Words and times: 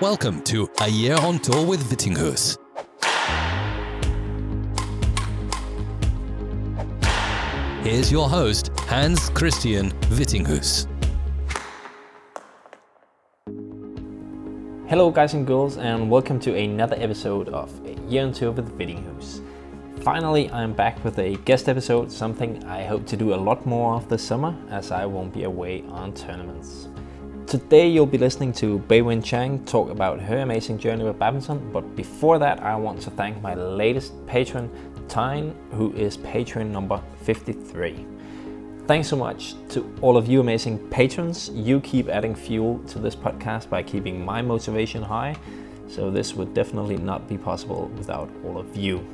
Welcome 0.00 0.42
to 0.42 0.68
A 0.80 0.88
Year 0.88 1.14
on 1.20 1.38
Tour 1.38 1.64
with 1.64 1.80
Vittinghus. 1.88 2.58
Here's 7.84 8.10
your 8.10 8.28
host, 8.28 8.72
Hans 8.88 9.30
Christian 9.30 9.92
Vittinghus. 10.10 10.88
Hello, 14.88 15.12
guys 15.12 15.34
and 15.34 15.46
girls, 15.46 15.76
and 15.76 16.10
welcome 16.10 16.40
to 16.40 16.56
another 16.56 16.96
episode 16.98 17.48
of 17.50 17.70
A 17.86 17.94
Year 18.08 18.24
on 18.24 18.32
Tour 18.32 18.50
with 18.50 18.76
Vittinghus. 18.76 19.42
Finally, 20.02 20.50
I'm 20.50 20.72
back 20.72 21.02
with 21.04 21.20
a 21.20 21.36
guest 21.44 21.68
episode, 21.68 22.10
something 22.10 22.64
I 22.64 22.82
hope 22.82 23.06
to 23.06 23.16
do 23.16 23.32
a 23.32 23.36
lot 23.36 23.64
more 23.64 23.94
of 23.94 24.08
this 24.08 24.26
summer 24.26 24.56
as 24.70 24.90
I 24.90 25.06
won't 25.06 25.32
be 25.32 25.44
away 25.44 25.84
on 25.88 26.12
tournaments. 26.14 26.88
Today, 27.54 27.86
you'll 27.86 28.04
be 28.04 28.18
listening 28.18 28.52
to 28.54 28.80
Beiwen 28.88 29.22
Zhang 29.22 29.64
talk 29.64 29.88
about 29.88 30.20
her 30.20 30.38
amazing 30.38 30.76
journey 30.76 31.04
with 31.04 31.20
badminton, 31.20 31.70
but 31.72 31.94
before 31.94 32.40
that, 32.40 32.60
I 32.60 32.74
want 32.74 33.00
to 33.02 33.12
thank 33.12 33.40
my 33.40 33.54
latest 33.54 34.12
patron, 34.26 34.68
Tyne, 35.06 35.54
who 35.70 35.92
is 35.92 36.16
patron 36.16 36.72
number 36.72 37.00
53. 37.22 38.04
Thanks 38.88 39.06
so 39.06 39.14
much 39.14 39.54
to 39.68 39.88
all 40.00 40.16
of 40.16 40.26
you 40.26 40.40
amazing 40.40 40.80
patrons. 40.88 41.48
You 41.50 41.78
keep 41.78 42.08
adding 42.08 42.34
fuel 42.34 42.80
to 42.88 42.98
this 42.98 43.14
podcast 43.14 43.70
by 43.70 43.84
keeping 43.84 44.24
my 44.24 44.42
motivation 44.42 45.00
high. 45.00 45.36
So, 45.86 46.10
this 46.10 46.34
would 46.34 46.54
definitely 46.54 46.96
not 46.96 47.28
be 47.28 47.38
possible 47.38 47.86
without 47.96 48.28
all 48.44 48.58
of 48.58 48.76
you. 48.76 49.06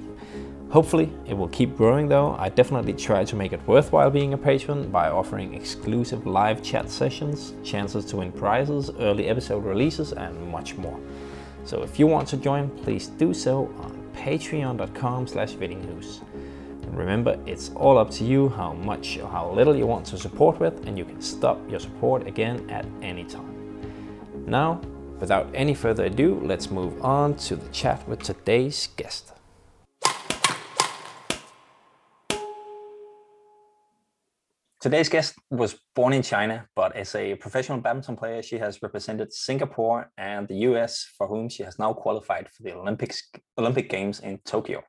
Hopefully, 0.70 1.12
it 1.26 1.36
will 1.36 1.48
keep 1.48 1.76
growing 1.76 2.08
though. 2.08 2.36
I 2.38 2.48
definitely 2.48 2.92
try 2.92 3.24
to 3.24 3.34
make 3.34 3.52
it 3.52 3.60
worthwhile 3.66 4.08
being 4.08 4.34
a 4.34 4.38
patron 4.38 4.88
by 4.88 5.10
offering 5.10 5.52
exclusive 5.52 6.26
live 6.26 6.62
chat 6.62 6.88
sessions, 6.88 7.54
chances 7.64 8.04
to 8.06 8.18
win 8.18 8.30
prizes, 8.30 8.88
early 9.00 9.28
episode 9.28 9.64
releases, 9.64 10.12
and 10.12 10.48
much 10.48 10.76
more. 10.76 10.98
So 11.64 11.82
if 11.82 11.98
you 11.98 12.06
want 12.06 12.28
to 12.28 12.36
join, 12.36 12.70
please 12.84 13.08
do 13.08 13.34
so 13.34 13.66
on 13.78 14.00
patreon.com 14.14 15.26
slash 15.26 15.54
vittinghus. 15.54 16.20
And 16.82 16.96
remember, 16.96 17.36
it's 17.46 17.70
all 17.74 17.98
up 17.98 18.10
to 18.12 18.24
you 18.24 18.48
how 18.50 18.72
much 18.72 19.18
or 19.18 19.28
how 19.28 19.50
little 19.50 19.74
you 19.74 19.88
want 19.88 20.06
to 20.06 20.16
support 20.16 20.60
with, 20.60 20.86
and 20.86 20.96
you 20.96 21.04
can 21.04 21.20
stop 21.20 21.58
your 21.68 21.80
support 21.80 22.28
again 22.28 22.70
at 22.70 22.86
any 23.02 23.24
time. 23.24 23.82
Now, 24.46 24.80
without 25.18 25.48
any 25.52 25.74
further 25.74 26.04
ado, 26.04 26.40
let's 26.44 26.70
move 26.70 27.04
on 27.04 27.34
to 27.48 27.56
the 27.56 27.68
chat 27.70 28.08
with 28.08 28.22
today's 28.22 28.88
guest. 28.96 29.32
Today's 34.80 35.10
guest 35.10 35.34
was 35.50 35.76
born 35.94 36.14
in 36.14 36.22
China, 36.22 36.66
but 36.74 36.96
as 36.96 37.14
a 37.14 37.34
professional 37.34 37.82
badminton 37.82 38.16
player, 38.16 38.42
she 38.42 38.56
has 38.56 38.80
represented 38.80 39.30
Singapore 39.30 40.10
and 40.16 40.48
the 40.48 40.54
US, 40.70 41.06
for 41.18 41.26
whom 41.26 41.50
she 41.50 41.62
has 41.64 41.78
now 41.78 41.92
qualified 41.92 42.48
for 42.48 42.62
the 42.62 42.72
Olympics, 42.74 43.28
Olympic 43.58 43.90
Games 43.90 44.20
in 44.20 44.38
Tokyo. 44.46 44.82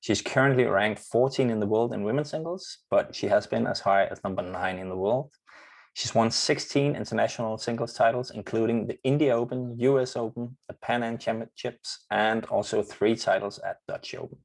She's 0.00 0.20
currently 0.20 0.64
ranked 0.64 1.00
14 1.00 1.48
in 1.48 1.60
the 1.60 1.66
world 1.66 1.94
in 1.94 2.02
women's 2.02 2.30
singles, 2.30 2.78
but 2.90 3.14
she 3.14 3.28
has 3.28 3.46
been 3.46 3.68
as 3.68 3.78
high 3.78 4.06
as 4.06 4.18
number 4.24 4.42
nine 4.42 4.78
in 4.78 4.88
the 4.88 4.96
world. 4.96 5.30
She's 5.92 6.12
won 6.12 6.32
16 6.32 6.96
international 6.96 7.56
singles 7.56 7.94
titles, 7.94 8.32
including 8.32 8.88
the 8.88 8.98
India 9.04 9.32
Open, 9.36 9.78
US 9.78 10.16
Open, 10.16 10.56
the 10.66 10.74
Pan 10.74 11.04
Am 11.04 11.18
Championships, 11.18 12.04
and 12.10 12.44
also 12.46 12.82
three 12.82 13.14
titles 13.14 13.60
at 13.60 13.76
Dutch 13.86 14.12
Open. 14.16 14.38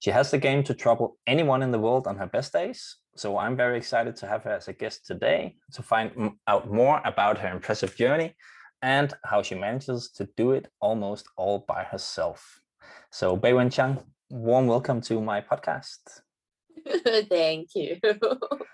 She 0.00 0.10
has 0.10 0.30
the 0.30 0.36
game 0.36 0.62
to 0.64 0.74
trouble 0.74 1.16
anyone 1.26 1.62
in 1.62 1.70
the 1.70 1.78
world 1.78 2.06
on 2.06 2.18
her 2.18 2.26
best 2.26 2.52
days, 2.52 2.98
so 3.16 3.38
I'm 3.38 3.56
very 3.56 3.76
excited 3.76 4.16
to 4.16 4.26
have 4.26 4.42
her 4.44 4.50
as 4.50 4.68
a 4.68 4.72
guest 4.72 5.06
today 5.06 5.56
to 5.72 5.82
find 5.82 6.32
out 6.48 6.70
more 6.70 7.00
about 7.04 7.38
her 7.38 7.48
impressive 7.48 7.96
journey 7.96 8.34
and 8.82 9.14
how 9.24 9.40
she 9.42 9.54
manages 9.54 10.10
to 10.12 10.28
do 10.36 10.52
it 10.52 10.68
almost 10.80 11.28
all 11.36 11.64
by 11.68 11.84
herself. 11.84 12.60
So 13.10 13.36
Beiwen 13.36 13.70
Zhang, 13.70 14.02
warm 14.30 14.66
welcome 14.66 15.00
to 15.02 15.20
my 15.20 15.40
podcast. 15.40 16.00
Thank 17.28 17.68
you. 17.76 17.98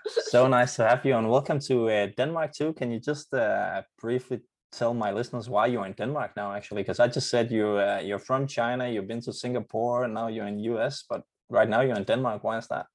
so 0.07 0.47
nice 0.47 0.75
to 0.77 0.87
have 0.87 1.05
you 1.05 1.15
and 1.15 1.29
welcome 1.29 1.59
to 1.59 1.89
uh, 1.89 2.07
Denmark 2.17 2.53
too. 2.53 2.73
Can 2.73 2.91
you 2.91 2.99
just 2.99 3.33
uh, 3.33 3.83
briefly 3.99 4.41
tell 4.71 4.93
my 4.93 5.11
listeners 5.11 5.49
why 5.49 5.67
you're 5.67 5.85
in 5.85 5.93
Denmark 5.93 6.31
now 6.35 6.51
actually? 6.53 6.81
Because 6.81 6.99
I 6.99 7.07
just 7.07 7.29
said 7.29 7.51
you 7.51 7.77
uh, 7.77 8.01
you're 8.03 8.19
from 8.19 8.47
China, 8.47 8.89
you've 8.89 9.07
been 9.07 9.21
to 9.21 9.31
Singapore, 9.33 10.05
and 10.05 10.13
now 10.13 10.27
you're 10.29 10.47
in 10.47 10.59
US, 10.59 11.03
but 11.07 11.21
right 11.49 11.69
now 11.69 11.81
you're 11.81 11.95
in 11.95 12.03
Denmark. 12.03 12.43
Why 12.43 12.57
is 12.57 12.67
that? 12.67 12.87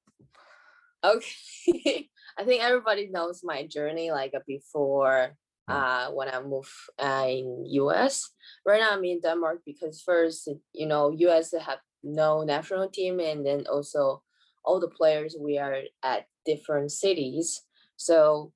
Okay. 1.03 2.09
I 2.37 2.43
think 2.43 2.63
everybody 2.63 3.07
knows 3.07 3.41
my 3.43 3.65
journey 3.65 4.11
like 4.11 4.33
uh, 4.35 4.39
before 4.45 5.37
mm. 5.69 5.73
uh 5.73 6.11
when 6.11 6.29
I 6.29 6.41
moved 6.41 6.69
uh, 6.99 7.25
in 7.27 7.65
US. 7.65 8.29
Right 8.65 8.79
now 8.79 8.91
I'm 8.91 9.03
in 9.03 9.21
Denmark 9.21 9.61
because 9.65 10.01
first, 10.01 10.49
you 10.73 10.87
know, 10.87 11.11
US 11.11 11.53
have 11.53 11.79
no 12.03 12.43
national 12.43 12.89
team 12.89 13.19
and 13.19 13.45
then 13.45 13.65
also 13.67 14.23
all 14.63 14.79
the 14.79 14.89
players 14.89 15.35
we 15.39 15.57
are 15.57 15.81
at 16.03 16.25
different 16.45 16.91
cities. 16.91 17.61
So 17.95 18.53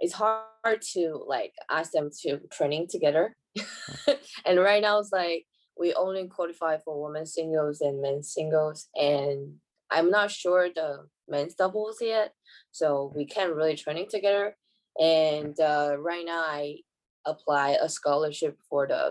it's 0.00 0.14
hard 0.14 0.82
to 0.92 1.24
like 1.26 1.52
ask 1.70 1.92
them 1.92 2.10
to 2.22 2.40
training 2.50 2.88
together. 2.90 3.36
Mm. 3.56 4.18
and 4.46 4.58
right 4.60 4.82
now 4.82 4.98
it's 4.98 5.12
like 5.12 5.46
we 5.78 5.94
only 5.94 6.26
qualify 6.28 6.78
for 6.84 7.02
women's 7.02 7.34
singles 7.34 7.80
and 7.80 8.00
men's 8.00 8.32
singles 8.32 8.88
and 8.94 9.54
I'm 9.92 10.10
not 10.10 10.30
sure 10.30 10.68
the 10.74 11.06
men's 11.32 11.54
doubles 11.54 11.98
yet, 12.00 12.32
so 12.70 13.12
we 13.16 13.24
can't 13.24 13.54
really 13.56 13.76
training 13.76 14.08
together. 14.08 14.56
And 15.00 15.58
uh, 15.58 15.96
right 15.98 16.24
now, 16.24 16.42
I 16.60 16.84
apply 17.24 17.76
a 17.80 17.88
scholarship 17.88 18.58
for 18.68 18.86
the 18.86 19.02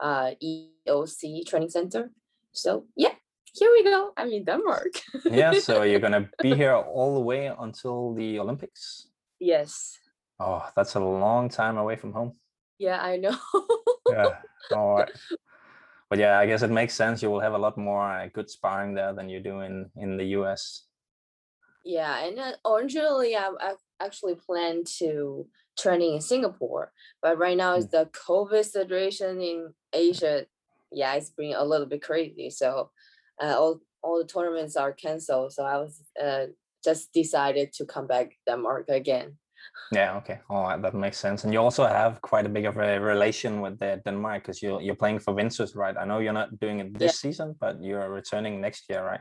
uh, 0.00 0.30
EOC 0.42 1.46
training 1.46 1.70
center. 1.70 2.10
So 2.52 2.86
yeah, 2.96 3.14
here 3.52 3.70
we 3.70 3.84
go. 3.84 4.12
I'm 4.16 4.32
in 4.32 4.44
Denmark. 4.44 4.92
yeah, 5.24 5.52
so 5.60 5.82
you're 5.82 6.00
gonna 6.00 6.28
be 6.42 6.54
here 6.54 6.74
all 6.74 7.14
the 7.14 7.26
way 7.30 7.52
until 7.66 8.14
the 8.14 8.40
Olympics. 8.40 9.08
Yes. 9.38 9.98
Oh, 10.40 10.64
that's 10.74 10.94
a 10.96 11.00
long 11.00 11.50
time 11.50 11.76
away 11.76 11.96
from 11.96 12.12
home. 12.12 12.32
Yeah, 12.78 12.98
I 13.00 13.18
know. 13.18 13.36
yeah. 14.08 14.40
All 14.72 14.96
right 14.96 15.10
but 16.10 16.18
yeah, 16.18 16.38
I 16.38 16.46
guess 16.46 16.62
it 16.62 16.70
makes 16.70 16.94
sense. 16.94 17.22
You 17.22 17.30
will 17.30 17.40
have 17.40 17.54
a 17.54 17.58
lot 17.58 17.78
more 17.78 18.04
uh, 18.04 18.28
good 18.34 18.50
sparring 18.50 18.94
there 18.94 19.14
than 19.14 19.28
you 19.28 19.40
do 19.40 19.60
in 19.60 19.88
in 19.96 20.16
the 20.18 20.34
US. 20.38 20.89
Yeah, 21.84 22.24
and 22.24 22.38
uh, 22.38 22.52
originally 22.66 23.36
I, 23.36 23.50
I 23.60 23.72
actually 24.00 24.34
planned 24.34 24.86
to 24.98 25.46
training 25.78 26.14
in 26.14 26.20
Singapore, 26.20 26.92
but 27.22 27.38
right 27.38 27.56
now 27.56 27.76
is 27.76 27.86
mm. 27.86 27.90
the 27.90 28.10
COVID 28.12 28.64
situation 28.64 29.40
in 29.40 29.74
Asia. 29.92 30.46
Yeah, 30.92 31.14
it's 31.14 31.30
been 31.30 31.54
a 31.54 31.64
little 31.64 31.86
bit 31.86 32.02
crazy. 32.02 32.50
So 32.50 32.90
uh, 33.42 33.54
all 33.58 33.80
all 34.02 34.18
the 34.18 34.26
tournaments 34.26 34.76
are 34.76 34.92
canceled. 34.92 35.52
So 35.52 35.64
I 35.64 35.78
was 35.78 36.02
uh, 36.22 36.46
just 36.84 37.12
decided 37.12 37.72
to 37.74 37.84
come 37.84 38.06
back 38.06 38.32
Denmark 38.46 38.88
again. 38.88 39.36
Yeah, 39.92 40.16
okay. 40.16 40.40
All 40.48 40.64
right, 40.64 40.80
that 40.80 40.94
makes 40.94 41.18
sense. 41.18 41.44
And 41.44 41.52
you 41.52 41.60
also 41.60 41.86
have 41.86 42.20
quite 42.22 42.46
a 42.46 42.48
big 42.48 42.64
of 42.64 42.76
a 42.76 43.00
relation 43.00 43.60
with 43.60 43.78
the 43.78 44.00
Denmark 44.04 44.42
because 44.42 44.62
you're 44.62 44.80
you're 44.80 44.96
playing 44.96 45.20
for 45.20 45.34
Vinsus, 45.34 45.76
right? 45.76 45.96
I 45.96 46.04
know 46.04 46.18
you're 46.18 46.32
not 46.32 46.58
doing 46.60 46.80
it 46.80 46.98
this 46.98 47.12
yeah. 47.12 47.30
season, 47.30 47.56
but 47.60 47.82
you're 47.82 48.08
returning 48.10 48.60
next 48.60 48.84
year, 48.88 49.04
right? 49.04 49.20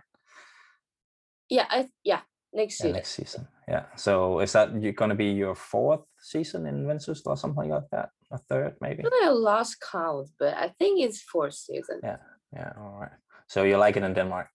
Yeah, 1.49 1.65
I 1.69 1.87
yeah, 2.03 2.21
next 2.53 2.83
yeah, 2.83 2.91
Next 2.91 3.11
season. 3.11 3.47
Yeah. 3.67 3.85
So 3.95 4.39
is 4.39 4.53
that 4.53 4.81
you're 4.81 4.93
gonna 4.93 5.15
be 5.15 5.31
your 5.31 5.55
fourth 5.55 6.01
season 6.19 6.65
in 6.65 6.85
Vinsus 6.85 7.21
or 7.25 7.37
something 7.37 7.69
like 7.69 7.89
that? 7.91 8.09
A 8.31 8.37
third 8.37 8.75
maybe? 8.81 9.03
I 9.23 9.29
lost 9.29 9.77
count, 9.91 10.29
but 10.39 10.53
I 10.55 10.69
think 10.79 11.01
it's 11.01 11.21
fourth 11.21 11.53
season. 11.53 11.99
Yeah. 12.03 12.17
Yeah. 12.53 12.73
All 12.77 12.97
right. 12.99 13.17
So 13.47 13.63
you 13.63 13.77
like 13.77 13.97
it 13.97 14.03
in 14.03 14.13
Denmark? 14.13 14.47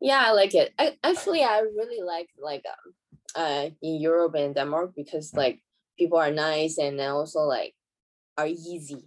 Yeah, 0.00 0.22
I 0.26 0.32
like 0.32 0.54
it. 0.54 0.72
I 0.78 0.96
actually 1.02 1.42
I 1.42 1.60
really 1.60 2.02
like 2.02 2.28
like 2.38 2.64
um 2.66 2.94
uh 3.34 3.70
in 3.82 4.00
Europe 4.00 4.34
and 4.34 4.54
Denmark 4.54 4.92
because 4.94 5.32
mm. 5.32 5.38
like 5.38 5.62
people 5.98 6.18
are 6.18 6.30
nice 6.30 6.78
and 6.78 7.00
also 7.00 7.40
like 7.40 7.74
are 8.36 8.46
easy 8.46 9.02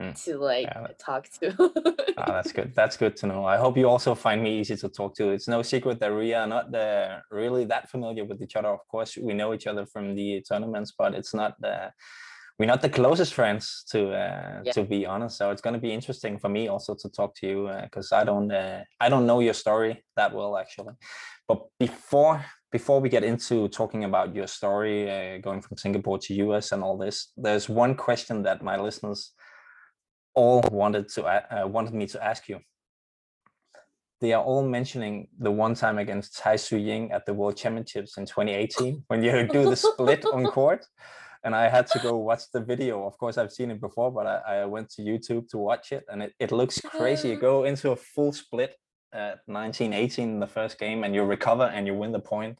mm. 0.00 0.24
to 0.24 0.38
like 0.38 0.66
yeah. 0.66 0.86
talk 0.98 1.28
to. 1.40 1.54
oh, 1.58 2.24
that's 2.26 2.52
good. 2.52 2.72
That's 2.80 2.96
good 2.96 3.16
to 3.18 3.26
know. 3.26 3.44
I 3.44 3.56
hope 3.56 3.76
you 3.76 3.88
also 3.88 4.14
find 4.14 4.42
me 4.42 4.58
easy 4.60 4.76
to 4.76 4.88
talk 4.88 5.14
to. 5.16 5.30
It's 5.30 5.48
no 5.48 5.62
secret 5.62 6.00
that 6.00 6.14
we 6.14 6.34
are 6.34 6.46
not 6.46 6.74
uh, 6.74 7.18
really 7.30 7.64
that 7.66 7.90
familiar 7.90 8.24
with 8.24 8.42
each 8.42 8.56
other. 8.56 8.68
Of 8.68 8.86
course, 8.88 9.16
we 9.16 9.34
know 9.34 9.54
each 9.54 9.66
other 9.66 9.86
from 9.86 10.14
the 10.14 10.42
tournaments, 10.48 10.92
but 10.96 11.14
it's 11.14 11.34
not 11.34 11.60
the 11.60 11.92
we're 12.58 12.66
not 12.66 12.82
the 12.82 12.90
closest 12.90 13.32
friends 13.32 13.84
to 13.90 14.12
uh, 14.12 14.60
yeah. 14.64 14.72
to 14.72 14.84
be 14.84 15.06
honest 15.06 15.38
so 15.38 15.50
it's 15.50 15.62
going 15.62 15.72
to 15.72 15.80
be 15.80 15.94
interesting 15.94 16.38
for 16.38 16.50
me 16.50 16.68
also 16.68 16.94
to 16.94 17.08
talk 17.08 17.34
to 17.34 17.46
you 17.46 17.70
because 17.84 18.12
uh, 18.12 18.16
i 18.16 18.22
don't 18.22 18.52
uh, 18.52 18.82
i 19.00 19.08
don't 19.08 19.24
know 19.24 19.40
your 19.40 19.54
story 19.54 20.04
that 20.14 20.34
well 20.34 20.58
actually 20.58 20.92
but 21.48 21.62
before 21.78 22.44
before 22.70 23.00
we 23.00 23.08
get 23.08 23.24
into 23.24 23.68
talking 23.68 24.04
about 24.04 24.34
your 24.34 24.46
story 24.46 25.10
uh, 25.10 25.38
going 25.38 25.60
from 25.60 25.76
Singapore 25.76 26.18
to 26.18 26.34
US 26.34 26.72
and 26.72 26.82
all 26.82 26.96
this, 26.96 27.32
there's 27.36 27.68
one 27.68 27.94
question 27.94 28.42
that 28.44 28.62
my 28.62 28.78
listeners 28.78 29.32
all 30.34 30.62
wanted 30.70 31.08
to 31.10 31.24
uh, 31.24 31.66
wanted 31.66 31.94
me 31.94 32.06
to 32.08 32.24
ask 32.24 32.48
you. 32.48 32.60
They 34.20 34.32
are 34.34 34.42
all 34.42 34.62
mentioning 34.62 35.28
the 35.38 35.50
one 35.50 35.74
time 35.74 35.98
against 35.98 36.36
Tai 36.36 36.56
Tzu 36.56 36.76
Ying 36.76 37.10
at 37.10 37.24
the 37.24 37.32
World 37.32 37.56
Championships 37.56 38.18
in 38.18 38.26
2018 38.26 39.04
when 39.08 39.22
you 39.22 39.48
do 39.48 39.70
the 39.70 39.76
split 39.76 40.24
on 40.26 40.46
court. 40.46 40.84
and 41.42 41.54
I 41.54 41.68
had 41.68 41.86
to 41.88 41.98
go 41.98 42.16
watch 42.16 42.50
the 42.52 42.60
video. 42.60 43.06
Of 43.06 43.16
course, 43.18 43.38
I've 43.38 43.52
seen 43.52 43.70
it 43.70 43.80
before, 43.80 44.12
but 44.12 44.26
I, 44.26 44.60
I 44.60 44.64
went 44.66 44.90
to 44.90 45.02
YouTube 45.02 45.48
to 45.50 45.58
watch 45.58 45.92
it, 45.92 46.04
and 46.08 46.22
it, 46.22 46.34
it 46.38 46.52
looks 46.52 46.80
crazy. 46.80 47.30
You 47.30 47.36
go 47.36 47.64
into 47.64 47.92
a 47.92 47.96
full 47.96 48.32
split 48.32 48.76
at 49.12 49.40
1918 49.46 50.28
in 50.28 50.40
the 50.40 50.46
first 50.46 50.78
game, 50.78 51.02
and 51.04 51.14
you 51.14 51.22
recover 51.24 51.64
and 51.64 51.86
you 51.86 51.94
win 51.94 52.12
the 52.12 52.20
point. 52.20 52.58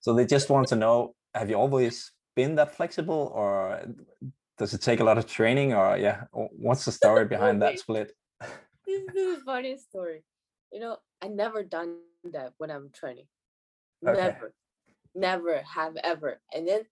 So 0.00 0.14
they 0.14 0.24
just 0.24 0.50
want 0.50 0.68
to 0.68 0.76
know: 0.76 1.14
Have 1.34 1.50
you 1.50 1.56
always 1.56 2.12
been 2.36 2.54
that 2.56 2.76
flexible, 2.76 3.32
or 3.34 3.82
does 4.60 4.74
it 4.74 4.82
take 4.82 5.00
a 5.00 5.04
lot 5.04 5.16
of 5.16 5.26
training, 5.26 5.72
or 5.72 5.96
yeah, 5.96 6.24
what's 6.32 6.84
the 6.84 6.92
story 6.92 7.24
behind 7.34 7.62
that 7.62 7.78
split? 7.78 8.12
this 8.86 9.16
is 9.16 9.38
a 9.38 9.40
funny 9.40 9.78
story. 9.78 10.22
You 10.70 10.80
know, 10.80 10.98
I 11.22 11.28
never 11.28 11.64
done 11.64 11.96
that 12.30 12.52
when 12.58 12.70
I'm 12.70 12.90
training. 12.92 13.24
Okay. 14.06 14.20
Never, 14.20 14.54
never 15.14 15.62
have 15.62 15.96
ever. 16.04 16.42
And 16.54 16.68
then 16.68 16.82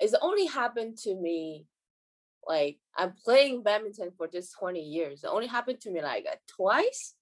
it's 0.00 0.14
only 0.22 0.46
happened 0.46 0.96
to 1.04 1.14
me 1.14 1.66
like 2.46 2.78
I'm 2.96 3.12
playing 3.22 3.62
badminton 3.62 4.12
for 4.16 4.26
just 4.26 4.58
20 4.58 4.80
years. 4.80 5.22
It 5.22 5.28
only 5.30 5.48
happened 5.48 5.82
to 5.82 5.90
me 5.90 6.00
like 6.00 6.24
uh, 6.26 6.36
twice. 6.48 7.14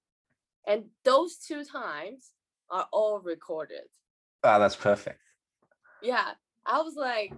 And 0.68 0.84
those 1.04 1.38
two 1.38 1.64
times 1.64 2.30
are 2.70 2.86
all 2.92 3.18
recorded. 3.18 3.82
Ah, 4.44 4.60
that's 4.60 4.76
perfect. 4.76 5.20
Yeah. 6.00 6.30
I 6.64 6.82
was 6.82 6.94
like, 6.94 7.32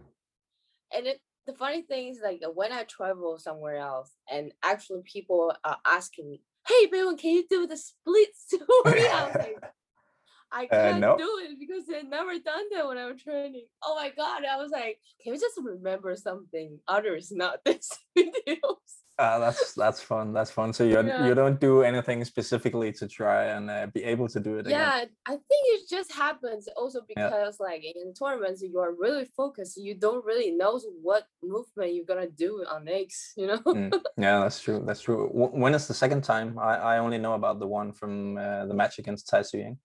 and 0.94 1.06
it, 1.06 1.20
the 1.48 1.54
funny 1.54 1.80
thing 1.80 2.08
is 2.08 2.20
like 2.22 2.42
when 2.54 2.72
I 2.72 2.84
travel 2.84 3.38
somewhere 3.38 3.78
else 3.78 4.10
and 4.30 4.52
actually 4.62 5.00
people 5.02 5.54
are 5.64 5.78
asking 5.86 6.28
me, 6.28 6.42
hey, 6.68 6.86
Beiwen, 6.88 7.18
can 7.18 7.30
you 7.30 7.44
do 7.48 7.66
the 7.66 7.76
split 7.76 8.28
story? 8.36 8.60
I 8.84 9.26
was 9.26 9.36
like, 9.38 9.56
I 10.52 10.66
Uh, 10.66 10.76
can't 10.76 11.00
no. 11.00 11.16
do 11.16 11.40
it 11.42 11.58
because 11.58 11.84
I've 11.94 12.08
never 12.08 12.38
done 12.38 12.64
that 12.72 12.86
when 12.86 12.98
I'm 12.98 13.18
training. 13.18 13.66
Oh 13.82 13.94
my 13.96 14.10
god! 14.10 14.44
I 14.44 14.56
was 14.56 14.70
like, 14.70 14.98
can 15.22 15.32
we 15.32 15.38
just 15.38 15.58
remember 15.62 16.14
something 16.16 16.80
others, 16.86 17.32
not 17.32 17.60
this 17.64 17.90
videos? 18.16 18.92
Ah, 19.20 19.38
that's 19.40 19.72
that's 19.74 20.00
fun. 20.00 20.32
That's 20.32 20.50
fun. 20.50 20.72
So 20.72 20.84
you 20.84 20.94
Yeah. 21.02 21.26
you 21.26 21.34
don't 21.34 21.58
do 21.60 21.82
anything 21.82 22.24
specifically 22.24 22.92
to 22.92 23.08
try 23.08 23.46
and 23.56 23.68
uh, 23.70 23.86
be 23.92 24.04
able 24.04 24.28
to 24.28 24.38
do 24.40 24.58
it 24.58 24.66
again. 24.66 24.78
Yeah, 24.78 25.04
I 25.26 25.32
think 25.48 25.62
it 25.74 25.88
just 25.90 26.12
happens 26.12 26.68
also 26.76 27.00
because 27.08 27.58
like 27.58 27.82
in 27.84 28.14
tournaments 28.14 28.62
you 28.62 28.78
are 28.78 28.92
really 28.94 29.24
focused. 29.36 29.76
You 29.76 29.94
don't 29.98 30.24
really 30.24 30.52
know 30.52 30.78
what 31.02 31.24
movement 31.42 31.94
you're 31.94 32.04
gonna 32.06 32.30
do 32.30 32.64
on 32.70 32.84
next. 32.84 33.32
You 33.36 33.46
know. 33.48 33.58
Mm, 33.66 33.92
yeah, 34.16 34.38
that's 34.40 34.60
true. 34.62 34.82
That's 34.86 35.00
true. 35.02 35.26
Wh- 35.28 35.54
When 35.54 35.74
is 35.74 35.88
the 35.88 35.94
second 35.94 36.22
time? 36.22 36.58
I, 36.58 36.76
I 36.94 36.98
only 36.98 37.18
know 37.18 37.34
about 37.34 37.58
the 37.58 37.66
one 37.66 37.92
from 37.92 38.38
uh, 38.38 38.66
the 38.66 38.74
match 38.74 38.98
against 39.00 39.28
Tai 39.28 39.42
Ying. 39.54 39.78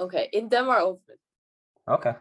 okay, 0.00 0.28
in 0.32 0.48
Denmark 0.48 0.82
Open, 0.82 1.16
Okay. 1.88 2.14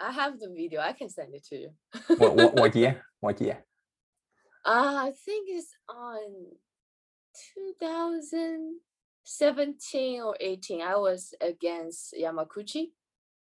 I 0.00 0.10
have 0.12 0.38
the 0.40 0.48
video. 0.48 0.80
I 0.80 0.92
can 0.92 1.08
send 1.08 1.34
it 1.34 1.44
to 1.48 1.56
you. 1.56 1.70
What, 2.18 2.34
what, 2.36 2.54
what 2.54 2.76
year? 2.80 3.02
What 3.20 3.40
year? 3.40 3.64
Uh, 4.64 5.08
I 5.08 5.12
think 5.24 5.48
it's 5.50 5.74
on 5.88 6.46
2017 7.54 10.22
or 10.22 10.36
18. 10.40 10.82
I 10.82 10.96
was 10.96 11.32
against 11.40 12.14
Yamaguchi, 12.20 12.90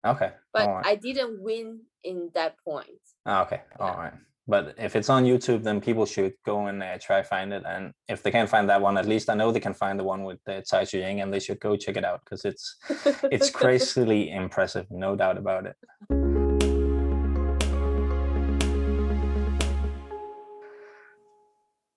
Okay. 0.06 0.32
but 0.54 0.68
all 0.68 0.76
right. 0.76 0.86
I 0.86 0.96
didn't 0.96 1.42
win 1.42 1.82
in 2.04 2.30
that 2.34 2.56
point. 2.64 3.02
Ah, 3.26 3.44
okay. 3.46 3.62
All 3.80 3.88
yeah. 3.90 3.98
right. 3.98 4.14
But 4.48 4.76
if 4.80 4.96
it's 4.96 5.10
on 5.10 5.26
YouTube, 5.26 5.62
then 5.64 5.80
people 5.80 6.08
should 6.08 6.34
go 6.44 6.66
and 6.68 6.82
uh, 6.82 6.98
try 7.00 7.22
find 7.22 7.54
it. 7.54 7.64
And 7.68 7.94
if 8.08 8.24
they 8.24 8.32
can't 8.32 8.50
find 8.50 8.68
that 8.70 8.82
one, 8.82 8.98
at 8.98 9.06
least 9.06 9.30
I 9.30 9.36
know 9.36 9.52
they 9.52 9.60
can 9.60 9.76
find 9.76 10.00
the 10.00 10.04
one 10.04 10.24
with 10.24 10.40
uh, 10.48 10.62
Tai 10.68 10.86
Tzu 10.86 10.98
Ying, 10.98 11.22
and 11.22 11.32
they 11.32 11.40
should 11.40 11.60
go 11.60 11.76
check 11.76 11.98
it 11.98 12.06
out 12.06 12.22
because 12.26 12.46
it's 12.46 12.78
it's 13.24 13.50
crazily 13.52 14.32
impressive, 14.32 14.88
no 14.90 15.16
doubt 15.16 15.38
about 15.38 15.68
it. 15.68 15.76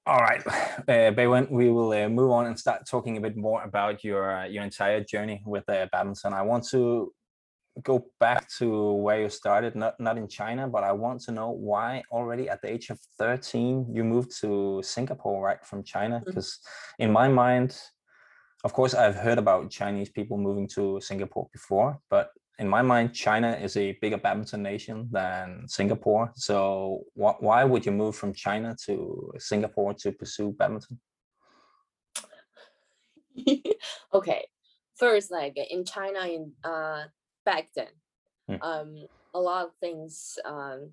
All 0.05 0.19
right, 0.19 0.45
uh, 0.47 1.13
Beiwen, 1.15 1.49
we 1.49 1.71
will 1.71 1.93
uh, 1.93 2.09
move 2.09 2.33
on 2.33 2.47
and 2.47 2.59
start 2.59 2.89
talking 2.89 3.17
a 3.19 3.21
bit 3.21 3.37
more 3.37 3.63
about 3.63 4.03
your 4.03 4.37
uh, 4.37 4.47
your 4.47 4.65
entire 4.65 5.05
journey 5.05 5.45
with 5.47 5.69
uh, 5.69 5.87
badminton. 5.93 6.33
I 6.33 6.43
want 6.43 6.67
to 6.71 7.13
go 7.85 8.07
back 8.19 8.51
to 8.59 8.95
where 8.95 9.23
you 9.23 9.31
started, 9.31 9.77
not 9.77 10.01
not 10.01 10.19
in 10.19 10.27
China, 10.27 10.67
but 10.67 10.83
I 10.83 10.91
want 10.91 11.21
to 11.23 11.31
know 11.31 11.51
why 11.51 12.03
already 12.11 12.49
at 12.49 12.61
the 12.63 12.73
age 12.73 12.91
of 12.91 12.99
13 13.17 13.95
you 13.95 14.03
moved 14.03 14.37
to 14.41 14.83
Singapore, 14.83 15.41
right, 15.41 15.65
from 15.65 15.85
China? 15.85 16.21
Because 16.27 16.59
in 16.99 17.13
my 17.13 17.29
mind, 17.29 17.79
of 18.65 18.73
course, 18.73 18.95
I've 18.95 19.15
heard 19.15 19.39
about 19.39 19.71
Chinese 19.71 20.09
people 20.09 20.37
moving 20.37 20.67
to 20.75 21.01
Singapore 21.01 21.49
before, 21.53 22.01
but 22.11 22.31
in 22.59 22.69
my 22.69 22.83
mind, 22.83 23.15
China 23.15 23.53
is 23.53 23.77
a 23.77 23.93
bigger 24.01 24.19
badminton 24.19 24.63
nation 24.63 25.09
than 25.11 25.67
Singapore. 25.69 26.31
So 26.35 27.05
wh- 27.15 27.41
why 27.41 27.65
would 27.65 27.87
you 27.87 27.93
move 27.93 28.15
from 28.15 28.35
China 28.35 28.77
to 28.87 29.33
Singapore 29.39 29.95
to 29.95 30.13
pursue 30.13 30.53
badminton? 30.53 31.01
okay, 34.15 34.47
first, 34.97 35.31
like 35.31 35.57
in 35.57 35.85
China, 35.85 36.21
in 36.27 36.53
uh 36.65 37.05
back 37.45 37.71
then, 37.75 37.89
Mm. 38.51 38.59
um, 38.61 39.07
a 39.35 39.41
lot 39.41 39.67
of 39.67 39.73
things, 39.81 40.37
um, 40.45 40.91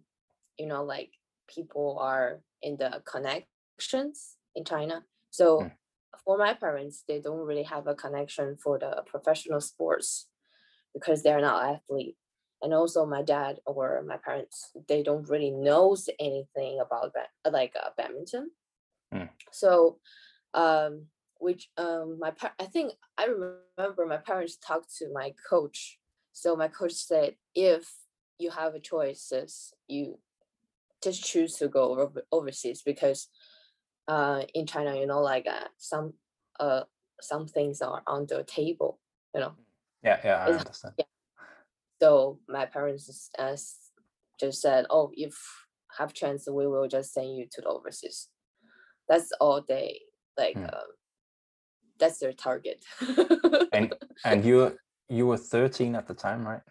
you 0.60 0.68
know, 0.68 0.84
like 0.84 1.12
people 1.48 1.98
are 2.00 2.42
in 2.62 2.78
the 2.78 3.02
connections 3.04 4.38
in 4.56 4.64
China. 4.64 5.04
So 5.32 5.62
Mm. 5.62 5.72
for 6.24 6.38
my 6.38 6.54
parents, 6.54 7.04
they 7.08 7.20
don't 7.22 7.46
really 7.46 7.64
have 7.64 7.88
a 7.88 7.96
connection 7.96 8.56
for 8.58 8.78
the 8.78 9.02
professional 9.08 9.62
sports 9.62 10.30
because 10.94 11.24
they're 11.24 11.42
not 11.42 11.76
athlete. 11.76 12.16
And 12.62 12.74
also 12.74 13.06
my 13.06 13.22
dad 13.22 13.60
or 13.66 14.04
my 14.06 14.18
parents, 14.18 14.72
they 14.88 15.02
don't 15.02 15.30
really 15.30 15.52
knows 15.52 16.10
anything 16.20 16.80
about 16.80 17.14
like 17.50 17.74
uh, 17.82 17.90
badminton. 17.98 18.52
Mm. 19.14 19.30
So 19.52 20.00
um 20.54 21.06
which 21.40 21.70
um 21.78 22.18
my 22.20 22.32
pa- 22.32 22.56
I 22.60 22.66
think 22.66 22.94
I 23.18 23.26
remember 23.26 24.06
my 24.06 24.18
parents 24.18 24.58
talked 24.58 24.96
to 24.98 25.12
my 25.14 25.34
coach. 25.50 26.00
So 26.34 26.56
my 26.56 26.68
coach 26.68 26.94
said 26.94 27.36
if 27.56 27.90
you 28.40 28.52
have 28.52 28.76
a 28.76 28.80
choices, 28.80 29.74
you 29.88 30.20
just 31.02 31.24
choose 31.24 31.56
to 31.58 31.68
go 31.68 32.00
over- 32.00 32.26
overseas 32.32 32.82
because 32.82 33.30
uh 34.08 34.44
in 34.54 34.66
China, 34.66 34.96
you 34.96 35.08
know, 35.08 35.22
like 35.22 35.48
uh, 35.48 35.68
some 35.78 36.14
uh 36.60 36.84
some 37.22 37.48
things 37.48 37.82
are 37.82 38.02
on 38.06 38.26
the 38.28 38.44
table, 38.44 39.00
you 39.34 39.42
know. 39.42 39.54
Yeah, 40.04 40.20
yeah, 40.24 40.38
I 40.46 40.52
understand. 40.58 40.96
So 42.02 42.40
my 42.48 42.66
parents 42.66 43.08
just, 43.08 43.36
uh, 43.38 43.56
just 44.40 44.62
said, 44.62 44.86
"Oh, 44.90 45.12
if 45.16 45.66
have 45.98 46.14
chance, 46.14 46.48
we 46.48 46.66
will 46.68 46.88
just 46.88 47.14
send 47.14 47.36
you 47.36 47.46
to 47.52 47.62
the 47.62 47.68
overseas." 47.68 48.30
That's 49.08 49.32
all 49.42 49.62
they 49.62 50.02
like. 50.38 50.58
Um, 50.58 50.90
that's 52.00 52.20
their 52.20 52.34
target. 52.34 52.86
And 53.72 53.94
and 54.26 54.44
you 54.46 54.78
you 55.10 55.28
were 55.28 55.38
13 55.38 55.96
at 55.96 56.08
the 56.08 56.14
time, 56.14 56.48
right? 56.48 56.62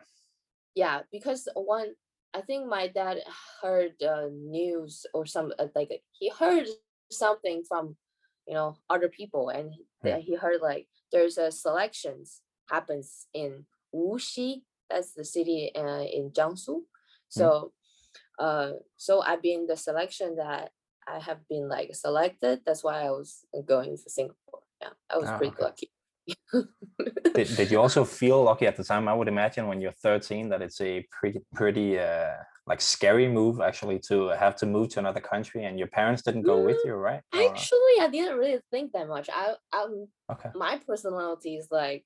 yeah, 0.75 1.03
because 1.13 1.49
one, 1.55 1.95
I 2.35 2.41
think 2.43 2.67
my 2.67 2.89
dad 2.89 3.19
heard 3.63 4.03
uh, 4.03 4.29
news 4.33 5.07
or 5.15 5.27
some 5.27 5.53
uh, 5.59 5.69
like 5.75 6.03
he 6.13 6.29
heard 6.31 6.67
something 7.11 7.65
from 7.69 7.97
you 8.47 8.55
know 8.55 8.77
other 8.91 9.09
people, 9.09 9.49
and 9.51 9.73
he- 9.73 9.87
Hmm. 10.03 10.21
he 10.21 10.35
heard 10.37 10.61
like 10.63 10.89
there's 11.13 11.39
a 11.39 11.51
selections 11.51 12.43
happens 12.71 13.27
in 13.35 13.65
Wuxi. 13.95 14.63
That's 14.91 15.13
the 15.15 15.25
city 15.25 15.71
uh, 15.75 16.03
in 16.03 16.31
Jiangsu. 16.31 16.83
So, 17.29 17.73
uh, 18.39 18.73
so 18.97 19.21
I've 19.23 19.43
been 19.43 19.67
the 19.67 19.77
selection 19.77 20.37
that 20.37 20.71
I 21.07 21.19
have 21.19 21.47
been 21.49 21.69
like 21.69 21.95
selected. 21.95 22.61
That's 22.65 22.83
why 22.85 23.03
I 23.03 23.11
was 23.11 23.45
going 23.67 23.97
for 23.97 24.09
Singapore. 24.09 24.61
Yeah, 24.81 24.91
I 25.11 25.19
was 25.19 25.29
Ah, 25.29 25.37
pretty 25.39 25.55
okay. 25.55 25.65
lucky. 25.65 25.91
Did, 27.35 27.57
did 27.57 27.71
you 27.71 27.79
also 27.81 28.05
feel 28.05 28.43
lucky 28.43 28.67
at 28.67 28.77
the 28.77 28.85
time? 28.85 29.07
I 29.07 29.15
would 29.15 29.29
imagine 29.29 29.67
when 29.69 29.81
you're 29.81 29.93
13 29.93 30.49
that 30.49 30.61
it's 30.63 30.81
a 30.81 31.07
pretty 31.11 31.41
pretty 31.55 31.99
uh 31.99 32.33
like 32.67 32.81
scary 32.81 33.29
move 33.29 33.61
actually 33.61 33.99
to 34.09 34.29
have 34.29 34.57
to 34.57 34.67
move 34.67 34.89
to 34.91 34.99
another 34.99 35.21
country 35.21 35.65
and 35.65 35.79
your 35.79 35.89
parents 35.89 36.23
didn't 36.23 36.43
go 36.43 36.59
with 36.59 36.77
Mm, 36.77 36.87
you, 36.87 36.95
right? 36.95 37.23
Actually, 37.33 37.95
I 38.01 38.09
didn't 38.11 38.39
really 38.39 38.61
think 38.71 38.93
that 38.93 39.09
much. 39.09 39.29
I, 39.33 39.55
um, 39.73 40.09
okay. 40.33 40.51
my 40.55 40.79
personality 40.87 41.57
is 41.57 41.69
like 41.71 42.05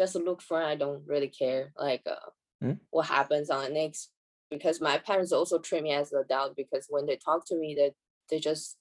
just 0.00 0.14
look 0.16 0.40
for. 0.42 0.62
I 0.62 0.76
don't 0.76 1.02
really 1.06 1.28
care 1.28 1.72
like 1.78 2.02
uh, 2.06 2.30
Mm. 2.62 2.78
what 2.90 3.06
happens 3.06 3.50
on 3.50 3.64
the 3.64 3.70
next 3.70 4.10
because 4.50 4.80
my 4.82 4.98
parents 4.98 5.32
also 5.32 5.58
treat 5.58 5.82
me 5.82 5.92
as 5.92 6.12
an 6.12 6.20
adult 6.24 6.56
because 6.56 6.86
when 6.90 7.06
they 7.06 7.16
talk 7.16 7.46
to 7.46 7.56
me, 7.56 7.74
they 7.74 7.92
they 8.30 8.38
just 8.38 8.76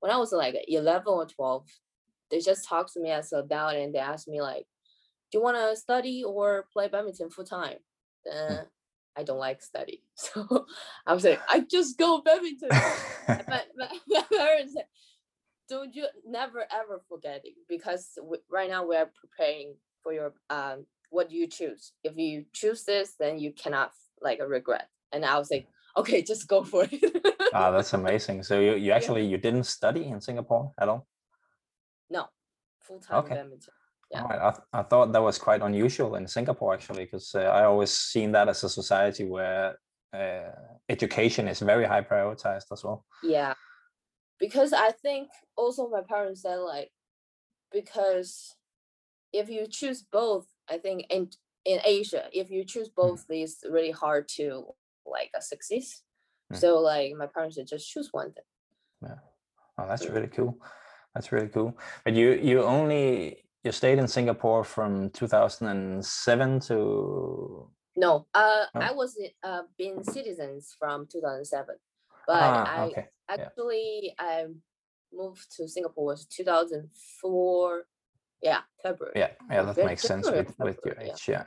when 0.00 0.12
I 0.12 0.16
was 0.18 0.32
like 0.32 0.54
eleven 0.68 1.08
or 1.08 1.26
twelve, 1.26 1.66
they 2.30 2.40
just 2.40 2.68
talk 2.68 2.92
to 2.92 3.00
me 3.00 3.10
as 3.10 3.32
an 3.32 3.40
adult 3.44 3.74
and 3.74 3.94
they 3.94 3.98
ask 3.98 4.28
me 4.28 4.40
like, 4.42 4.66
"Do 5.30 5.38
you 5.38 5.42
want 5.44 5.56
to 5.56 5.76
study 5.76 6.24
or 6.24 6.66
play 6.72 6.88
badminton 6.88 7.30
full 7.30 7.44
time?" 7.44 7.78
Uh, 8.32 8.64
I 9.16 9.22
don't 9.24 9.38
like 9.48 9.62
study, 9.62 10.04
so 10.14 10.66
I 11.06 11.14
was 11.14 11.24
like, 11.24 11.40
"I 11.48 11.60
just 11.60 11.98
go 11.98 12.20
badminton." 12.22 12.70
my, 13.48 13.62
my, 13.76 13.88
my 14.08 14.24
parents 14.32 14.74
said, 14.74 14.86
don't 15.68 15.94
you 15.94 16.06
never 16.26 16.64
ever 16.72 17.02
forget 17.08 17.40
it 17.44 17.54
because 17.68 18.10
w- 18.16 18.42
right 18.50 18.70
now 18.70 18.86
we 18.86 18.96
are 18.96 19.10
preparing 19.20 19.74
for 20.06 20.12
your 20.12 20.34
um 20.50 20.86
what 21.10 21.28
do 21.28 21.36
you 21.36 21.48
choose 21.48 21.92
if 22.04 22.16
you 22.16 22.44
choose 22.52 22.84
this 22.84 23.14
then 23.18 23.40
you 23.40 23.50
cannot 23.52 23.90
like 24.22 24.38
regret 24.46 24.88
and 25.12 25.24
i 25.24 25.36
was 25.36 25.50
like 25.50 25.66
okay, 25.96 26.22
just 26.22 26.46
go 26.46 26.62
for 26.62 26.86
it. 26.90 27.02
ah, 27.54 27.70
that's 27.74 27.94
amazing. 27.94 28.42
So 28.42 28.60
you, 28.60 28.74
you 28.74 28.92
actually 28.92 29.24
you 29.26 29.38
didn't 29.38 29.64
study 29.64 30.04
in 30.06 30.20
Singapore 30.20 30.72
at 30.80 30.88
all? 30.88 31.06
no, 32.10 32.26
full 32.80 33.00
time 33.00 33.24
Okay. 33.24 33.34
badminton. 33.34 33.72
Yeah. 34.10 34.22
All 34.22 34.28
right. 34.28 34.40
I, 34.40 34.50
th- 34.50 34.66
I 34.72 34.82
thought 34.82 35.12
that 35.12 35.22
was 35.22 35.38
quite 35.38 35.62
unusual 35.62 36.14
in 36.14 36.28
Singapore 36.28 36.74
actually, 36.74 37.04
because 37.06 37.34
uh, 37.34 37.40
I 37.40 37.64
always 37.64 37.90
seen 37.90 38.30
that 38.32 38.48
as 38.48 38.62
a 38.62 38.68
society 38.68 39.24
where 39.24 39.76
uh, 40.12 40.52
education 40.88 41.48
is 41.48 41.60
very 41.60 41.84
high 41.84 42.02
prioritized 42.02 42.66
as 42.72 42.84
well. 42.84 43.04
Yeah. 43.24 43.54
Because 44.38 44.72
I 44.72 44.92
think 44.92 45.28
also 45.56 45.88
my 45.88 46.02
parents 46.02 46.42
said 46.42 46.56
like 46.56 46.90
because 47.72 48.54
if 49.32 49.48
you 49.48 49.66
choose 49.66 50.02
both, 50.02 50.46
I 50.68 50.78
think 50.78 51.06
in 51.10 51.30
in 51.64 51.80
Asia, 51.84 52.28
if 52.32 52.50
you 52.50 52.64
choose 52.64 52.88
both, 52.88 53.24
it's 53.28 53.64
really 53.68 53.90
hard 53.90 54.28
to 54.36 54.74
like 55.04 55.30
uh, 55.36 55.40
succeed. 55.40 55.84
Mm. 56.52 56.56
So 56.60 56.78
like 56.78 57.14
my 57.16 57.26
parents 57.26 57.56
said 57.56 57.66
just 57.66 57.90
choose 57.90 58.08
one 58.12 58.32
thing. 58.32 58.44
Yeah. 59.02 59.18
Oh, 59.78 59.86
that's 59.88 60.04
Yeah. 60.04 60.12
really 60.12 60.28
cool. 60.28 60.58
That's 61.14 61.32
really 61.32 61.48
cool. 61.48 61.76
But 62.04 62.14
you 62.14 62.32
you 62.32 62.62
only 62.62 63.44
you 63.64 63.72
stayed 63.72 63.98
in 63.98 64.06
Singapore 64.08 64.64
from 64.64 65.10
2007 65.10 66.60
to 66.60 67.70
No, 67.96 68.26
uh 68.34 68.66
Oh. 68.74 68.80
I 68.80 68.92
was 68.92 69.18
uh 69.42 69.62
been 69.76 70.04
citizens 70.04 70.74
from 70.78 71.06
2007. 71.06 71.76
But 72.26 72.42
ah 72.42 72.76
I 72.76 72.84
okay 72.86 73.06
actually 73.28 74.14
I 74.18 74.46
moved 75.12 75.50
to 75.56 75.68
Singapore 75.68 76.04
was 76.04 76.26
2004 76.26 77.86
yeah, 78.42 78.60
February. 78.82 79.12
yeah 79.16 79.30
yeah 79.50 79.62
that 79.62 79.76
makes 79.84 80.02
sense 80.02 80.26
February, 80.26 80.46
with 80.46 80.58
with 80.58 80.78
your 80.84 80.94
February, 80.94 81.06
yeah. 81.06 81.12
age 81.12 81.28
yeah 81.28 81.44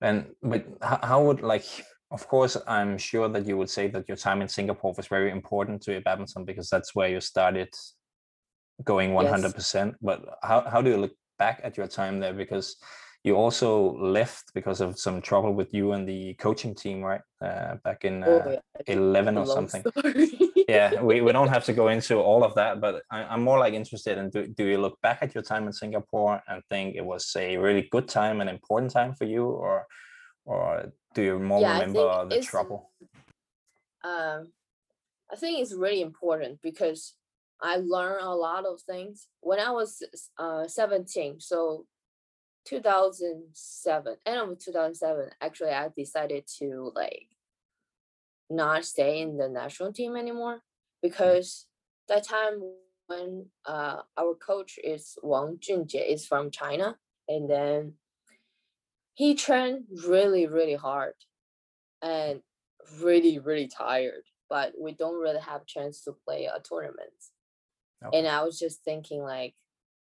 and 0.00 0.26
but 0.42 0.66
how, 0.82 0.98
how 1.02 1.22
would 1.22 1.42
like 1.42 1.64
of 2.10 2.26
course 2.26 2.56
i'm 2.66 2.96
sure 2.98 3.28
that 3.28 3.46
you 3.46 3.56
would 3.56 3.70
say 3.70 3.88
that 3.88 4.08
your 4.08 4.16
time 4.16 4.40
in 4.42 4.48
singapore 4.48 4.92
was 4.96 5.06
very 5.06 5.30
important 5.30 5.82
to 5.82 5.92
your 5.92 6.00
badminton 6.00 6.44
because 6.44 6.68
that's 6.68 6.94
where 6.94 7.08
you 7.08 7.20
started 7.20 7.68
going 8.84 9.10
100% 9.10 9.94
but 10.00 10.24
how, 10.42 10.62
how 10.62 10.80
do 10.80 10.90
you 10.90 10.96
look 10.96 11.12
back 11.40 11.60
at 11.64 11.76
your 11.76 11.88
time 11.88 12.20
there 12.20 12.36
because 12.44 12.76
you 13.24 13.34
also 13.34 13.70
left 14.16 14.44
because 14.54 14.80
of 14.80 14.98
some 14.98 15.20
trouble 15.20 15.52
with 15.60 15.70
you 15.74 15.92
and 15.94 16.08
the 16.08 16.34
coaching 16.34 16.74
team 16.74 16.98
right? 17.02 17.24
Uh, 17.46 17.74
back 17.86 18.04
in 18.04 18.22
Oh, 18.24 18.38
uh, 18.46 18.52
yeah, 18.52 18.60
11 18.86 19.36
or 19.38 19.46
something. 19.46 19.82
yeah 20.68 21.02
we, 21.08 21.20
we 21.26 21.32
don't 21.32 21.48
have 21.56 21.64
to 21.64 21.72
go 21.72 21.88
into 21.88 22.14
all 22.28 22.42
of 22.44 22.54
that 22.54 22.80
but 22.84 22.94
I, 23.10 23.18
i'm 23.32 23.42
more 23.42 23.58
like 23.64 23.74
interested 23.74 24.18
in 24.18 24.30
do, 24.34 24.46
do 24.58 24.64
you 24.72 24.78
look 24.78 24.96
back 25.06 25.18
at 25.22 25.34
your 25.34 25.42
time 25.42 25.64
in 25.66 25.72
singapore 25.72 26.34
and 26.48 26.62
think 26.70 26.96
it 26.96 27.04
was 27.12 27.24
a 27.36 27.56
really 27.56 27.88
good 27.90 28.08
time 28.08 28.40
and 28.40 28.48
important 28.50 28.92
time 28.92 29.14
for 29.18 29.24
you 29.24 29.44
or 29.46 29.86
or 30.44 30.92
do 31.14 31.22
you 31.22 31.38
more 31.38 31.60
Yeah, 31.62 31.72
remember 31.72 32.04
the 32.28 32.38
trouble? 32.52 32.90
um, 34.04 34.40
I 35.32 35.36
think 35.36 35.60
it's 35.60 35.74
really 35.74 36.02
important 36.02 36.60
because 36.62 37.14
I 37.62 37.76
learned 37.76 38.22
a 38.22 38.34
lot 38.34 38.64
of 38.66 38.80
things 38.82 39.28
when 39.40 39.60
I 39.60 39.70
was 39.70 40.02
uh 40.38 40.66
17. 40.66 41.40
So 41.40 41.86
2007, 42.66 44.16
end 44.26 44.38
of 44.38 44.58
2007, 44.58 45.30
actually 45.40 45.70
I 45.70 45.88
decided 45.96 46.44
to 46.58 46.92
like 46.94 47.26
not 48.48 48.84
stay 48.84 49.20
in 49.20 49.36
the 49.36 49.48
national 49.48 49.92
team 49.92 50.16
anymore 50.16 50.60
because 51.02 51.66
that 52.08 52.26
time 52.26 52.60
when 53.06 53.46
uh 53.64 54.02
our 54.18 54.34
coach 54.34 54.78
is 54.82 55.16
Wang 55.22 55.58
Junjie 55.60 56.12
is 56.12 56.26
from 56.26 56.50
China 56.50 56.96
and 57.28 57.48
then 57.48 57.94
he 59.14 59.34
trained 59.34 59.84
really 60.06 60.46
really 60.46 60.74
hard 60.74 61.14
and 62.02 62.40
really 63.00 63.38
really 63.38 63.68
tired 63.68 64.24
but 64.48 64.72
we 64.80 64.92
don't 64.92 65.20
really 65.20 65.40
have 65.40 65.66
chance 65.66 66.02
to 66.02 66.12
play 66.24 66.46
a 66.46 66.60
tournament 66.60 67.12
Okay. 68.04 68.18
and 68.18 68.26
i 68.28 68.42
was 68.42 68.58
just 68.58 68.82
thinking 68.84 69.22
like 69.22 69.54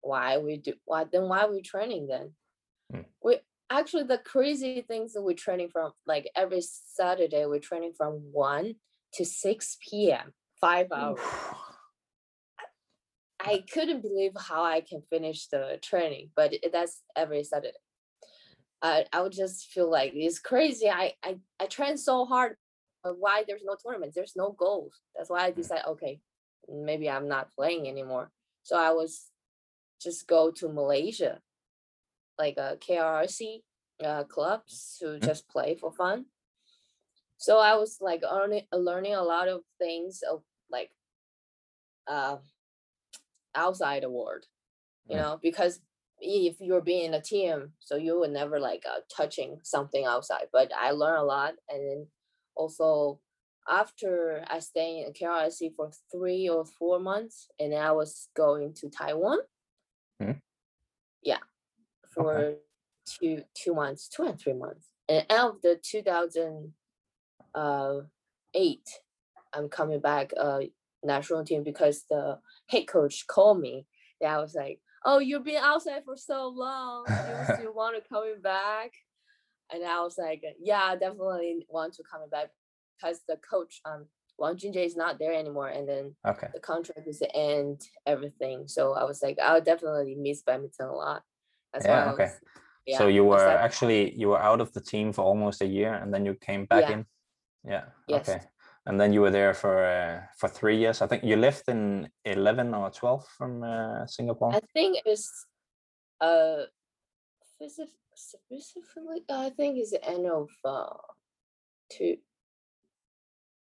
why 0.02 0.38
we 0.38 0.58
do 0.58 0.74
why 0.86 1.04
then 1.04 1.28
why 1.28 1.46
we 1.48 1.62
training 1.62 2.08
then 2.08 2.32
Hmm. 2.92 3.02
we 3.24 3.38
actually 3.70 4.04
the 4.04 4.18
crazy 4.18 4.82
things 4.82 5.14
that 5.14 5.22
we're 5.22 5.36
training 5.36 5.70
from 5.72 5.92
like 6.08 6.30
every 6.36 6.62
saturday 6.62 7.46
we're 7.46 7.60
training 7.60 7.94
from 7.96 8.14
1 8.32 8.76
to 9.14 9.26
6 9.26 9.78
p.m 9.88 10.34
five 10.60 10.88
hours 10.92 11.20
I 13.40 13.64
couldn't 13.72 14.02
believe 14.02 14.34
how 14.38 14.64
I 14.64 14.82
can 14.82 15.02
finish 15.10 15.48
the 15.48 15.80
training, 15.82 16.32
but 16.36 16.54
that's 16.74 17.02
every 17.16 17.44
Saturday. 17.44 17.78
I 18.82 19.06
I 19.14 19.22
would 19.22 19.32
just 19.32 19.68
feel 19.68 19.90
like 19.90 20.12
it's 20.14 20.40
crazy. 20.40 20.90
I 20.90 21.14
I 21.24 21.38
I 21.60 21.66
train 21.68 21.98
so 21.98 22.26
hard, 22.26 22.58
but 23.04 23.18
why 23.18 23.44
there's 23.48 23.64
no 23.64 23.76
tournaments? 23.76 24.16
There's 24.16 24.36
no 24.36 24.52
goals. 24.52 24.94
That's 25.16 25.30
why 25.30 25.46
I 25.46 25.52
decided, 25.52 25.86
okay, 25.88 26.20
maybe 26.68 27.10
I'm 27.10 27.28
not 27.28 27.54
playing 27.56 27.88
anymore. 27.88 28.32
So 28.64 28.78
I 28.78 28.92
was 28.92 29.32
just 30.02 30.28
go 30.28 30.52
to 30.52 30.70
Malaysia, 30.70 31.42
like 32.38 32.58
a 32.58 32.78
KRC 32.80 33.64
uh, 34.04 34.24
clubs 34.26 34.98
to 35.00 35.20
Mhm. 35.20 35.26
just 35.26 35.48
play 35.50 35.76
for 35.76 35.92
fun. 35.92 36.26
So 37.38 37.60
I 37.60 37.76
was 37.76 38.00
like 38.02 38.22
learning 38.24 38.68
learning 38.74 39.16
a 39.16 39.24
lot 39.24 39.48
of 39.48 39.64
things 39.80 40.22
of 40.30 40.44
like 40.70 40.92
uh 42.08 42.38
outside 43.56 44.04
the 44.04 44.10
world 44.10 44.46
you 45.08 45.16
Mm. 45.16 45.20
know 45.20 45.40
because 45.42 45.82
if 46.20 46.60
you're 46.60 46.82
being 46.82 47.06
in 47.06 47.14
a 47.14 47.22
team 47.22 47.74
so 47.80 47.96
you 47.96 48.20
were 48.20 48.28
never 48.28 48.60
like 48.60 48.84
uh, 48.86 49.00
touching 49.16 49.60
something 49.64 50.06
outside 50.06 50.48
but 50.52 50.72
i 50.78 50.92
learned 50.92 51.18
a 51.22 51.24
lot 51.24 51.54
and 51.70 51.82
then 51.90 52.08
also 52.56 53.20
after 53.70 54.44
i 54.48 54.60
stayed 54.60 55.06
in 55.06 55.14
KRC 55.14 55.76
for 55.76 55.92
three 56.12 56.50
or 56.50 56.66
four 56.66 57.00
months 57.00 57.48
and 57.60 57.74
i 57.74 57.92
was 57.92 58.30
going 58.36 58.74
to 58.74 58.90
taiwan 58.90 59.40
Mhm. 60.22 60.42
yeah 61.22 61.40
for 62.10 62.56
two 63.06 63.44
two 63.54 63.74
months 63.74 64.10
two 64.10 64.24
and 64.24 64.40
three 64.40 64.54
months 64.54 64.88
and 65.08 65.26
out 65.30 65.56
of 65.56 65.62
the 65.62 65.76
2008 65.82 66.74
i'm 69.54 69.70
coming 69.70 70.00
back 70.00 70.32
uh 70.38 70.62
national 71.04 71.44
team 71.46 71.64
because 71.64 72.04
the 72.10 72.40
head 72.68 72.86
coach 72.88 73.26
called 73.28 73.60
me. 73.60 73.88
Yeah, 74.20 74.38
I 74.38 74.42
was 74.42 74.54
like, 74.54 74.82
"Oh, 75.06 75.20
you've 75.20 75.46
been 75.46 75.64
outside 75.64 76.04
for 76.04 76.18
so 76.18 76.50
long. 76.50 77.06
Do 77.06 77.14
you 77.16 77.56
still 77.56 77.74
want 77.74 77.96
to 77.96 78.10
coming 78.10 78.42
back?" 78.42 78.92
And 79.72 79.84
I 79.86 80.02
was 80.02 80.18
like, 80.18 80.44
"Yeah, 80.62 80.82
I 80.84 80.96
definitely 80.98 81.66
want 81.70 81.94
to 81.94 82.04
coming 82.04 82.30
back 82.30 82.52
because 83.00 83.22
the 83.28 83.38
coach, 83.38 83.82
um, 83.86 84.06
Wang 84.38 84.56
Junjie 84.56 84.86
is 84.86 84.96
not 84.96 85.20
there 85.20 85.34
anymore, 85.34 85.68
and 85.70 85.88
then 85.88 86.16
okay 86.26 86.48
the 86.54 86.60
contract 86.60 87.08
is 87.08 87.20
to 87.20 87.36
end 87.36 87.82
everything. 88.06 88.68
So 88.68 88.94
I 88.94 89.04
was 89.04 89.22
like, 89.22 89.38
I'll 89.42 89.62
definitely 89.62 90.16
miss 90.16 90.42
badminton 90.44 90.88
a 90.88 90.94
lot. 90.94 91.24
That's 91.74 91.86
Yeah, 91.86 92.12
okay. 92.14 92.24
was, 92.24 92.40
yeah, 92.86 92.98
so 92.98 93.08
you 93.08 93.24
were 93.26 93.38
decided- 93.38 93.60
actually 93.62 94.14
you 94.16 94.30
were 94.30 94.40
out 94.42 94.62
of 94.62 94.72
the 94.74 94.82
team 94.82 95.14
for 95.14 95.24
almost 95.24 95.62
a 95.62 95.66
year 95.68 95.94
and 95.94 96.14
then 96.14 96.26
you 96.26 96.34
came 96.36 96.66
back 96.66 96.84
Yeah. 96.90 96.94
in 96.94 97.06
yeah 97.66 97.86
Yes. 98.08 98.30
okay 98.30 98.42
and 98.86 99.00
then 99.00 99.12
you 99.14 99.22
were 99.22 99.30
there 99.32 99.54
for 99.54 99.76
uh, 99.86 100.22
for 100.40 100.48
three 100.50 100.78
years 100.78 101.02
i 101.02 101.08
think 101.08 101.24
you 101.24 101.36
left 101.36 101.68
in 101.68 102.10
11 102.24 102.74
or 102.74 102.90
12 102.90 103.28
from 103.38 103.64
uh, 103.64 104.08
singapore 104.08 104.54
I 104.54 104.62
think 104.74 104.98
it's 105.06 105.46
uh 106.22 106.64
specific, 107.44 107.94
specifically 108.16 109.22
I 109.30 109.50
think 109.58 109.78
it's 109.78 109.92
the 109.92 110.04
end 110.04 110.26
of 110.26 110.48
uh 110.64 110.96
two 111.92 112.18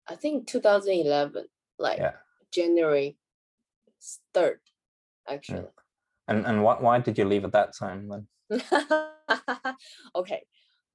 I 0.09 0.17
think 0.17 0.47
2011 0.47 1.47
like 1.79 1.99
yeah 1.99 2.13
January 2.53 3.17
3rd 4.35 4.59
actually. 5.29 5.65
and 6.29 6.47
and 6.47 6.63
why, 6.63 6.77
why 6.81 6.99
did 6.99 7.19
you 7.19 7.25
leave 7.25 7.45
at 7.45 7.53
that 7.53 7.77
time 7.77 8.09
then 8.09 8.27
okay. 10.15 10.43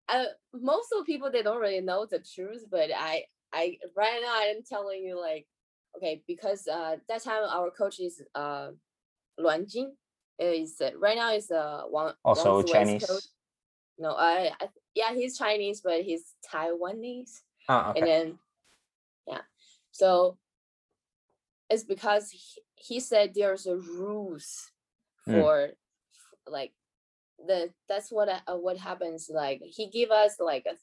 Uh, 0.10 0.26
most 0.54 0.92
of 0.92 1.00
the 1.00 1.06
people 1.06 1.32
they 1.32 1.44
don't 1.44 1.62
really 1.62 1.82
know 1.82 2.06
the 2.10 2.20
truth, 2.20 2.66
but 2.70 2.90
I 2.96 3.24
I 3.54 3.78
right 3.96 4.20
now 4.22 4.36
I'm 4.42 4.64
telling 4.68 5.04
you 5.04 5.20
like 5.20 5.48
okay 5.96 6.24
because 6.28 6.68
uh 6.68 6.98
that 7.08 7.24
time 7.24 7.44
our 7.50 7.72
coach 7.72 8.00
is 8.00 8.22
uh 8.36 8.70
Luan 9.38 9.66
Jin 9.68 9.94
is 10.40 10.82
uh, 10.82 10.92
right 11.00 11.16
now 11.16 11.32
is 11.34 11.52
uh 11.52 11.84
one 11.90 12.14
also 12.26 12.64
chinese 12.64 13.06
coach. 13.06 13.24
No, 14.00 14.16
I, 14.18 14.52
I 14.60 14.68
yeah 14.96 15.14
he's 15.14 15.38
Chinese 15.38 15.82
but 15.82 16.02
he's 16.02 16.34
Taiwanese 16.52 17.42
ah 17.70 17.92
okay 17.92 18.00
and 18.00 18.08
then 18.08 18.40
so 19.94 20.38
it's 21.70 21.84
because 21.84 22.30
he, 22.32 22.62
he 22.76 23.00
said 23.00 23.32
there's 23.34 23.66
a 23.66 23.78
rules 23.78 24.70
Mm. 25.26 25.36
for 25.40 25.62
f- 25.70 26.52
like 26.52 26.74
the 27.48 27.70
that's 27.88 28.12
what 28.12 28.28
uh, 28.28 28.58
what 28.58 28.76
happens 28.78 29.30
like 29.34 29.62
he 29.64 29.88
give 29.90 30.12
us 30.12 30.36
like 30.38 30.66
a 30.66 30.76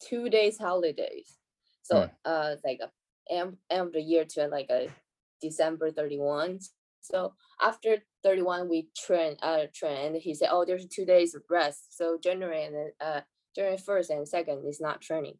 two 0.00 0.30
days 0.30 0.56
holidays. 0.56 1.36
So 1.82 1.94
Mm. 1.96 2.10
uh 2.24 2.56
like 2.64 2.80
a 2.80 2.90
end, 3.30 3.58
end 3.68 3.88
of 3.88 3.92
the 3.92 4.00
year 4.00 4.24
to 4.24 4.48
like 4.48 4.70
a 4.70 4.88
december 5.42 5.90
31 5.90 6.60
so 7.02 7.34
after 7.60 7.98
31 8.22 8.68
we 8.70 8.88
train 8.96 9.36
uh 9.42 9.66
train 9.74 10.06
and 10.06 10.16
he 10.16 10.32
said 10.34 10.48
oh 10.52 10.64
there's 10.64 10.86
two 10.86 11.04
days 11.04 11.34
of 11.34 11.42
rest. 11.50 11.94
So 11.98 12.16
january 12.22 12.64
and 12.64 12.76
uh 12.98 13.20
january 13.54 13.76
1st 13.76 14.08
and 14.10 14.26
2nd 14.26 14.66
is 14.66 14.80
not 14.80 15.02
training. 15.02 15.36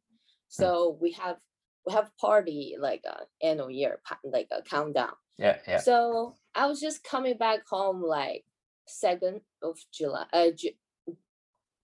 So 0.49 0.99
we 1.01 1.13
have 1.13 1.39
we 1.87 1.93
have 1.93 2.11
party 2.19 2.77
like 2.79 3.03
a 3.07 3.21
annual 3.45 3.71
year 3.71 4.01
like 4.25 4.49
a 4.51 4.63
countdown. 4.63 5.13
Yeah, 5.39 5.59
yeah. 5.67 5.79
So 5.79 6.35
I 6.55 6.67
was 6.67 6.81
just 6.81 7.03
coming 7.05 7.37
back 7.37 7.67
home 7.69 8.03
like 8.03 8.45
second 8.87 9.41
of 9.63 9.79
July, 9.93 10.27
uh, 10.33 10.51
Ju- 10.57 10.71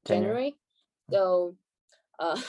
January. 0.07 0.57
January. 0.57 0.57
So, 1.11 1.57
uh, 2.19 2.41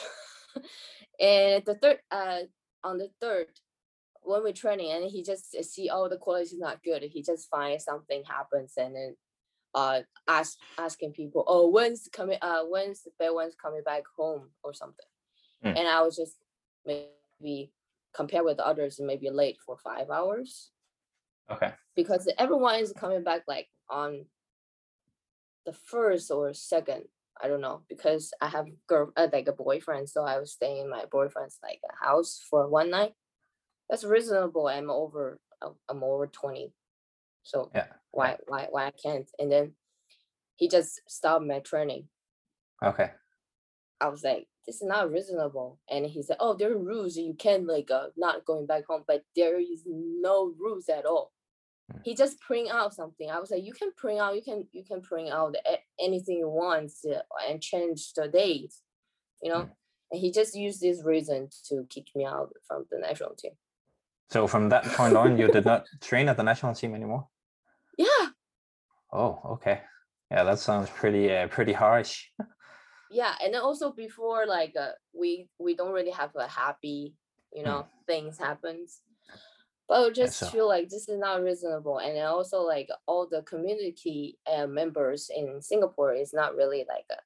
and 1.20 1.64
the 1.66 1.76
third, 1.76 2.00
uh, 2.12 2.40
on 2.84 2.98
the 2.98 3.10
third, 3.22 3.48
when 4.22 4.44
we're 4.44 4.54
training, 4.54 4.92
and 4.92 5.10
he 5.10 5.24
just 5.24 5.52
see, 5.64 5.90
oh, 5.92 6.10
the 6.10 6.18
quality 6.18 6.44
is 6.44 6.58
not 6.58 6.84
good. 6.84 7.04
He 7.04 7.24
just 7.24 7.50
finds 7.50 7.86
something 7.86 8.24
happens, 8.28 8.74
and 8.78 8.96
then, 8.96 9.16
uh, 9.74 10.02
ask 10.28 10.58
asking 10.78 11.14
people, 11.14 11.44
oh, 11.48 11.70
when's 11.70 12.10
coming, 12.12 12.38
uh, 12.42 12.64
when's 12.64 13.04
the 13.04 13.12
bad 13.18 13.30
one's 13.32 13.56
coming 13.56 13.82
back 13.84 14.04
home 14.18 14.50
or 14.64 14.74
something, 14.74 15.06
Mm. 15.64 15.78
and 15.78 15.88
I 15.88 16.02
was 16.02 16.16
just 16.16 16.36
maybe 17.40 17.72
compare 18.14 18.44
with 18.44 18.58
the 18.58 18.66
others, 18.66 19.00
maybe 19.00 19.30
late 19.30 19.58
for 19.66 19.78
five 19.78 20.10
hours 20.10 20.72
Okay. 21.52 21.74
because 21.96 22.32
everyone 22.38 22.76
is 22.76 22.94
coming 22.94 23.24
back 23.24 23.42
like 23.48 23.68
on 23.90 24.26
the 25.66 25.74
first 25.74 26.30
or 26.32 26.54
second 26.54 27.04
i 27.42 27.48
don't 27.48 27.62
know 27.62 27.82
because 27.90 28.32
i 28.42 28.48
have 28.48 28.66
girl 28.88 29.12
uh, 29.18 29.28
like 29.34 29.48
a 29.48 29.52
boyfriend 29.52 30.08
so 30.08 30.24
i 30.24 30.40
was 30.40 30.54
staying 30.54 30.78
in 30.78 30.90
my 30.90 31.06
boyfriend's 31.12 31.58
like 31.64 31.80
a 31.90 32.06
house 32.06 32.40
for 32.50 32.68
one 32.68 32.90
night 32.92 33.14
that's 33.90 34.04
reasonable 34.04 34.68
i'm 34.68 34.90
over 34.90 35.40
i'm 35.90 36.04
over 36.04 36.28
20 36.28 36.72
so 37.44 37.72
Yeah. 37.74 37.88
why 38.12 38.38
why 38.48 38.68
why 38.70 38.86
i 38.86 38.92
can't 38.92 39.30
and 39.40 39.52
then 39.52 39.74
he 40.56 40.70
just 40.70 41.02
stopped 41.08 41.46
my 41.46 41.60
training 41.60 42.08
Okay. 42.84 43.12
I 44.02 44.08
was 44.08 44.24
like 44.24 44.48
this 44.66 44.78
is 44.82 44.88
not 44.88 45.12
reasonable 45.12 45.80
and 45.90 46.06
he 46.06 46.22
said 46.22 46.38
oh 46.40 46.54
there 46.54 46.72
are 46.72 46.78
rules 46.78 47.18
you 47.18 47.34
can 47.34 47.66
like 47.68 47.90
uh, 47.92 48.08
not 48.18 48.46
going 48.46 48.66
back 48.66 48.86
home 48.86 49.04
but 49.08 49.24
there 49.36 49.60
is 49.60 49.84
no 49.86 50.54
rules 50.60 50.90
at 50.90 51.06
all 51.06 51.32
Mm. 51.92 52.02
he 52.04 52.14
just 52.14 52.40
print 52.40 52.70
out 52.70 52.94
something 52.94 53.32
i 53.32 53.40
was 53.40 53.50
like 53.50 53.64
you 53.64 53.74
can 53.74 53.92
print 54.02 54.20
out 54.20 54.36
you 54.36 54.44
can 54.44 54.68
you 54.72 54.84
can 54.84 55.02
print 55.02 55.30
out 55.40 55.56
anything 56.00 56.38
you 56.38 56.48
want 56.48 56.92
and 57.48 57.62
change 57.64 58.14
the 58.14 58.28
date 58.28 58.76
you 59.42 59.50
know 59.52 59.62
Mm. 59.64 59.72
and 60.12 60.22
he 60.22 60.30
just 60.32 60.54
used 60.56 60.82
this 60.82 61.04
reason 61.04 61.50
to 61.68 61.88
kick 61.90 62.08
me 62.16 62.26
out 62.26 62.50
from 62.68 62.86
the 62.92 63.00
national 63.00 63.34
team 63.42 63.54
So 64.32 64.46
from 64.46 64.70
that 64.70 64.84
point 64.98 65.16
on, 65.18 65.40
you 65.40 65.48
did 65.48 65.66
not 65.66 65.82
train 66.10 66.30
at 66.30 66.38
the 66.38 66.44
national 66.52 66.76
team 66.76 66.94
anymore. 66.94 67.24
yeah 67.98 68.26
Oh, 69.12 69.34
okay. 69.54 69.82
Yeah, 70.32 70.44
that 70.44 70.60
sounds 70.60 70.90
pretty 71.00 71.26
uh, 71.36 71.48
pretty 71.48 71.74
harsh. 71.74 72.14
yeah 73.12 73.36
and 73.44 73.54
then 73.54 73.62
also 73.62 73.92
before 73.92 74.46
like 74.46 74.76
uh, 74.80 74.92
we 75.14 75.50
we 75.60 75.76
don't 75.76 75.94
really 75.94 76.12
have 76.12 76.36
a 76.36 76.48
happy 76.48 77.16
you 77.54 77.62
Mm. 77.62 77.66
know 77.66 77.88
things 78.08 78.38
happens 78.38 79.02
but 79.88 80.06
I 80.08 80.10
just 80.12 80.40
so- 80.40 80.48
feel 80.48 80.68
like 80.68 80.90
this 80.90 81.10
is 81.10 81.18
not 81.20 81.42
reasonable 81.42 81.98
and 82.00 82.16
then 82.16 82.26
also 82.26 82.62
like 82.62 82.90
all 83.08 83.28
the 83.28 83.42
community 83.44 84.38
uh, 84.52 84.68
members 84.68 85.30
in 85.36 85.62
singapore 85.62 86.14
is 86.14 86.34
not 86.34 86.56
really 86.56 86.86
like 86.88 87.06
uh, 87.12 87.22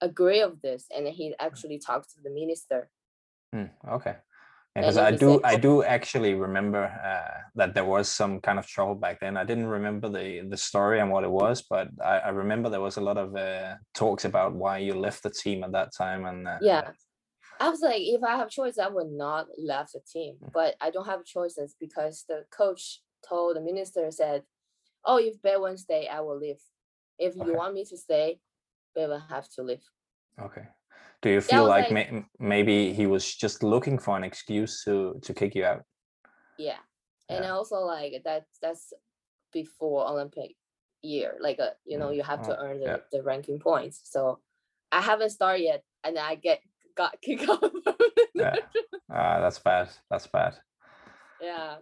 agree 0.00 0.40
of 0.40 0.60
this 0.62 0.86
and 0.94 1.06
he 1.08 1.34
actually 1.40 1.78
talked 1.78 2.10
to 2.14 2.20
the 2.22 2.30
minister 2.30 2.90
Hmm, 3.52 3.66
okay. 3.88 4.16
Because 4.74 4.96
I 4.96 5.10
do 5.10 5.40
I 5.42 5.56
do 5.56 5.82
actually 5.82 6.34
remember 6.34 6.84
uh, 6.84 7.40
that 7.56 7.74
there 7.74 7.84
was 7.84 8.08
some 8.08 8.40
kind 8.40 8.58
of 8.60 8.66
trouble 8.66 8.94
back 8.94 9.18
then. 9.20 9.36
I 9.36 9.44
didn't 9.44 9.66
remember 9.66 10.08
the 10.08 10.46
the 10.48 10.56
story 10.56 11.00
and 11.00 11.10
what 11.10 11.24
it 11.24 11.30
was, 11.30 11.62
but 11.62 11.88
I, 12.04 12.18
I 12.18 12.28
remember 12.28 12.68
there 12.70 12.80
was 12.80 12.96
a 12.96 13.00
lot 13.00 13.18
of 13.18 13.34
uh, 13.34 13.74
talks 13.94 14.24
about 14.24 14.54
why 14.54 14.78
you 14.78 14.94
left 14.94 15.24
the 15.24 15.30
team 15.30 15.64
at 15.64 15.72
that 15.72 15.92
time. 15.96 16.26
And 16.26 16.46
uh, 16.46 16.58
yeah 16.60 16.90
i 17.60 17.68
was 17.68 17.80
like 17.80 18.00
if 18.00 18.22
i 18.22 18.36
have 18.36 18.48
choice 18.50 18.78
i 18.78 18.88
would 18.88 19.10
not 19.10 19.46
left 19.58 19.92
the 19.92 20.00
team 20.00 20.36
Mm. 20.42 20.52
but 20.52 20.74
i 20.80 20.90
don't 20.90 21.06
have 21.06 21.24
choices 21.24 21.74
because 21.78 22.24
the 22.28 22.44
coach 22.50 23.00
told 23.28 23.56
the 23.56 23.60
minister 23.60 24.10
said 24.10 24.42
oh 25.04 25.18
if 25.18 25.40
Beiwen 25.42 25.78
stay 25.78 26.06
i 26.08 26.20
will 26.20 26.38
leave 26.38 26.60
if 27.18 27.34
you 27.34 27.42
Okay. 27.42 27.52
want 27.56 27.74
me 27.74 27.84
to 27.84 27.96
stay 27.96 28.40
Beiwen 28.96 29.28
have 29.28 29.48
to 29.50 29.62
leave 29.62 29.84
Okay. 30.40 30.66
Do 31.22 31.30
you 31.30 31.40
feel 31.40 31.66
like, 31.66 31.90
like- 31.90 32.12
may- 32.12 32.24
maybe 32.38 32.92
he 32.92 33.06
was 33.06 33.34
just 33.34 33.62
looking 33.62 33.98
for 33.98 34.16
an 34.16 34.24
excuse 34.24 34.84
to 34.84 35.18
to 35.22 35.34
kick 35.34 35.54
you 35.54 35.64
out? 35.64 35.82
yeah 36.58 36.78
and 37.28 37.44
Yeah. 37.44 37.52
also 37.52 37.76
like 37.86 38.22
that 38.24 38.46
that's 38.62 38.92
before 39.52 40.06
olympic 40.08 40.56
year 41.02 41.36
like 41.40 41.60
uh, 41.60 41.70
you 41.84 41.98
know 41.98 42.08
Mm, 42.10 42.16
you 42.16 42.22
have 42.24 42.42
to 42.42 42.52
oh, 42.58 42.62
earn 42.64 42.80
the, 42.80 42.86
yeah. 42.86 42.96
the 43.12 43.22
ranking 43.22 43.60
points 43.60 44.00
so 44.04 44.40
i 44.90 45.00
haven't 45.00 45.30
started 45.30 45.62
yet 45.62 45.82
and 46.02 46.18
i 46.18 46.34
get 46.34 46.60
got 46.96 47.20
kicked 47.22 47.48
out 47.48 47.62
Yeah. 48.34 48.56
Ah, 49.10 49.40
that's 49.40 49.58
bad. 49.60 49.88
That's 50.10 50.26
bad. 50.26 50.54
yeah 51.40 51.76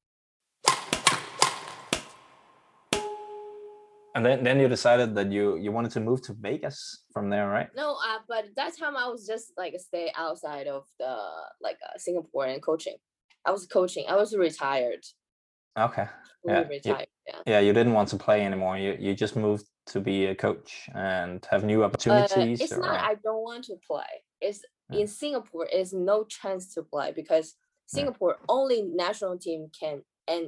And 4.17 4.25
then 4.25 4.43
then 4.43 4.59
you 4.59 4.67
decided 4.69 5.15
that 5.17 5.31
you 5.31 5.57
you 5.65 5.71
wanted 5.73 5.93
to 5.93 6.01
move 6.01 6.23
to 6.23 6.33
Vegas 6.33 7.05
from 7.13 7.29
there, 7.31 7.49
right? 7.57 7.69
no 7.77 7.89
uh, 8.09 8.21
but 8.33 8.45
that 8.57 8.73
time 8.81 8.97
i 8.97 9.07
was 9.13 9.27
just 9.33 9.47
like 9.63 9.75
stay 9.79 10.07
outside 10.25 10.67
of 10.77 10.85
the 10.99 11.13
like 11.67 11.79
uh, 11.87 11.99
singapore 12.07 12.47
and 12.47 12.63
coaching 12.63 12.97
i 13.45 13.51
was 13.57 13.67
coaching 13.67 14.05
i 14.09 14.17
was 14.23 14.31
retired 14.47 15.05
Okay. 15.87 16.07
Yeah, 16.49 16.65
you- 16.71 16.97
yeah 17.27 17.43
Yeah, 17.53 17.61
you 17.67 17.73
didn't 17.79 17.93
want 17.99 18.09
to 18.15 18.17
play 18.27 18.39
anymore. 18.49 18.75
You 18.85 18.93
you 19.05 19.13
just 19.25 19.37
moved 19.47 19.67
to 19.93 19.99
be 20.01 20.17
a 20.33 20.35
coach 20.47 20.71
and 20.95 21.45
have 21.53 21.63
new 21.73 21.81
uh, 21.83 21.87
opportunities. 21.89 22.61
it's 22.65 22.79
not 22.87 22.97
i 23.11 23.15
don't 23.27 23.45
want 23.51 23.65
to 23.71 23.75
play 23.91 24.13
it's 24.47 24.61
Yeah. 24.91 25.01
in 25.01 25.07
singapore 25.23 25.67
is 25.81 25.89
no 26.13 26.17
chance 26.39 26.65
to 26.75 26.81
play 26.93 27.09
because 27.21 27.47
singapore 27.97 28.35
only 28.49 28.79
national 29.07 29.35
team 29.47 29.61
can 29.81 29.97
and 30.35 30.45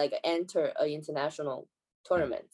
like 0.00 0.12
enter 0.36 0.64
an 0.82 0.88
international 0.98 1.58
tournament 2.08 2.50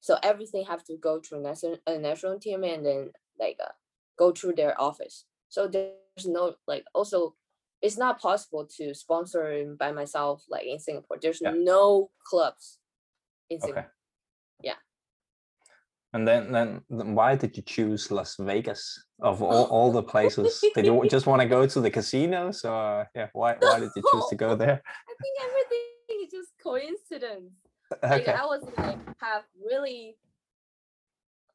so 0.00 0.16
everything 0.22 0.64
have 0.64 0.82
to 0.84 0.96
go 0.96 1.20
through 1.20 1.42
national 1.42 1.76
a 1.86 1.98
national 1.98 2.38
team 2.38 2.64
and 2.64 2.84
then 2.84 3.10
like 3.38 3.56
uh, 3.62 3.68
go 4.18 4.32
through 4.32 4.54
their 4.54 4.78
office 4.80 5.24
so 5.48 5.66
there's 5.68 6.26
no 6.26 6.54
like 6.66 6.84
also 6.94 7.34
it's 7.82 7.96
not 7.96 8.20
possible 8.20 8.66
to 8.76 8.94
sponsor 8.94 9.64
by 9.78 9.90
myself 9.92 10.44
like 10.50 10.66
in 10.66 10.78
singapore 10.78 11.18
there's 11.20 11.40
Yeah. 11.40 11.52
no 11.54 12.10
clubs 12.26 12.78
in 13.50 13.56
Okay. 13.58 13.66
singapore 13.66 13.92
Yeah. 14.62 14.76
And 16.12 16.26
then, 16.26 16.50
then 16.52 16.82
then 16.90 17.14
why 17.14 17.36
did 17.36 17.56
you 17.56 17.62
choose 17.62 18.10
Las 18.10 18.34
Vegas 18.40 18.82
of 19.22 19.42
all, 19.48 19.64
all 19.70 19.92
the 19.92 20.02
places? 20.02 20.60
did 20.74 20.84
you 20.86 21.06
just 21.08 21.26
want 21.26 21.40
to 21.42 21.48
go 21.48 21.66
to 21.66 21.80
the 21.80 21.90
casinos 21.90 22.64
or 22.64 23.06
yeah, 23.14 23.28
why 23.32 23.54
why 23.60 23.78
did 23.80 23.90
you 23.96 24.02
choose 24.10 24.26
to 24.30 24.36
go 24.36 24.56
there? 24.62 24.82
i 25.10 25.14
think 25.22 25.34
everything 25.46 26.18
is 26.26 26.30
just 26.38 26.50
coincidence 26.62 27.52
like 28.02 28.22
Okay. 28.22 28.32
I 28.32 28.44
was 28.44 28.62
like 28.78 28.98
have 29.20 29.44
really 29.64 30.16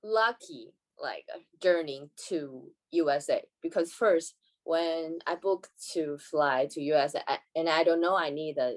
lucky 0.03 0.73
like 1.01 1.25
uh, 1.33 1.39
journey 1.61 2.09
to 2.29 2.71
USA 2.91 3.41
because 3.61 3.91
first 3.91 4.35
when 4.63 5.19
I 5.27 5.35
booked 5.35 5.69
to 5.93 6.17
fly 6.17 6.67
to 6.71 6.81
USA 6.81 7.21
I- 7.27 7.39
and 7.55 7.69
I 7.69 7.83
don't 7.83 8.01
know 8.01 8.15
I 8.15 8.29
need 8.29 8.57
a 8.57 8.75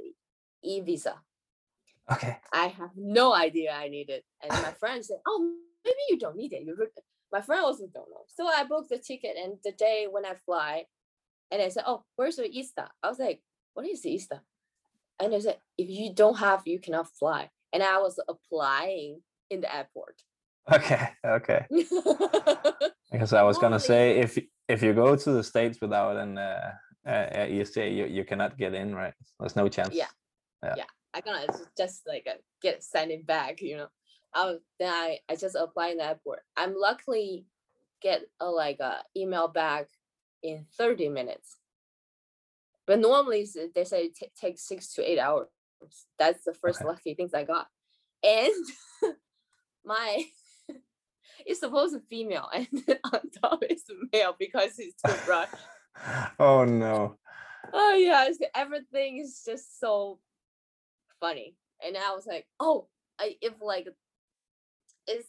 e 0.62 0.80
visa. 0.80 1.14
Okay. 2.10 2.38
I 2.52 2.68
have 2.68 2.90
no 2.96 3.34
idea 3.34 3.72
I 3.72 3.88
need 3.88 4.08
it. 4.08 4.24
And 4.42 4.50
my 4.50 4.72
friend 4.80 5.04
said, 5.04 5.18
Oh, 5.26 5.52
maybe 5.84 5.96
you 6.08 6.18
don't 6.18 6.36
need 6.36 6.52
it. 6.52 6.62
You 6.64 6.74
re-" 6.78 6.86
my 7.32 7.40
friend 7.42 7.62
also 7.62 7.84
don't 7.92 8.10
know. 8.10 8.24
So 8.28 8.46
I 8.46 8.64
booked 8.64 8.88
the 8.88 8.98
ticket 8.98 9.36
and 9.36 9.54
the 9.62 9.72
day 9.72 10.06
when 10.10 10.24
I 10.24 10.34
fly, 10.46 10.84
and 11.50 11.60
I 11.62 11.68
said, 11.68 11.84
Oh, 11.86 12.04
where's 12.16 12.36
the 12.36 12.48
ESTA? 12.48 12.88
I 13.02 13.08
was 13.08 13.18
like, 13.18 13.42
What 13.74 13.86
is 13.86 14.02
the 14.02 14.14
ESTA? 14.14 14.40
And 15.20 15.32
they 15.32 15.40
said, 15.40 15.58
if 15.76 15.88
you 15.88 16.14
don't 16.14 16.38
have, 16.38 16.62
you 16.66 16.78
cannot 16.78 17.08
fly. 17.18 17.50
And 17.72 17.82
I 17.82 17.98
was 17.98 18.18
applying 18.28 19.20
in 19.50 19.60
the 19.60 19.74
airport. 19.74 20.22
Okay. 20.72 21.08
Okay. 21.24 21.66
Because 23.10 23.32
I 23.32 23.42
was 23.42 23.56
gonna 23.56 23.80
say 23.80 24.18
if 24.18 24.38
if 24.68 24.82
you 24.82 24.92
go 24.92 25.16
to 25.16 25.30
the 25.32 25.42
states 25.42 25.80
without 25.80 26.16
an 26.18 26.36
uh, 26.36 26.72
uh, 27.06 27.46
ESTA, 27.48 27.88
you, 27.88 28.04
you 28.04 28.22
cannot 28.22 28.58
get 28.58 28.74
in, 28.74 28.94
right? 28.94 29.14
There's 29.40 29.56
no 29.56 29.66
chance. 29.68 29.94
Yeah. 29.94 30.12
Yeah. 30.62 30.74
yeah. 30.76 30.84
I 31.14 31.20
gonna 31.22 31.46
just- 31.76 32.06
like 32.06 32.26
uh, 32.28 32.36
get 32.60 32.84
sent 32.84 33.10
it 33.10 33.26
back, 33.26 33.62
you 33.62 33.78
know. 33.78 33.88
I 34.34 34.44
was 34.44 34.60
then 34.78 34.92
I, 34.92 35.18
I 35.28 35.36
just 35.36 35.56
apply 35.56 35.88
in 35.88 35.96
the 35.98 36.04
airport. 36.04 36.40
I'm 36.54 36.74
luckily 36.76 37.46
get 38.02 38.22
a 38.40 38.46
like 38.46 38.78
a 38.80 39.02
email 39.16 39.48
back 39.48 39.88
in 40.42 40.66
30 40.76 41.08
minutes. 41.08 41.56
But 42.88 43.00
normally 43.00 43.46
they 43.74 43.84
say 43.84 44.04
it 44.04 44.18
ta- 44.18 44.26
takes 44.40 44.66
six 44.66 44.94
to 44.94 45.08
eight 45.08 45.18
hours. 45.18 45.48
That's 46.18 46.42
the 46.44 46.54
first 46.54 46.80
Okay. 46.80 46.88
lucky 46.88 47.14
things 47.14 47.34
I 47.34 47.44
got. 47.44 47.68
And 48.24 48.64
my 49.84 50.24
it's 51.46 51.60
supposed 51.60 51.92
to 51.94 52.00
be 52.00 52.24
female 52.24 52.48
and 52.54 52.66
on 53.12 53.20
top 53.42 53.62
is 53.68 53.84
male 54.10 54.34
because 54.38 54.78
it's 54.78 55.00
too 55.06 55.14
bright. 55.26 55.48
oh 56.38 56.64
no. 56.64 57.18
oh 57.74 57.94
yeah, 57.94 58.26
everything 58.54 59.18
is 59.18 59.42
just 59.46 59.78
so 59.78 60.18
funny. 61.20 61.56
And 61.84 61.94
I 61.94 62.14
was 62.14 62.26
like, 62.26 62.46
oh, 62.58 62.88
I, 63.20 63.36
if 63.42 63.52
like 63.60 63.86
it's 65.06 65.28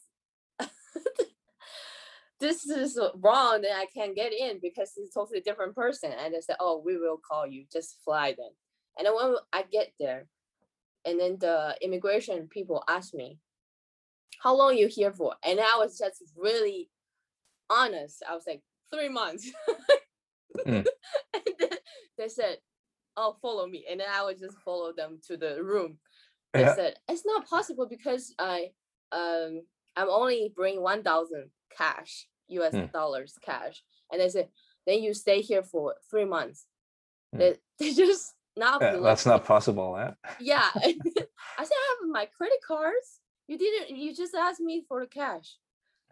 this 2.40 2.66
is 2.66 3.00
wrong, 3.16 3.62
then 3.62 3.76
I 3.76 3.86
can't 3.94 4.16
get 4.16 4.34
in 4.34 4.60
because 4.62 4.94
it's 4.98 5.16
a 5.16 5.20
totally 5.20 5.42
different 5.42 5.76
person. 5.76 6.12
And 6.12 6.34
they 6.34 6.42
said, 6.42 6.56
oh, 6.60 6.82
we 6.84 6.98
will 6.98 7.18
call 7.18 7.46
you, 7.46 7.66
just 7.72 7.98
fly 8.04 8.36
then. 8.38 8.50
And 8.98 9.06
then 9.06 9.16
when 9.16 9.36
I 9.54 9.64
get 9.72 9.92
there, 10.00 10.26
and 11.06 11.20
then 11.20 11.38
the 11.40 11.76
immigration 11.82 12.48
people 12.50 12.84
asked 12.88 13.14
me, 13.14 13.40
how 14.42 14.56
long 14.56 14.78
you 14.78 14.88
here 14.88 15.12
for? 15.12 15.36
And 15.44 15.60
I 15.60 15.78
was 15.78 15.98
just 15.98 16.24
really 16.36 16.90
honest. 17.70 18.24
I 18.30 18.36
was 18.36 18.44
like, 18.48 18.62
three 18.94 19.10
months. 19.10 19.50
Mm. 20.66 20.86
and 21.34 21.44
then 21.60 21.70
they 22.18 22.28
said, 22.28 22.58
oh, 23.18 23.38
follow 23.42 23.68
me. 23.68 23.86
And 23.90 24.00
then 24.00 24.08
I 24.12 24.24
would 24.24 24.40
just 24.40 24.58
follow 24.60 24.94
them 24.94 25.20
to 25.28 25.38
the 25.38 25.64
room. 25.64 25.98
They 26.54 26.62
Yeah. 26.62 26.76
said, 26.76 26.96
it's 27.08 27.26
not 27.26 27.48
possible 27.48 27.88
because 27.88 28.34
I 28.40 28.72
um 29.12 29.62
I'm 29.96 30.10
only 30.10 30.54
bring 30.56 30.82
1,000 30.82 31.50
cash, 31.76 32.28
US 32.50 32.74
Hmm. 32.74 32.86
dollars 32.94 33.38
cash. 33.42 33.84
And 34.12 34.22
they 34.22 34.30
said, 34.30 34.50
then 34.86 35.04
you 35.04 35.14
stay 35.14 35.42
here 35.42 35.64
for 35.64 35.96
three 36.10 36.26
months. 36.26 36.66
Hmm. 37.34 37.40
They, 37.40 37.56
they 37.80 37.94
just 37.94 38.34
not 38.56 38.82
Yeah, 38.82 38.98
that's 38.98 39.26
not 39.26 39.46
possible. 39.46 39.98
Eh? 39.98 40.12
Yeah. 40.40 40.70
I 40.76 41.64
said, 41.64 41.78
I 41.84 41.96
have 42.02 42.10
my 42.10 42.26
credit 42.26 42.60
cards. 42.66 43.20
You 43.48 43.58
didn't, 43.58 43.98
you 43.98 44.14
just 44.14 44.36
asked 44.36 44.62
me 44.62 44.84
for 44.88 45.02
the 45.02 45.08
cash. 45.08 45.58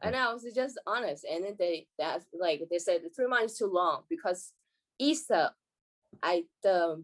And 0.01 0.15
I 0.15 0.31
was 0.31 0.45
just 0.53 0.79
honest. 0.85 1.25
And 1.25 1.43
then 1.43 1.55
they, 1.57 1.87
that's 1.97 2.25
like, 2.39 2.61
they 2.69 2.77
said 2.77 3.01
the 3.03 3.09
three 3.09 3.27
months 3.27 3.57
too 3.57 3.65
long 3.71 4.03
because 4.09 4.51
ESTA, 5.01 5.53
I, 6.21 6.43
the 6.61 7.03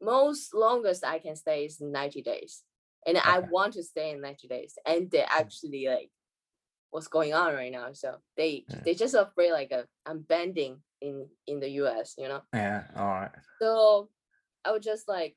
most 0.00 0.54
longest 0.54 1.04
I 1.04 1.18
can 1.18 1.36
stay 1.36 1.64
is 1.64 1.80
90 1.80 2.22
days. 2.22 2.62
And 3.06 3.18
I 3.18 3.40
want 3.40 3.74
to 3.74 3.82
stay 3.82 4.12
in 4.12 4.20
90 4.20 4.46
days. 4.46 4.78
And 4.86 5.10
they 5.10 5.22
actually 5.22 5.88
like, 5.88 6.10
what's 6.92 7.08
going 7.08 7.32
on 7.32 7.54
right 7.54 7.72
now. 7.72 7.92
So 7.94 8.18
they, 8.36 8.64
Yeah. 8.68 8.80
they 8.84 8.94
just 8.94 9.14
afraid 9.14 9.50
like 9.52 9.72
uh, 9.72 9.82
I'm 10.06 10.20
bending 10.20 10.82
in, 11.00 11.26
in 11.46 11.58
the 11.58 11.70
US, 11.82 12.14
you 12.18 12.28
know? 12.28 12.42
Yeah. 12.54 12.84
All 12.94 13.06
right. 13.06 13.30
So 13.60 14.10
I 14.64 14.70
was 14.72 14.84
just 14.84 15.08
like, 15.08 15.34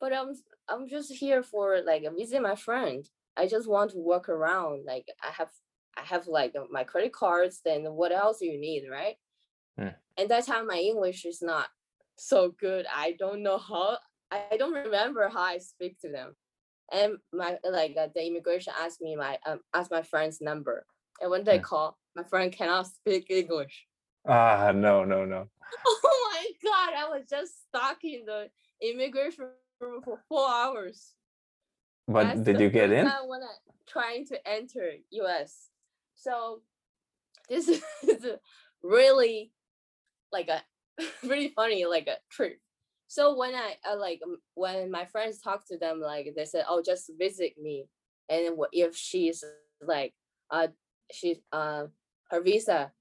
but 0.00 0.12
I'm 0.12 0.32
I'm 0.68 0.88
just 0.88 1.12
here 1.12 1.42
for 1.42 1.80
like 1.82 2.04
a 2.04 2.10
visit 2.10 2.40
my 2.42 2.54
friend. 2.54 3.08
I 3.36 3.46
just 3.46 3.68
want 3.68 3.90
to 3.92 3.98
walk 3.98 4.28
around. 4.28 4.84
Like 4.86 5.06
I 5.22 5.30
have 5.30 5.50
I 5.96 6.02
have 6.02 6.26
like 6.26 6.54
uh, 6.56 6.64
my 6.70 6.84
credit 6.84 7.12
cards. 7.12 7.60
Then 7.64 7.82
what 7.84 8.12
else 8.12 8.38
do 8.38 8.46
you 8.46 8.58
need, 8.60 8.84
right? 8.90 9.16
Hmm. 9.78 9.94
And 10.16 10.28
that 10.30 10.46
time 10.46 10.66
my 10.68 10.78
English 10.78 11.24
is 11.24 11.42
not 11.42 11.66
so 12.16 12.54
good. 12.60 12.86
I 12.94 13.16
don't 13.18 13.42
know 13.42 13.58
how. 13.58 13.98
I 14.30 14.56
don't 14.56 14.72
remember 14.72 15.28
how 15.28 15.42
I 15.42 15.58
speak 15.58 16.00
to 16.00 16.10
them. 16.10 16.34
And 16.92 17.18
my 17.32 17.58
like 17.64 17.96
uh, 17.96 18.08
the 18.14 18.26
immigration 18.26 18.72
asked 18.80 19.00
me 19.00 19.16
my 19.16 19.38
um 19.46 19.60
asked 19.74 19.90
my 19.90 20.02
friend's 20.02 20.40
number. 20.40 20.86
And 21.20 21.30
when 21.30 21.44
they 21.44 21.58
Hmm. 21.58 21.62
call, 21.62 21.98
my 22.16 22.22
friend 22.24 22.52
cannot 22.52 22.86
speak 22.86 23.26
English. 23.30 23.86
Ah, 24.26 24.72
no, 24.74 25.04
no, 25.04 25.24
no. 25.24 25.48
Oh 25.86 26.30
my 26.32 26.46
god, 26.62 26.94
I 26.96 27.08
was 27.08 27.26
just 27.28 27.52
stuck 27.68 28.04
in 28.04 28.24
the 28.26 28.50
immigration 28.82 29.46
room 29.80 30.02
for 30.02 30.20
four 30.28 30.48
hours. 30.48 31.14
But 32.06 32.28
That's 32.28 32.40
did 32.40 32.60
you 32.60 32.70
get 32.70 32.90
in? 32.90 33.06
time 33.06 33.28
when 33.28 33.42
I 33.42 33.54
trying 33.86 34.26
to 34.26 34.48
enter 34.48 34.92
US. 35.10 35.68
So 36.14 36.62
this 37.48 37.68
is 38.02 38.26
really 38.82 39.52
like 40.32 40.48
a 40.48 40.62
really 41.22 41.48
funny 41.54 41.84
like 41.84 42.06
a 42.06 42.16
trip. 42.30 42.60
So 43.08 43.36
when 43.36 43.54
I 43.54 43.76
uh, 43.90 43.96
like 43.98 44.20
when 44.54 44.90
my 44.90 45.06
friends 45.06 45.40
talk 45.40 45.66
to 45.68 45.78
them 45.78 46.00
like 46.00 46.32
they 46.36 46.44
said 46.44 46.64
oh 46.68 46.82
just 46.84 47.10
visit 47.18 47.54
me 47.60 47.88
and 48.28 48.54
if 48.72 48.94
she's 48.94 49.42
like 49.82 50.12
uh 50.50 50.68
she's 51.10 51.38
uh 51.52 51.86
her 52.30 52.42
visa 52.42 52.92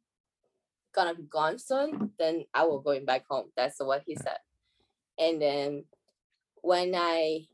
gonna 0.96 1.14
be 1.14 1.24
gone 1.24 1.60
soon 1.60 2.12
then 2.18 2.46
I 2.54 2.64
will 2.64 2.80
going 2.80 3.06
back 3.06 3.26
home. 3.30 3.52
That's 3.56 3.80
what 3.80 4.04
he 4.06 4.16
said. 4.16 4.40
And 5.20 5.42
then 5.42 5.86
when 6.62 6.94
I 6.96 7.48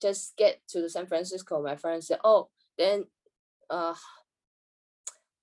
just 0.00 0.36
get 0.36 0.60
to 0.68 0.88
San 0.88 1.06
Francisco, 1.06 1.62
my 1.62 1.76
friend 1.76 2.02
said, 2.02 2.18
"Oh, 2.24 2.48
then, 2.78 3.04
uh, 3.70 3.94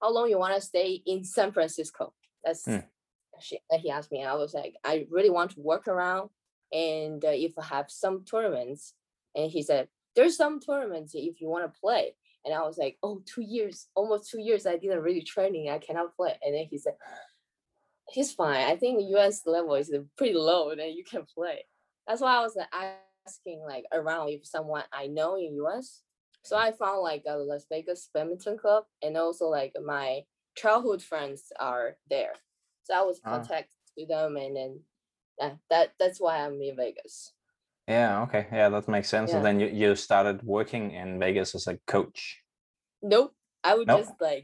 how 0.01 0.11
long 0.11 0.29
you 0.29 0.37
want 0.37 0.55
to 0.55 0.61
stay 0.61 1.01
in 1.05 1.23
San 1.23 1.51
Francisco?" 1.51 2.13
That's 2.43 2.65
Hmm. 2.65 2.79
she. 3.39 3.59
uh, 3.71 3.77
He 3.77 3.89
asked 3.89 4.11
me. 4.11 4.23
I 4.23 4.35
was 4.35 4.53
like, 4.53 4.75
"I 4.83 5.07
really 5.09 5.29
want 5.29 5.51
to 5.51 5.61
work 5.61 5.87
around, 5.87 6.29
and 6.71 7.23
uh, 7.23 7.29
if 7.29 7.57
I 7.57 7.65
have 7.65 7.89
some 7.89 8.23
tournaments." 8.25 8.93
And 9.35 9.51
he 9.51 9.61
said, 9.63 9.87
"There's 10.15 10.37
some 10.37 10.59
tournaments 10.59 11.13
if 11.15 11.41
you 11.41 11.49
want 11.49 11.65
to 11.71 11.79
play." 11.79 12.15
And 12.45 12.53
I 12.53 12.61
was 12.61 12.77
like, 12.77 12.97
oh, 13.03 13.21
two 13.25 13.41
years, 13.41 13.87
almost 13.95 14.29
two 14.31 14.39
years. 14.39 14.65
I 14.65 14.77
didn't 14.77 15.01
really 15.01 15.21
training. 15.21 15.69
I 15.69 15.77
cannot 15.79 16.15
play." 16.15 16.37
And 16.43 16.55
then 16.55 16.65
he 16.69 16.77
said, 16.77 16.95
"He's 18.09 18.33
fine. 18.33 18.67
I 18.67 18.75
think 18.75 19.09
U.S. 19.11 19.45
level 19.45 19.75
is 19.75 19.93
pretty 20.17 20.33
low, 20.33 20.73
then 20.75 20.91
you 20.93 21.03
can 21.03 21.25
play." 21.25 21.65
That's 22.07 22.21
why 22.21 22.37
I 22.37 22.41
was 22.41 22.57
asking 23.25 23.61
like 23.61 23.85
around 23.91 24.29
if 24.29 24.45
someone 24.45 24.83
I 24.91 25.07
know 25.07 25.35
in 25.35 25.53
US. 25.65 26.01
So 26.43 26.57
I 26.57 26.71
found 26.71 27.01
like 27.01 27.23
a 27.27 27.37
Las 27.37 27.65
Vegas 27.69 28.09
badminton 28.13 28.57
club 28.57 28.85
and 29.03 29.17
also 29.17 29.45
like 29.47 29.73
my 29.83 30.23
childhood 30.55 31.03
friends 31.03 31.51
are 31.59 31.97
there. 32.09 32.33
So 32.83 32.93
I 32.95 33.01
was 33.03 33.19
Ah. 33.23 33.29
contact 33.37 33.69
to 33.97 34.05
them 34.05 34.37
and 34.37 34.55
then 34.55 34.83
yeah, 35.39 35.53
that 35.69 35.93
that's 35.99 36.19
why 36.19 36.45
I'm 36.45 36.61
in 36.61 36.75
Vegas. 36.75 37.33
Yeah. 37.87 38.21
Okay. 38.23 38.47
Yeah, 38.51 38.69
that 38.69 38.87
makes 38.87 39.09
sense. 39.09 39.31
Yeah. 39.31 39.37
And 39.37 39.45
then 39.45 39.59
you, 39.59 39.67
you 39.67 39.95
started 39.95 40.43
working 40.43 40.91
in 40.91 41.19
Vegas 41.19 41.55
as 41.55 41.67
a 41.67 41.77
coach. 41.87 42.41
Nope. 43.01 43.33
I 43.63 43.75
would 43.75 43.87
Nope. 43.87 44.01
just 44.01 44.13
like 44.21 44.43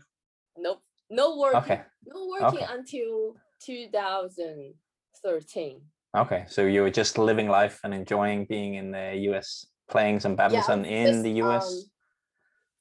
nope. 0.57 0.81
No 1.09 1.37
working. 1.37 1.59
Okay. 1.61 1.81
No 2.07 2.27
working 2.27 2.63
Okay. 2.63 2.73
until 2.73 3.35
2013. 3.61 5.81
Okay. 6.17 6.45
So 6.47 6.65
you 6.65 6.81
were 6.81 6.89
just 6.91 7.17
living 7.17 7.49
life 7.49 7.79
and 7.83 7.93
enjoying 7.93 8.45
being 8.45 8.75
in 8.75 8.91
the 8.91 9.15
US, 9.29 9.67
playing 9.89 10.19
some 10.19 10.35
Yeah, 10.35 10.37
badminton 10.37 10.85
in 10.85 11.11
just, 11.11 11.23
the 11.23 11.31
US. 11.43 11.65
um, 11.65 11.91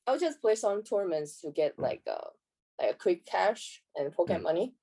I 0.07 0.11
would 0.13 0.21
just 0.21 0.41
play 0.41 0.55
some 0.55 0.83
tournaments 0.83 1.41
to 1.41 1.51
get 1.51 1.77
Mm. 1.79 1.83
like 1.83 2.03
uh 2.07 2.31
like 2.81 2.91
a 2.91 2.95
quick 2.95 3.25
cash 3.27 3.83
and 3.97 4.13
pocket 4.13 4.41
Mm. 4.41 4.43
money, 4.43 4.75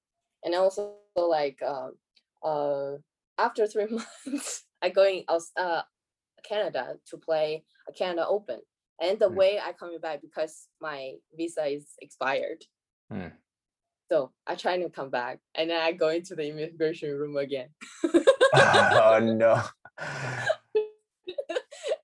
and 0.43 0.55
also 0.55 0.95
like 1.15 1.61
um 1.61 1.97
uh 2.43 2.97
after 3.41 3.65
three 3.67 3.87
months 4.25 4.63
I 4.81 4.89
going 4.89 5.25
aus 5.27 5.51
uh 5.57 5.81
Canada 6.43 6.95
to 7.09 7.17
play 7.17 7.63
a 7.89 7.93
Canada 7.93 8.25
Open, 8.27 8.61
and 9.01 9.19
the 9.19 9.29
Mm. 9.29 9.35
way 9.35 9.59
I 9.59 9.73
coming 9.73 9.99
back 9.99 10.21
because 10.21 10.67
my 10.81 11.15
visa 11.35 11.65
is 11.65 11.85
expired. 12.01 12.63
Mm. 13.11 13.31
So 14.11 14.31
I 14.45 14.55
try 14.55 14.77
to 14.77 14.89
come 14.89 15.09
back, 15.09 15.39
and 15.55 15.69
then 15.69 15.79
I 15.81 15.91
go 15.93 16.09
into 16.09 16.35
the 16.35 16.49
immigration 16.49 17.09
room 17.17 17.37
again. 17.37 17.69
oh 18.53 19.19
no. 19.21 19.61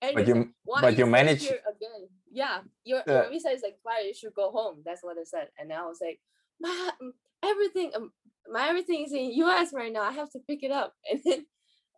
and 0.01 0.13
But 0.15 0.27
you 0.27 0.53
but 0.65 0.97
you 0.97 1.05
here 1.05 1.61
again. 1.67 2.07
Yeah, 2.31 2.59
your, 2.85 3.03
Yeah. 3.07 3.13
your 3.23 3.29
visa 3.29 3.49
is 3.49 3.63
expired. 3.63 4.05
You 4.05 4.13
should 4.13 4.33
go 4.33 4.51
home. 4.51 4.83
That's 4.85 5.03
what 5.03 5.17
I 5.17 5.23
said. 5.25 5.49
And 5.57 5.73
I 5.73 5.83
was 5.85 5.99
like, 6.01 6.19
my 6.61 6.91
mm, 7.01 7.11
everything, 7.43 7.91
um, 7.95 8.11
my 8.51 8.67
everything 8.69 9.05
is 9.05 9.13
in 9.13 9.31
US 9.33 9.73
right 9.73 9.91
now. 9.91 10.01
I 10.01 10.11
have 10.11 10.31
to 10.31 10.39
pick 10.39 10.63
it 10.63 10.71
up. 10.71 10.93
And 11.11 11.21
then, 11.25 11.45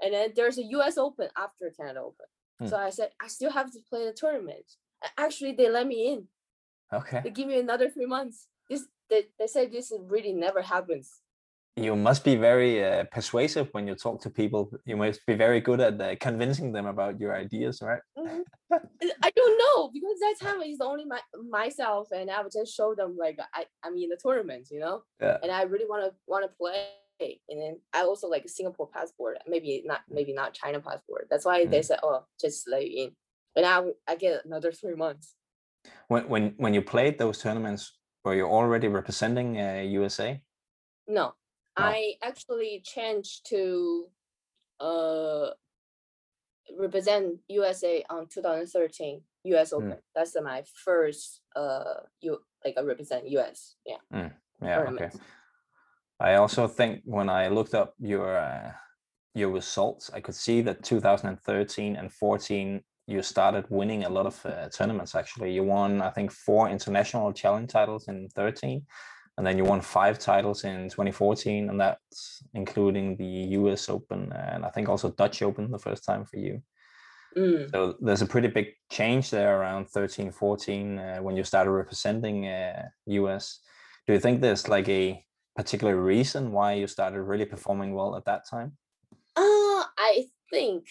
and 0.01 0.13
then 0.13 0.29
there's 0.35 0.57
a 0.57 0.63
US 0.63 0.97
Open 0.97 1.29
after 1.37 1.71
Canada 1.75 2.01
Open. 2.01 2.25
Hmm. 2.59 2.67
So 2.67 2.77
I 2.77 2.89
said 2.89 3.09
I 3.21 3.27
still 3.27 3.51
have 3.51 3.71
to 3.73 3.79
play 3.89 4.05
the 4.05 4.13
tournament. 4.13 4.65
Actually, 5.17 5.53
they 5.53 5.69
let 5.69 5.87
me 5.87 6.13
in. 6.13 6.27
Okay. 6.91 7.21
They 7.23 7.29
give 7.29 7.47
me 7.47 7.59
another 7.59 7.89
three 7.89 8.05
months. 8.05 8.47
This 8.69 8.85
they, 9.09 9.23
they 9.37 9.47
say 9.47 9.67
this 9.67 9.91
really 10.07 10.33
never 10.33 10.61
happens. 10.61 11.21
You 11.83 11.95
must 11.95 12.23
be 12.23 12.35
very 12.35 12.83
uh, 12.83 13.05
persuasive 13.11 13.69
when 13.71 13.87
you 13.87 13.95
talk 13.95 14.21
to 14.21 14.29
people. 14.29 14.71
You 14.85 14.97
must 14.97 15.25
be 15.25 15.35
very 15.35 15.61
good 15.61 15.79
at 15.79 16.01
uh, 16.01 16.15
convincing 16.19 16.71
them 16.73 16.85
about 16.85 17.19
your 17.19 17.35
ideas, 17.35 17.81
right? 17.81 18.01
Mhm. 18.19 18.43
I 19.27 19.31
don't 19.39 19.57
know 19.63 19.89
because 19.97 20.17
that 20.19 20.35
time 20.45 20.61
is 20.61 20.79
only 20.81 21.05
my 21.05 21.21
myself 21.49 22.11
and 22.11 22.29
I 22.29 22.41
would 22.43 22.51
just 22.51 22.75
show 22.75 22.93
them 22.93 23.15
like 23.17 23.39
I 23.59 23.65
I'm 23.83 23.95
in 23.97 24.09
the 24.09 24.17
tournament, 24.25 24.67
you 24.71 24.79
know, 24.79 25.03
Yeah. 25.21 25.37
and 25.41 25.51
I 25.51 25.61
really 25.63 25.87
want 25.91 26.03
to 26.05 26.11
want 26.27 26.43
to 26.45 26.51
play. 26.61 27.31
And 27.49 27.57
then 27.61 27.73
I 27.93 28.01
also 28.03 28.27
like 28.27 28.47
Singapore 28.47 28.89
passport, 28.93 29.37
maybe 29.47 29.81
not 29.85 30.01
maybe 30.17 30.33
not 30.33 30.53
China 30.53 30.79
passport. 30.79 31.27
That's 31.31 31.45
why 31.45 31.65
they 31.65 31.79
Mm. 31.79 31.85
said, 31.89 31.99
oh, 32.03 32.25
just 32.43 32.67
let 32.67 32.83
you 32.87 32.93
in. 33.03 33.09
And 33.55 33.65
I 33.65 33.77
I 34.11 34.15
get 34.15 34.45
another 34.45 34.71
three 34.71 34.95
months. 34.95 35.35
When 36.11 36.23
when 36.29 36.43
when 36.63 36.73
you 36.77 36.83
played 36.83 37.17
those 37.17 37.37
tournaments, 37.43 37.81
were 38.23 38.35
you 38.35 38.45
already 38.45 38.87
representing 38.87 39.57
uh, 39.59 39.81
USA? 39.99 40.41
No, 41.07 41.33
No. 41.79 41.85
I 41.85 42.13
actually 42.21 42.81
changed 42.83 43.47
to 43.49 44.07
uh 44.79 45.49
represent 46.77 47.39
USA 47.47 48.03
on 48.09 48.27
2013 48.27 49.21
US 49.43 49.73
Open. 49.73 49.95
That's 50.15 50.35
my 50.41 50.63
first 50.85 51.41
uh 51.55 52.01
you 52.21 52.39
like 52.63 52.75
I 52.77 52.81
represent 52.81 53.27
US. 53.29 53.75
Yeah. 53.85 54.01
Yeah. 54.61 54.79
Okay. 54.89 55.09
I 56.19 56.35
also 56.35 56.67
think 56.67 57.01
when 57.05 57.29
I 57.29 57.47
looked 57.47 57.73
up 57.73 57.93
your 57.97 58.37
uh, 58.37 58.71
your 59.33 59.51
results, 59.51 60.11
I 60.13 60.19
could 60.19 60.35
see 60.35 60.61
that 60.61 60.83
2013 60.83 61.95
and 61.95 62.11
14 62.11 62.81
you 63.07 63.23
started 63.23 63.65
winning 63.69 64.03
a 64.03 64.09
lot 64.09 64.27
of 64.27 64.45
uh, 64.45 64.69
tournaments. 64.69 65.15
Actually, 65.15 65.53
you 65.53 65.63
won 65.63 66.01
I 66.01 66.09
think 66.11 66.31
four 66.31 66.69
international 66.69 67.33
challenge 67.33 67.71
titles 67.71 68.07
in 68.07 68.29
13, 68.35 68.85
and 69.39 69.47
then 69.47 69.57
you 69.57 69.63
won 69.63 69.79
five 69.79 70.19
titles 70.19 70.65
in 70.65 70.89
2014, 70.89 71.69
and 71.69 71.79
that's 71.79 72.43
including 72.53 73.15
the 73.15 73.55
U.S. 73.59 73.87
Open 73.87 74.33
and 74.33 74.65
I 74.65 74.69
think 74.69 74.89
also 74.89 75.11
Dutch 75.11 75.41
Open 75.41 75.71
the 75.71 75.79
first 75.79 76.03
time 76.03 76.25
for 76.25 76.35
you. 76.35 76.61
Mm. 77.37 77.71
So 77.71 77.95
there's 78.01 78.21
a 78.21 78.25
pretty 78.25 78.49
big 78.49 78.73
change 78.91 79.29
there 79.29 79.57
around 79.57 79.87
13, 79.87 80.33
14 80.33 80.99
uh, 80.99 81.17
when 81.19 81.37
you 81.37 81.45
started 81.45 81.71
representing 81.71 82.47
uh, 82.47 82.89
US. 83.05 83.61
Do 84.05 84.11
you 84.11 84.19
think 84.19 84.41
there's 84.41 84.67
like 84.67 84.89
a 84.89 85.23
particular 85.55 85.95
reason 85.95 86.51
why 86.51 86.73
you 86.73 86.87
started 86.87 87.21
really 87.21 87.45
performing 87.45 87.93
well 87.93 88.17
at 88.17 88.25
that 88.25 88.41
time? 88.45 88.73
Uh, 89.37 89.85
I 89.97 90.25
think 90.51 90.83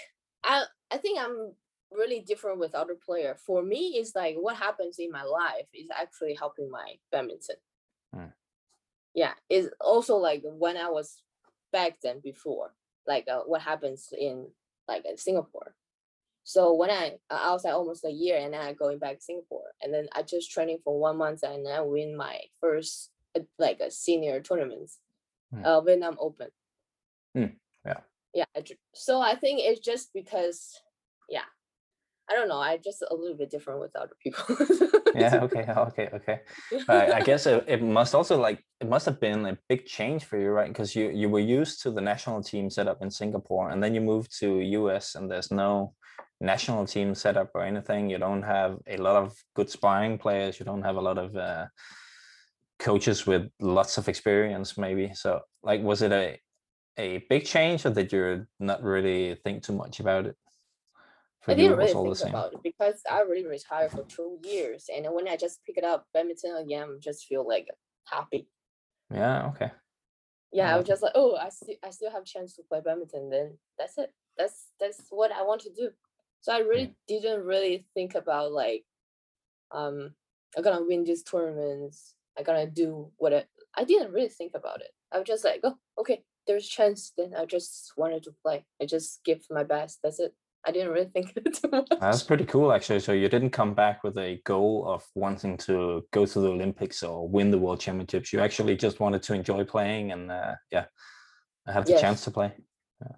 I 0.43 0.65
I 0.91 0.97
think 0.97 1.19
I'm 1.21 1.53
really 1.93 2.21
different 2.21 2.61
with 2.61 2.75
other 2.75 2.95
player. 2.95 3.37
For 3.47 3.63
me, 3.63 3.97
it's 3.97 4.15
like 4.17 4.37
what 4.37 4.57
happens 4.57 4.99
in 4.99 5.11
my 5.11 5.25
life 5.25 5.67
is 5.75 5.89
actually 5.95 6.35
helping 6.35 6.71
my 6.71 6.95
badminton. 7.13 7.57
Hmm. 8.15 8.33
Yeah, 9.15 9.35
it's 9.49 9.69
also 9.81 10.17
like 10.17 10.43
when 10.45 10.77
I 10.77 10.89
was 10.91 11.23
back 11.73 11.99
then 12.03 12.21
before, 12.23 12.75
like 13.07 13.27
uh, 13.29 13.41
what 13.47 13.63
happens 13.63 14.09
in 14.19 14.49
like 14.87 15.05
in 15.05 15.17
Singapore. 15.17 15.75
So 16.45 16.73
when 16.75 16.91
I 16.91 17.19
I 17.31 17.53
was 17.53 17.65
like 17.65 17.75
almost 17.75 18.05
a 18.05 18.11
year 18.11 18.39
and 18.39 18.55
then 18.55 18.61
I 18.61 18.73
going 18.73 18.99
back 18.99 19.17
to 19.19 19.23
Singapore 19.23 19.73
and 19.83 19.93
then 19.93 20.09
I 20.15 20.23
just 20.23 20.51
training 20.51 20.79
for 20.83 20.99
one 20.99 21.19
month 21.19 21.43
and 21.43 21.69
I 21.69 21.81
win 21.83 22.17
my 22.17 22.39
first 22.61 23.11
uh, 23.37 23.41
like 23.59 23.81
a 23.81 23.91
senior 23.91 24.41
tournaments, 24.41 24.99
Hmm. 25.53 25.65
uh, 25.65 25.81
Vietnam 25.81 26.17
Open. 26.21 26.49
Hmm, 27.35 27.57
yeah. 27.85 28.01
Yeah. 28.35 28.45
So 28.95 29.21
I 29.21 29.35
think 29.35 29.61
it's 29.61 29.81
just 29.81 30.13
because, 30.15 30.81
yeah, 31.29 31.49
I 32.31 32.35
don't 32.35 32.49
know. 32.49 32.59
I 32.59 32.77
just 32.77 33.03
a 33.03 33.15
little 33.15 33.37
bit 33.37 33.51
different 33.51 33.81
with 33.81 33.97
other 33.97 34.17
people. 34.23 34.45
Yeah. 35.15 35.41
Okay. 35.43 35.65
Okay. 35.67 36.09
Okay. 36.13 36.41
I, 36.89 37.13
I 37.13 37.21
guess 37.29 37.47
it, 37.47 37.65
it 37.67 37.83
must 37.83 38.15
also 38.15 38.39
like 38.39 38.63
it 38.81 38.89
must 38.89 39.07
have 39.07 39.21
been 39.21 39.47
a 39.47 39.59
big 39.69 39.87
change 39.87 40.25
for 40.25 40.39
you, 40.39 40.51
right? 40.51 40.69
Because 40.69 40.95
you 40.95 41.11
you 41.11 41.29
were 41.29 41.41
used 41.41 41.83
to 41.83 41.91
the 41.91 42.01
national 42.01 42.43
team 42.43 42.71
setup 42.71 43.03
in 43.03 43.11
Singapore, 43.11 43.71
and 43.71 43.83
then 43.83 43.95
you 43.95 44.01
moved 44.01 44.39
to 44.41 44.61
US, 44.61 45.15
and 45.15 45.31
there's 45.31 45.51
no 45.51 45.95
national 46.41 46.87
team 46.87 47.15
setup 47.15 47.51
or 47.55 47.63
anything. 47.63 48.11
You 48.11 48.19
don't 48.19 48.43
have 48.43 48.79
a 48.87 48.97
lot 48.97 49.17
of 49.17 49.35
good 49.55 49.71
sparring 49.71 50.19
players. 50.19 50.61
You 50.61 50.67
don't 50.67 50.83
have 50.83 50.97
a 50.97 51.01
lot 51.01 51.19
of 51.19 51.35
uh, 51.37 51.67
coaches 52.79 53.27
with 53.27 53.49
lots 53.61 53.99
of 53.99 54.09
experience, 54.09 54.77
maybe. 54.79 55.13
So, 55.15 55.41
like, 55.63 55.83
was 55.83 56.03
it 56.03 56.13
a 56.13 56.39
a 56.99 57.25
big 57.31 57.45
change, 57.45 57.87
or 57.87 57.91
did 57.91 58.13
you 58.13 58.47
not 58.59 58.83
really 58.83 59.37
think 59.45 59.63
too 59.63 59.73
much 59.73 60.01
about 60.01 60.27
it? 60.27 60.37
I 61.47 61.55
didn't 61.55 61.79
really 61.79 61.93
all 61.93 62.05
the 62.05 62.15
think 62.15 62.19
same. 62.19 62.31
about 62.31 62.53
it 62.53 62.63
because 62.63 63.01
I 63.11 63.21
really 63.21 63.47
retired 63.47 63.93
for 63.93 64.03
two 64.05 64.39
years, 64.43 64.91
and 64.95 65.07
when 65.13 65.29
I 65.29 65.37
just 65.37 65.65
pick 65.65 65.79
it 65.79 65.85
up 65.85 66.07
badminton 66.13 66.57
again, 66.57 66.89
I 66.97 66.99
just 67.01 67.27
feel 67.27 67.47
like 67.47 67.69
happy. 68.05 68.49
Yeah. 69.13 69.49
Okay. 69.49 69.71
Yeah, 70.53 70.75
I 70.75 70.79
was 70.79 70.87
just 70.87 71.03
like, 71.03 71.13
oh, 71.15 71.37
I 71.37 71.51
still 71.51 71.75
I 71.85 71.91
still 71.91 72.11
have 72.11 72.25
chance 72.25 72.55
to 72.57 72.63
play 72.63 72.81
badminton. 72.81 73.31
Then 73.31 73.59
that's 73.79 73.99
it. 73.99 74.13
That's 74.37 74.69
that's 74.81 75.03
what 75.11 75.31
I 75.33 75.43
want 75.43 75.61
to 75.63 75.71
do. 75.75 75.91
So 76.41 76.53
I 76.53 76.59
really 76.59 76.95
didn't 77.07 77.45
really 77.45 77.87
think 77.95 78.15
about 78.15 78.53
like, 78.53 78.85
um, 79.73 80.15
I'm 80.57 80.63
gonna 80.63 80.85
win 80.87 81.05
these 81.05 81.23
tournaments. 81.23 82.15
I'm 82.37 82.45
gonna 82.45 82.67
do 82.67 83.11
what 83.19 83.35
I, 83.35 83.45
I 83.77 83.85
didn't 83.85 84.13
really 84.13 84.29
think 84.29 84.53
about 84.55 84.81
it. 84.81 84.91
I 85.13 85.19
was 85.19 85.27
just 85.27 85.45
like, 85.45 85.61
oh, 85.65 85.77
okay, 85.99 86.23
there's 86.47 86.69
chance. 86.69 87.13
Then 87.17 87.35
I 87.37 87.45
just 87.45 87.93
wanted 87.97 88.23
to 88.25 88.35
play. 88.43 88.65
I 88.81 88.87
just 88.87 89.23
give 89.25 89.45
my 89.51 89.65
best. 89.65 89.99
That's 90.03 90.21
it. 90.21 90.35
I 90.69 90.71
didn't 90.71 90.93
really 90.93 91.09
think 91.15 91.33
too 91.55 91.69
much. 91.71 91.89
That's 92.01 92.23
pretty 92.23 92.45
cool, 92.45 92.73
actually. 92.73 93.01
So 93.01 93.13
you 93.13 93.29
didn't 93.29 93.51
come 93.51 93.73
back 93.75 94.05
with 94.05 94.19
a 94.19 94.41
goal 94.45 94.85
of 94.87 95.03
wanting 95.15 95.57
to 95.69 96.05
go 96.13 96.27
to 96.27 96.41
the 96.41 96.49
Olympics 96.49 97.03
or 97.03 97.27
win 97.27 97.51
the 97.51 97.59
World 97.59 97.81
Championships. 97.81 98.33
You 98.33 98.41
actually 98.41 98.77
just 98.77 99.01
wanted 99.01 99.23
to 99.25 99.33
enjoy 99.35 99.65
playing 99.65 100.13
and, 100.13 100.31
uh, 100.31 100.55
yeah, 100.71 100.85
have 101.67 101.87
the 101.87 101.93
Yes. 101.93 102.01
chance 102.03 102.25
to 102.25 102.31
play. 102.31 102.53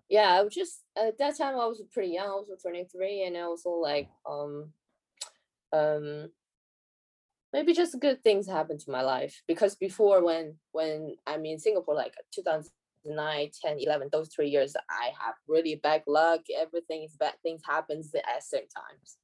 yeah 0.09 0.31
i 0.39 0.43
was 0.43 0.55
just 0.55 0.83
at 0.97 1.17
that 1.19 1.37
time 1.39 1.55
i 1.55 1.67
was 1.67 1.83
pretty 1.95 2.13
young 2.19 2.29
i 2.29 2.35
was 2.39 2.63
23 2.63 3.25
and 3.27 3.37
i 3.37 3.41
also 3.41 3.71
like 3.71 4.09
um 4.29 4.73
um 5.73 6.29
maybe 7.53 7.73
just 7.73 7.99
good 8.01 8.23
things 8.23 8.47
happened 8.47 8.81
to 8.81 8.91
my 8.91 9.03
life 9.03 9.43
because 9.47 9.75
before 9.77 10.19
when 10.29 10.57
when 10.73 11.17
i'm 11.27 11.45
in 11.47 11.59
singapore 11.59 11.95
like 11.95 12.15
2009 13.05 13.51
10 13.63 13.79
11 13.81 14.09
those 14.13 14.29
three 14.29 14.49
years 14.49 14.77
i 14.91 15.11
have 15.19 15.35
really 15.49 15.77
bad 15.83 16.03
luck 16.07 16.41
everything 16.59 17.03
is 17.05 17.17
bad 17.17 17.35
things 17.43 17.63
happens 17.67 18.15
at 18.15 18.43
same 18.43 18.61
times 18.61 19.19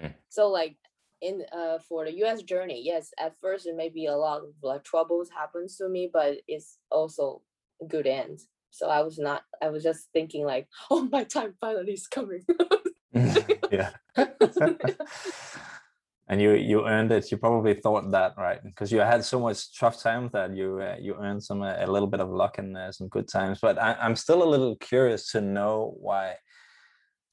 Mm. 0.00 0.14
so 0.28 0.48
like 0.48 0.76
in 1.20 1.42
uh 1.52 1.78
for 1.80 2.04
the 2.04 2.12
us 2.12 2.42
journey 2.42 2.80
yes 2.80 3.10
at 3.18 3.34
first 3.40 3.66
it 3.66 3.74
may 3.74 3.88
be 3.88 4.06
a 4.06 4.14
lot 4.16 4.42
of 4.42 4.54
like 4.62 4.84
troubles 4.84 5.28
happens 5.36 5.76
to 5.78 5.88
me 5.88 6.08
but 6.12 6.36
it's 6.46 6.78
also 6.92 7.42
a 7.82 7.86
good 7.86 8.06
end 8.06 8.40
so 8.70 8.88
I 8.88 9.02
was 9.02 9.18
not. 9.18 9.42
I 9.60 9.68
was 9.68 9.82
just 9.82 10.08
thinking 10.12 10.44
like, 10.44 10.68
oh, 10.90 11.08
my 11.10 11.24
time 11.24 11.54
finally 11.60 11.92
is 11.92 12.06
coming. 12.06 12.44
yeah. 13.70 13.90
and 16.30 16.40
you 16.40 16.52
you 16.52 16.86
earned 16.86 17.10
it. 17.10 17.30
You 17.30 17.36
probably 17.38 17.74
thought 17.74 18.08
that, 18.12 18.34
right? 18.38 18.62
Because 18.62 18.92
you 18.92 19.00
had 19.00 19.24
so 19.24 19.40
much 19.40 19.76
tough 19.76 20.00
times 20.00 20.30
that 20.30 20.56
you 20.56 20.80
uh, 20.80 20.96
you 20.98 21.16
earned 21.16 21.42
some 21.42 21.60
uh, 21.60 21.74
a 21.78 21.88
little 21.90 22.08
bit 22.08 22.20
of 22.20 22.30
luck 22.30 22.58
and 22.58 22.76
uh, 22.76 22.92
some 22.92 23.08
good 23.08 23.26
times. 23.26 23.58
But 23.60 23.82
I, 23.82 23.96
I'm 24.00 24.14
still 24.14 24.44
a 24.44 24.52
little 24.54 24.76
curious 24.76 25.32
to 25.32 25.40
know 25.40 25.96
why. 25.98 26.36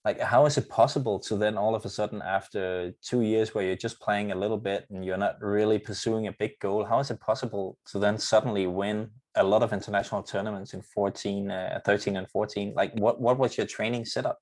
Like, 0.03 0.19
how 0.19 0.45
is 0.45 0.57
it 0.57 0.69
possible 0.69 1.19
to 1.27 1.35
then 1.35 1.57
all 1.57 1.75
of 1.75 1.85
a 1.85 1.89
sudden, 1.89 2.21
after 2.21 2.93
two 3.01 3.21
years 3.21 3.53
where 3.53 3.65
you're 3.65 3.75
just 3.75 3.99
playing 3.99 4.31
a 4.31 4.35
little 4.35 4.57
bit 4.57 4.85
and 4.89 5.03
you're 5.05 5.17
not 5.17 5.35
really 5.41 5.79
pursuing 5.79 6.27
a 6.27 6.35
big 6.39 6.57
goal, 6.59 6.85
how 6.85 6.99
is 6.99 7.11
it 7.11 7.19
possible 7.19 7.77
to 7.91 7.99
then 7.99 8.17
suddenly 8.17 8.67
win 8.67 9.09
a 9.35 9.43
lot 9.43 9.63
of 9.63 9.73
international 9.73 10.23
tournaments 10.23 10.73
in 10.73 10.81
14, 10.81 11.51
uh, 11.51 11.81
13, 11.85 12.15
and 12.17 12.29
14? 12.29 12.73
Like, 12.75 12.93
what 12.93 13.21
what 13.21 13.37
was 13.37 13.57
your 13.57 13.67
training 13.67 14.05
setup? 14.05 14.39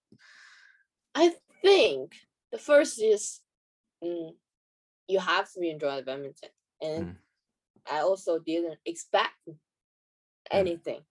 I 1.14 1.34
think 1.62 2.14
the 2.52 2.60
first 2.60 3.02
is 3.02 3.42
mm, 4.04 4.32
you 5.08 5.20
have 5.20 5.52
to 5.54 5.62
enjoy 5.62 5.98
the 5.98 6.04
badminton, 6.04 6.50
and 6.82 7.06
Mm. 7.06 7.16
I 7.90 8.00
also 8.00 8.40
didn't 8.40 8.80
expect 8.86 9.48
anything. 10.52 11.02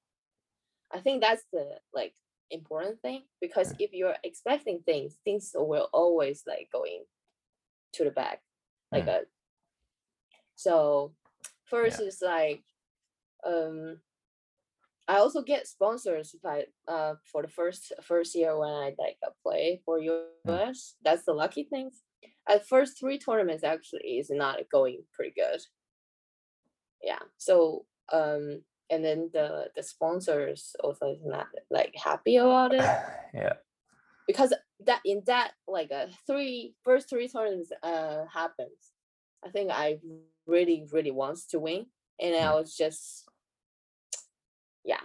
I 0.91 1.01
think 1.01 1.23
that's 1.23 1.45
the 1.53 1.81
like 1.93 2.15
important 2.51 3.01
thing 3.01 3.23
because 3.41 3.75
if 3.79 3.93
you're 3.93 4.17
expecting 4.25 4.81
things, 4.81 5.19
things 5.25 5.53
will 5.55 5.89
always 5.93 6.45
like 6.47 6.69
going 6.73 7.05
to 7.93 8.05
the 8.05 8.11
back, 8.11 8.43
like 8.93 9.07
a. 9.07 9.21
So, 10.57 11.15
first 11.65 12.01
is 12.01 12.23
like, 12.23 12.63
um, 13.45 13.99
I 15.07 15.17
also 15.17 15.43
get 15.43 15.67
sponsors 15.67 16.35
by 16.43 16.65
uh 16.89 17.15
for 17.31 17.43
the 17.43 17.49
first 17.49 17.93
first 18.03 18.35
year 18.35 18.59
when 18.59 18.71
I 18.71 18.95
like 18.99 19.19
uh, 19.27 19.31
play 19.43 19.83
for 19.85 19.99
US. 19.99 20.95
That's 21.05 21.25
the 21.25 21.35
lucky 21.35 21.65
things. 21.65 22.03
At 22.49 22.67
first 22.67 22.99
three 22.99 23.19
tournaments 23.19 23.65
actually 23.65 24.19
is 24.19 24.31
not 24.31 24.59
going 24.71 25.05
pretty 25.13 25.35
good. 25.37 25.61
Yeah. 27.03 27.21
So 27.39 27.87
um 28.13 28.63
and 28.91 29.05
then 29.05 29.31
the 29.33 29.71
the 29.77 29.83
sponsors 29.83 30.77
also 30.83 31.13
is 31.13 31.23
not 31.25 31.47
like 31.71 31.95
happy 31.97 32.37
about 32.37 32.75
it 32.75 32.81
yeah. 33.35 33.55
because 34.27 34.53
that 34.87 35.01
in 35.05 35.23
that 35.27 35.53
like 35.67 35.91
a 35.91 36.09
three 36.27 36.75
first 36.85 37.09
three 37.09 37.29
tournaments 37.29 37.73
uh 37.83 38.25
happens. 38.33 38.93
I 39.45 39.51
think 39.51 39.71
I 39.71 39.99
really 40.47 40.87
really 40.93 41.11
wants 41.11 41.47
to 41.49 41.59
win, 41.61 41.87
and 42.21 42.35
I 42.35 42.49
Mm. 42.49 42.55
was 42.61 42.77
just 42.77 43.29
yeah 44.85 45.01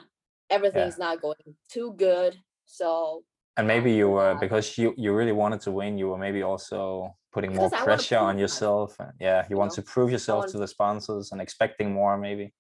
everything's 0.50 0.98
not 0.98 1.22
going 1.22 1.56
too 1.70 1.94
good. 1.98 2.38
So 2.66 3.24
And 3.60 3.68
maybe 3.68 3.92
you 3.92 4.08
were 4.10 4.36
because 4.40 4.78
you 4.78 4.94
you 5.04 5.14
really 5.14 5.34
wanted 5.34 5.60
to 5.62 5.72
win. 5.72 5.98
You 5.98 6.08
were 6.12 6.18
maybe 6.18 6.42
also 6.44 7.16
putting 7.34 7.54
more 7.54 7.70
pressure 7.70 8.18
on 8.18 8.40
yourself. 8.40 8.96
And 9.00 9.12
yeah, 9.20 9.42
you 9.44 9.48
you 9.52 9.58
want 9.58 9.72
know? 9.72 9.76
to 9.76 9.82
prove 9.94 10.10
yourself 10.12 10.40
want- 10.44 10.52
to 10.54 10.60
the 10.60 10.68
sponsors 10.68 11.32
and 11.34 11.42
expecting 11.42 11.92
more. 11.92 12.18
Maybe. 12.18 12.54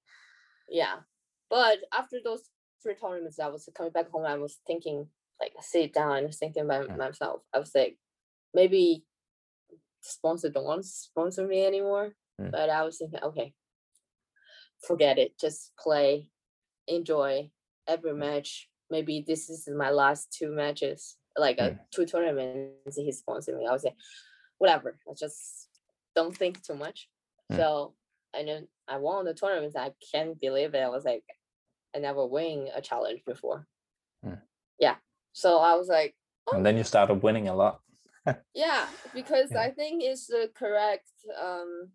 yeah, 0.67 0.95
but 1.49 1.77
after 1.97 2.17
those 2.23 2.43
three 2.83 2.95
tournaments, 2.95 3.39
I 3.39 3.47
was 3.47 3.69
coming 3.75 3.93
back 3.93 4.09
home. 4.11 4.25
I 4.25 4.37
was 4.37 4.59
thinking 4.67 5.07
like 5.41 5.53
sit 5.61 5.93
down 5.93 6.17
and 6.25 6.33
thinking 6.35 6.63
about 6.65 6.89
Mm. 6.89 6.97
myself. 6.97 7.41
I 7.53 7.59
was 7.59 7.71
like 7.73 7.97
maybe 8.53 9.05
the 9.69 9.77
sponsor 10.17 10.49
don't 10.49 10.65
want 10.65 10.81
to 10.83 10.87
sponsor 10.89 11.47
me 11.47 11.65
anymore. 11.65 12.13
Mm. 12.41 12.51
But 12.51 12.69
I 12.69 12.83
was 12.83 12.97
thinking, 12.97 13.23
okay, 13.23 13.53
forget 14.87 15.17
it. 15.17 15.39
Just 15.39 15.71
play, 15.77 16.27
enjoy 16.87 17.51
every 17.87 18.13
match. 18.13 18.68
Maybe 18.89 19.23
this 19.25 19.49
is 19.49 19.67
my 19.67 19.89
last 19.89 20.31
two 20.31 20.51
matches, 20.51 21.17
like 21.37 21.59
uh, 21.59 21.71
two 21.91 22.05
tournaments 22.05 22.95
he 22.95 23.11
sponsored 23.11 23.57
me. 23.57 23.67
I 23.67 23.71
was 23.71 23.83
like, 23.83 23.95
whatever. 24.57 24.97
I 25.09 25.13
just 25.13 25.69
don't 26.15 26.35
think 26.35 26.63
too 26.63 26.75
much. 26.75 27.07
Mm. 27.51 27.57
So 27.57 27.93
and 28.33 28.47
then 28.47 28.67
I 28.87 28.97
won 28.97 29.25
the 29.25 29.33
tournament. 29.33 29.75
I 29.77 29.91
can't 30.11 30.39
believe 30.39 30.73
it. 30.73 30.79
I 30.79 30.89
was 30.89 31.05
like, 31.05 31.23
I 31.95 31.99
never 31.99 32.25
win 32.25 32.69
a 32.75 32.81
challenge 32.81 33.21
before. 33.25 33.67
Mm. 34.25 34.39
Yeah. 34.79 34.95
So 35.33 35.59
I 35.59 35.75
was 35.75 35.87
like, 35.87 36.15
And 36.51 36.65
then 36.65 36.77
you 36.77 36.83
started 36.83 37.21
winning 37.21 37.47
a 37.47 37.55
lot. 37.55 37.81
yeah 38.53 38.85
because 39.13 39.49
Yeah. 39.51 39.61
i 39.61 39.69
think 39.71 40.03
it's 40.03 40.27
the 40.27 40.49
correct 40.53 41.09
um 41.41 41.89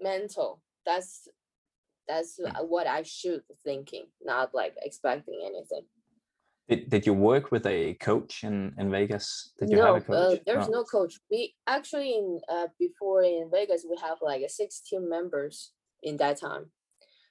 mental 0.00 0.60
that's 0.84 1.28
that's 2.12 2.38
Mm. 2.40 2.68
what 2.74 2.86
i 2.86 3.00
should 3.18 3.42
thinking 3.66 4.06
not 4.32 4.46
like 4.60 4.74
expecting 4.88 5.38
anything 5.50 5.84
Did, 6.68 6.80
did 6.94 7.02
you 7.08 7.14
work 7.30 7.44
with 7.54 7.64
a 7.66 7.78
coach 8.08 8.32
in, 8.48 8.56
in 8.80 8.86
Vegas? 8.98 9.24
Did 9.58 9.68
you 9.72 9.78
no 9.78 9.86
have 9.88 10.08
a 10.08 10.12
uh, 10.20 10.36
there's 10.48 10.68
No. 10.68 10.78
no 10.78 10.82
coach 10.96 11.12
we 11.32 11.40
actually 11.76 12.10
in 12.20 12.26
uh 12.54 12.68
before 12.84 13.20
in 13.40 13.44
vegas 13.56 13.80
we 13.92 13.96
have 14.06 14.18
like 14.30 14.42
a 14.48 14.52
six 14.60 14.70
team 14.88 15.02
members 15.16 15.56
in 16.08 16.14
that 16.22 16.36
time 16.46 16.64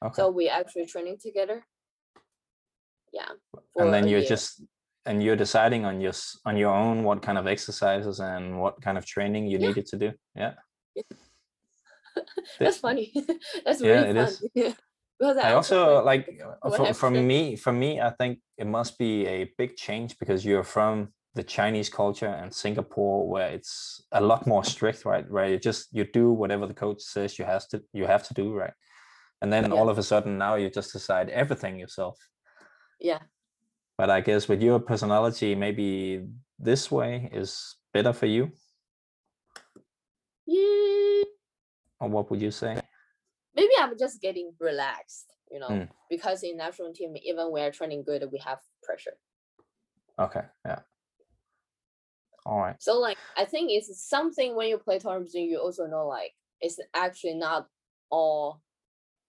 Okay. 0.05 0.17
so 0.17 0.23
we 0.39 0.43
actually 0.59 0.85
training 0.93 1.17
together 1.27 1.57
yeah 3.17 3.31
and 3.79 3.89
then 3.95 4.05
you're 4.11 4.25
year. 4.25 4.33
just 4.35 4.49
and 5.09 5.17
you're 5.23 5.41
deciding 5.45 5.81
on 5.89 5.95
your 6.05 6.15
on 6.49 6.55
your 6.63 6.73
own 6.83 6.97
what 7.07 7.19
kind 7.27 7.37
of 7.41 7.45
exercises 7.55 8.17
and 8.31 8.43
what 8.63 8.75
kind 8.85 8.97
of 8.99 9.03
training 9.15 9.43
you 9.51 9.57
Yeah. 9.57 9.67
needed 9.67 9.85
to 9.91 9.97
do. 10.03 10.09
Yeah. 10.41 10.53
that's 12.59 12.77
funny. 12.77 13.11
That's 13.65 13.81
Yeah, 13.81 14.01
really 14.01 14.09
it 14.09 14.15
fun 14.15 14.27
is. 14.27 14.43
yeah 14.53 14.73
because 15.21 15.37
I 15.43 15.53
also 15.53 16.03
like 16.03 16.27
uh, 16.63 16.69
for, 16.71 16.93
for 16.93 17.11
me 17.11 17.55
for 17.55 17.71
me 17.71 18.01
I 18.01 18.09
think 18.11 18.39
it 18.57 18.67
must 18.67 18.97
be 18.97 19.27
a 19.27 19.51
big 19.57 19.75
change 19.75 20.17
because 20.19 20.43
you're 20.45 20.63
from 20.63 21.09
the 21.35 21.43
Chinese 21.43 21.89
culture 21.89 22.27
and 22.27 22.53
Singapore 22.53 23.27
where 23.29 23.49
it's 23.49 24.01
a 24.11 24.21
lot 24.21 24.45
more 24.47 24.63
strict 24.63 25.05
right? 25.05 25.29
Where 25.29 25.47
you 25.47 25.59
just 25.59 25.87
you 25.91 26.03
do 26.03 26.31
whatever 26.31 26.67
the 26.67 26.73
coach 26.73 27.01
says 27.01 27.39
you 27.39 27.45
has 27.45 27.67
to 27.67 27.81
you 27.93 28.05
have 28.05 28.27
to 28.27 28.33
do 28.33 28.53
right? 28.53 28.73
And 29.41 29.51
then 29.53 29.71
Yeah. 29.71 29.79
all 29.79 29.89
of 29.89 29.97
a 29.97 30.03
sudden 30.03 30.37
now 30.37 30.55
you 30.55 30.69
just 30.69 30.91
decide 30.93 31.29
everything 31.29 31.79
yourself. 31.79 32.17
Yeah. 32.99 33.19
But 33.97 34.09
I 34.09 34.21
guess 34.21 34.47
with 34.47 34.61
your 34.61 34.79
personality 34.79 35.55
maybe 35.55 36.25
this 36.59 36.91
way 36.91 37.29
is 37.31 37.75
better 37.93 38.13
for 38.13 38.25
you? 38.25 38.51
Yeah 40.45 41.00
or 42.01 42.09
what 42.09 42.29
would 42.29 42.41
you 42.41 42.51
say 42.51 42.73
maybe 43.55 43.73
I'm 43.79 43.97
just 43.97 44.21
getting 44.21 44.47
relaxed, 44.59 45.27
you 45.51 45.59
know, 45.59 45.69
Mm. 45.69 45.87
because 46.09 46.41
in 46.43 46.55
national 46.57 46.93
team, 46.93 47.11
even 47.29 47.45
when 47.51 47.63
we're 47.63 47.71
training 47.71 48.03
good, 48.09 48.23
we 48.31 48.39
have 48.49 48.59
pressure. 48.87 49.15
okay 50.25 50.45
yeah 50.65 50.79
all 52.45 52.59
right 52.65 52.75
So 52.87 52.99
like 52.99 53.17
I 53.37 53.45
think 53.45 53.65
it's 53.71 53.89
something 54.17 54.55
when 54.55 54.67
you 54.71 54.77
play 54.77 54.97
tournaments, 54.99 55.33
you 55.35 55.57
also 55.65 55.85
know 55.93 56.07
like 56.07 56.33
it's 56.59 56.77
actually 57.05 57.35
not 57.47 57.67
all 58.09 58.61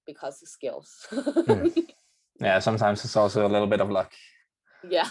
because 0.06 0.42
of 0.42 0.48
skills. 0.48 0.88
yeah 2.46 2.58
sometimes 2.58 3.04
it's 3.04 3.16
also 3.16 3.46
a 3.46 3.52
little 3.54 3.68
bit 3.74 3.80
of 3.80 3.90
luck 3.90 4.10
yeah. 4.96 5.08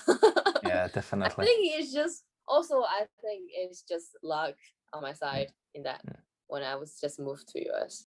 yeah 0.63 0.88
definitely. 0.97 1.43
I 1.43 1.47
think 1.47 1.60
it's 1.80 1.93
just 1.93 2.24
also 2.47 2.76
I 3.00 3.02
think 3.24 3.41
it's 3.62 3.84
just 3.91 4.08
luck 4.24 4.56
on 4.93 5.02
my 5.08 5.13
side 5.13 5.50
in 5.76 5.84
that 5.84 6.02
Mm. 6.06 6.19
When 6.52 6.64
I 6.64 6.76
was 6.76 7.00
just 7.00 7.18
moved 7.20 7.48
to 7.50 7.58
US. 7.72 8.06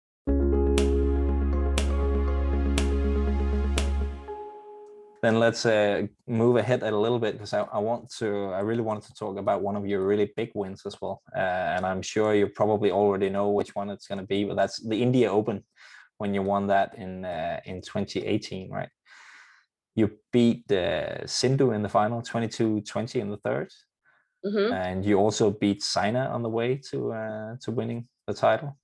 then 5.23 5.39
let's 5.39 5.65
uh, 5.65 6.05
move 6.27 6.57
ahead 6.57 6.83
a 6.83 6.91
little 6.91 7.17
bit 7.17 7.35
because 7.35 7.53
I, 7.53 7.61
I 7.61 7.79
want 7.79 8.11
to 8.19 8.47
i 8.47 8.59
really 8.59 8.81
wanted 8.81 9.03
to 9.03 9.13
talk 9.13 9.37
about 9.37 9.61
one 9.61 9.77
of 9.77 9.85
your 9.87 10.05
really 10.05 10.29
big 10.35 10.51
wins 10.53 10.81
as 10.85 10.97
well 11.01 11.21
uh, 11.33 11.39
and 11.75 11.85
i'm 11.85 12.01
sure 12.01 12.35
you 12.35 12.47
probably 12.47 12.91
already 12.91 13.29
know 13.29 13.49
which 13.49 13.73
one 13.73 13.89
it's 13.89 14.05
going 14.05 14.19
to 14.19 14.27
be 14.27 14.43
but 14.43 14.57
that's 14.57 14.85
the 14.85 15.01
india 15.01 15.31
open 15.31 15.63
when 16.17 16.33
you 16.33 16.41
won 16.41 16.67
that 16.67 16.97
in 16.97 17.23
uh, 17.23 17.59
in 17.65 17.81
2018 17.81 18.69
right? 18.69 18.89
You 19.95 20.09
beat 20.31 20.71
uh, 20.71 21.25
Sindhu 21.27 21.71
in 21.71 21.83
the 21.83 21.89
final 21.89 22.21
22-20 22.21 23.19
in 23.21 23.29
the 23.29 23.37
third 23.37 23.69
hmm 24.43 24.73
and 24.73 25.05
you 25.05 25.17
also 25.17 25.51
beat 25.51 25.81
Saina 25.81 26.25
on 26.33 26.41
the 26.43 26.49
way 26.49 26.75
to 26.89 27.13
uh, 27.13 27.55
to 27.61 27.71
winning 27.71 28.07
the 28.27 28.33
title 28.33 28.77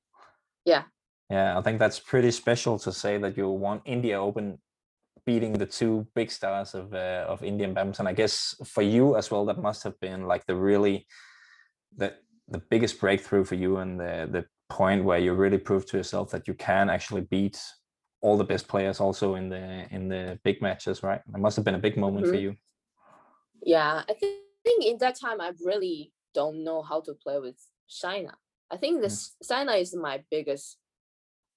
Yeah. 0.66 0.84
yeah 1.30 1.58
i 1.58 1.62
think 1.62 1.80
that's 1.80 2.00
pretty 2.00 2.32
special 2.32 2.78
to 2.80 2.92
say 2.92 3.18
that 3.18 3.38
you 3.38 3.50
won 3.50 3.82
india 3.86 4.20
open 4.20 4.60
beating 5.26 5.54
the 5.54 5.66
two 5.66 6.08
big 6.16 6.32
stars 6.32 6.74
of 6.74 6.94
uh, 6.94 7.26
of 7.28 7.44
Indian 7.44 7.74
badminton. 7.74 8.08
I 8.08 8.14
guess 8.14 8.56
for 8.66 8.82
you 8.82 9.16
as 9.18 9.30
well, 9.32 9.46
that 9.46 9.62
must 9.62 9.84
have 9.84 10.00
been 10.00 10.22
like 10.32 10.44
the 10.46 10.56
really 10.56 11.06
the 11.98 12.14
the 12.48 12.62
biggest 12.72 13.00
breakthrough 13.00 13.44
for 13.44 13.56
you 13.56 13.78
and 13.78 14.00
the 14.00 14.28
the 14.32 14.46
point 14.70 15.04
where 15.04 15.20
you 15.20 15.34
really 15.34 15.58
proved 15.60 15.88
to 15.90 15.98
yourself 15.98 16.32
that 16.32 16.48
you 16.48 16.56
can 16.56 16.90
actually 16.90 17.22
beat 17.22 17.58
all 18.22 18.38
the 18.38 18.44
best 18.54 18.68
players 18.68 19.00
also 19.00 19.36
in 19.36 19.50
the 19.50 19.86
in 19.96 20.08
the 20.10 20.40
big 20.44 20.62
matches, 20.62 21.04
right? 21.04 21.22
It 21.36 21.40
must 21.40 21.56
have 21.58 21.66
been 21.66 21.76
a 21.76 21.86
big 21.88 21.98
moment 21.98 22.26
for 22.28 22.38
Mhm. 22.38 22.42
you. 22.42 22.56
Yeah, 23.62 24.04
I 24.10 24.14
thi- 24.14 24.42
think 24.64 24.86
in 24.86 24.98
that 25.00 25.16
time 25.20 25.40
I 25.42 25.52
really 25.64 26.12
don't 26.34 26.64
know 26.64 26.82
how 26.82 27.02
to 27.02 27.14
play 27.14 27.40
with 27.40 27.60
Saina. 27.88 28.34
I 28.72 28.78
think 28.78 29.02
this 29.02 29.36
Saina 29.42 29.74
is 29.74 29.96
my 29.96 30.24
biggest 30.30 30.78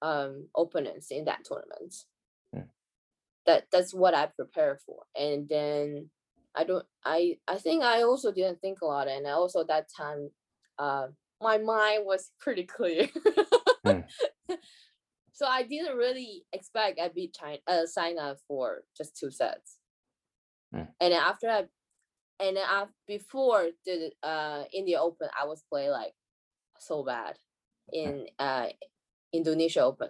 um 0.01 0.47
opponents 0.55 1.11
in 1.11 1.25
that 1.25 1.45
tournament. 1.45 1.95
Mm. 2.55 2.67
That 3.45 3.65
that's 3.71 3.93
what 3.93 4.13
I 4.13 4.27
prepare 4.27 4.79
for. 4.85 5.03
And 5.15 5.47
then 5.47 6.09
I 6.55 6.63
don't 6.63 6.85
I 7.05 7.37
I 7.47 7.55
think 7.55 7.83
I 7.83 8.03
also 8.03 8.31
didn't 8.31 8.61
think 8.61 8.81
a 8.81 8.85
lot 8.85 9.07
and 9.07 9.27
I 9.27 9.31
also 9.31 9.63
that 9.63 9.87
time 9.95 10.29
uh 10.79 11.07
my 11.41 11.57
mind 11.57 12.03
was 12.05 12.31
pretty 12.39 12.63
clear. 12.63 13.07
Mm. 13.85 14.05
so 15.33 15.45
I 15.45 15.63
didn't 15.63 15.97
really 15.97 16.45
expect 16.51 16.99
I 16.99 17.09
beat 17.09 17.35
Saina 17.39 17.59
uh 17.67 17.85
Saina 17.85 18.35
for 18.47 18.83
just 18.97 19.17
two 19.17 19.31
sets. 19.31 19.77
Mm. 20.73 20.87
And 20.99 21.13
then 21.13 21.21
after 21.21 21.49
I 21.49 21.65
and 22.39 22.57
then 22.57 22.63
af- 22.69 22.89
before 23.07 23.67
the 23.85 24.11
uh 24.23 24.63
India 24.73 24.99
Open, 24.99 25.29
I 25.39 25.45
was 25.45 25.63
playing 25.69 25.91
like 25.91 26.13
so 26.87 27.03
bad 27.03 27.37
in 27.91 28.27
uh 28.39 28.67
Indonesia 29.33 29.81
Open. 29.81 30.09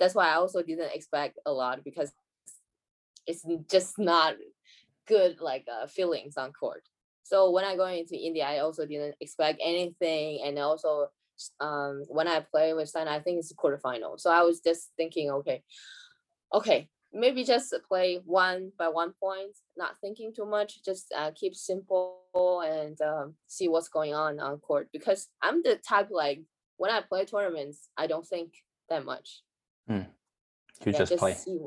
That's 0.00 0.14
why 0.14 0.28
I 0.28 0.34
also 0.34 0.62
didn't 0.62 0.94
expect 0.94 1.38
a 1.46 1.52
lot 1.52 1.84
because 1.84 2.12
it's 3.26 3.44
just 3.70 3.98
not 3.98 4.34
good 5.06 5.40
like 5.40 5.66
uh, 5.70 5.86
feelings 5.86 6.36
on 6.36 6.52
court. 6.52 6.82
So 7.22 7.50
when 7.50 7.64
I 7.64 7.76
go 7.76 7.86
into 7.86 8.16
India, 8.16 8.44
I 8.44 8.58
also 8.58 8.86
didn't 8.86 9.16
expect 9.20 9.60
anything, 9.64 10.40
and 10.44 10.58
also 10.58 11.08
um 11.60 12.04
when 12.08 12.28
I 12.28 12.40
play 12.40 12.74
with 12.74 12.88
Saina, 12.88 13.10
I 13.10 13.20
think 13.20 13.38
it's 13.38 13.52
quarterfinal. 13.52 14.20
So 14.20 14.30
I 14.30 14.42
was 14.42 14.60
just 14.60 14.90
thinking, 14.96 15.30
okay, 15.30 15.62
okay, 16.52 16.88
maybe 17.14 17.44
just 17.44 17.74
play 17.88 18.20
one 18.24 18.72
by 18.78 18.88
one 18.88 19.12
point, 19.22 19.56
not 19.76 19.96
thinking 20.00 20.32
too 20.34 20.44
much, 20.44 20.84
just 20.84 21.12
uh, 21.16 21.30
keep 21.34 21.54
simple 21.54 22.20
and 22.66 23.00
um, 23.00 23.34
see 23.46 23.68
what's 23.68 23.88
going 23.88 24.14
on 24.14 24.40
on 24.40 24.58
court. 24.58 24.88
Because 24.92 25.28
I'm 25.40 25.62
the 25.62 25.76
type 25.76 26.08
like 26.10 26.42
when 26.76 26.90
I 26.90 27.00
play 27.00 27.24
tournaments, 27.24 27.88
I 27.96 28.06
don't 28.06 28.26
think 28.26 28.52
that 28.90 29.04
much. 29.04 29.42
You 29.88 30.92
Yeah, 30.92 30.98
just 31.04 31.16
play. 31.16 31.34
See, 31.34 31.60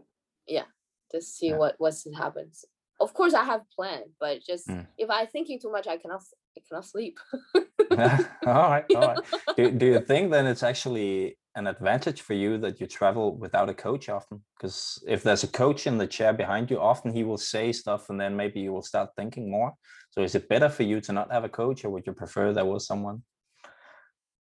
yeah, 0.48 0.66
just 1.12 1.38
see 1.38 1.50
Yeah. 1.50 1.58
what 1.58 1.76
what 1.78 1.96
happens. 2.16 2.66
Of 3.00 3.14
course, 3.14 3.34
I 3.34 3.44
have 3.44 3.62
plan, 3.76 4.04
but 4.20 4.44
just 4.44 4.68
Mm. 4.68 4.86
if 4.98 5.10
I 5.10 5.26
thinking 5.26 5.60
too 5.60 5.72
much, 5.72 5.88
I 5.88 5.98
cannot 5.98 6.24
I 6.58 6.62
cannot 6.68 6.86
sleep. 6.86 7.18
all 7.92 8.70
right, 8.70 8.86
all 8.96 9.08
right. 9.08 9.20
Do, 9.56 9.72
do 9.72 9.86
you 9.86 10.00
think 10.10 10.32
then 10.32 10.46
it's 10.46 10.64
actually 10.64 11.38
an 11.58 11.68
advantage 11.68 12.22
for 12.22 12.36
you 12.36 12.58
that 12.60 12.80
you 12.80 12.88
travel 12.88 13.36
without 13.36 13.70
a 13.70 13.74
coach 13.74 14.10
often? 14.10 14.44
Because 14.58 15.04
if 15.08 15.24
there's 15.24 15.44
a 15.44 15.48
coach 15.48 15.88
in 15.88 15.98
the 15.98 16.08
chair 16.08 16.32
behind 16.32 16.70
you, 16.70 16.80
often 16.80 17.12
he 17.12 17.24
will 17.24 17.38
say 17.38 17.72
stuff 17.74 18.10
and 18.10 18.22
then 18.22 18.36
maybe 18.36 18.60
you 18.62 18.72
will 18.72 18.84
start 18.84 19.10
thinking 19.18 19.50
more. 19.50 19.74
So 20.12 20.22
is 20.22 20.36
it 20.36 20.48
better 20.48 20.70
for 20.70 20.84
you 20.84 21.02
to 21.02 21.12
not 21.12 21.32
have 21.32 21.44
a 21.44 21.50
coach 21.50 21.84
or 21.84 21.90
would 21.90 22.06
you 22.08 22.14
prefer 22.14 22.54
there 22.54 22.66
was 22.66 22.86
someone? 22.86 23.24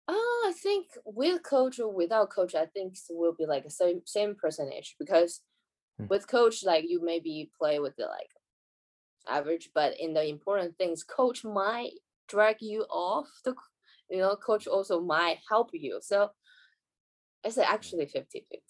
Uh, 0.07 0.13
I 0.13 0.53
think 0.61 0.87
with 1.05 1.43
coach 1.43 1.79
or 1.79 1.91
without 1.93 2.31
coach, 2.31 2.53
I 2.55 2.65
think 2.65 2.93
s- 2.93 3.07
will 3.09 3.33
be 3.33 3.45
like 3.45 3.65
a 3.65 3.69
same 3.69 4.01
same 4.05 4.35
percentage 4.35 4.95
because 4.99 5.41
Mm. 6.01 6.09
with 6.09 6.27
coach, 6.27 6.63
like 6.63 6.85
you 6.87 7.01
maybe 7.01 7.51
play 7.57 7.79
with 7.79 7.95
the 7.95 8.05
like 8.07 8.31
average, 9.27 9.69
but 9.73 9.99
in 9.99 10.13
the 10.13 10.25
important 10.27 10.77
things, 10.77 11.03
coach 11.03 11.43
might 11.43 11.93
drag 12.27 12.57
you 12.61 12.83
off 12.89 13.27
the, 13.43 13.55
you 14.09 14.17
know, 14.19 14.35
coach 14.35 14.67
also 14.67 14.99
might 15.01 15.39
help 15.49 15.69
you. 15.73 15.99
So 16.01 16.31
it's 17.43 17.57
actually 17.57 18.05
50 18.05 18.45
50. 18.49 18.63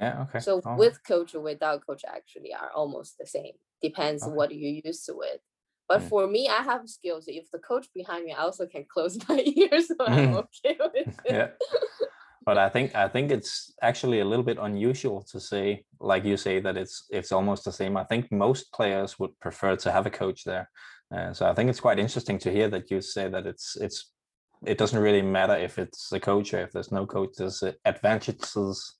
Yeah, 0.00 0.22
okay. 0.22 0.38
So 0.40 0.54
all 0.64 0.72
right. 0.72 0.78
with 0.78 1.00
coach 1.06 1.34
or 1.34 1.40
without 1.40 1.84
coach 1.86 2.02
actually 2.06 2.52
are 2.54 2.70
almost 2.74 3.18
the 3.18 3.26
same. 3.26 3.54
Depends 3.82 4.22
Okay. 4.22 4.32
what 4.32 4.54
you're 4.54 4.80
used 4.84 5.06
to 5.06 5.20
it. 5.22 5.40
But 5.88 6.02
Mm. 6.02 6.08
for 6.08 6.26
me, 6.26 6.48
I 6.48 6.62
have 6.62 6.88
skills. 6.88 7.24
If 7.28 7.50
the 7.50 7.58
coach 7.58 7.86
behind 7.94 8.24
me, 8.26 8.32
I 8.32 8.42
also 8.42 8.66
can 8.66 8.84
close 8.92 9.18
my 9.28 9.42
ears, 9.44 9.88
so 9.88 9.94
I'm 10.00 10.34
okay 10.44 10.76
with 10.94 11.18
it. 11.24 11.34
yeah 11.34 11.48
but 12.46 12.56
i 12.56 12.68
think 12.68 12.94
i 12.94 13.06
think 13.08 13.30
it's 13.30 13.74
actually 13.82 14.20
a 14.20 14.24
little 14.24 14.44
bit 14.44 14.58
unusual 14.60 15.22
to 15.22 15.38
say 15.40 15.84
like 16.00 16.24
you 16.24 16.36
say 16.36 16.60
that 16.60 16.76
it's 16.76 17.04
it's 17.10 17.32
almost 17.32 17.64
the 17.64 17.72
same 17.72 17.96
i 17.96 18.04
think 18.04 18.30
most 18.30 18.72
players 18.72 19.18
would 19.18 19.38
prefer 19.40 19.76
to 19.76 19.90
have 19.92 20.06
a 20.06 20.10
coach 20.22 20.44
there 20.44 20.70
uh, 21.14 21.32
so 21.32 21.46
i 21.50 21.54
think 21.54 21.68
it's 21.68 21.80
quite 21.86 21.98
interesting 21.98 22.38
to 22.38 22.50
hear 22.50 22.68
that 22.68 22.90
you 22.90 23.00
say 23.00 23.28
that 23.28 23.46
it's 23.46 23.76
it's 23.76 24.12
it 24.66 24.78
doesn't 24.78 25.00
really 25.02 25.22
matter 25.22 25.54
if 25.54 25.78
it's 25.78 26.12
a 26.12 26.20
coach 26.20 26.52
or 26.54 26.60
if 26.60 26.72
there's 26.72 26.92
no 26.92 27.06
coach 27.06 27.30
there's 27.36 27.62
advantages 27.84 28.94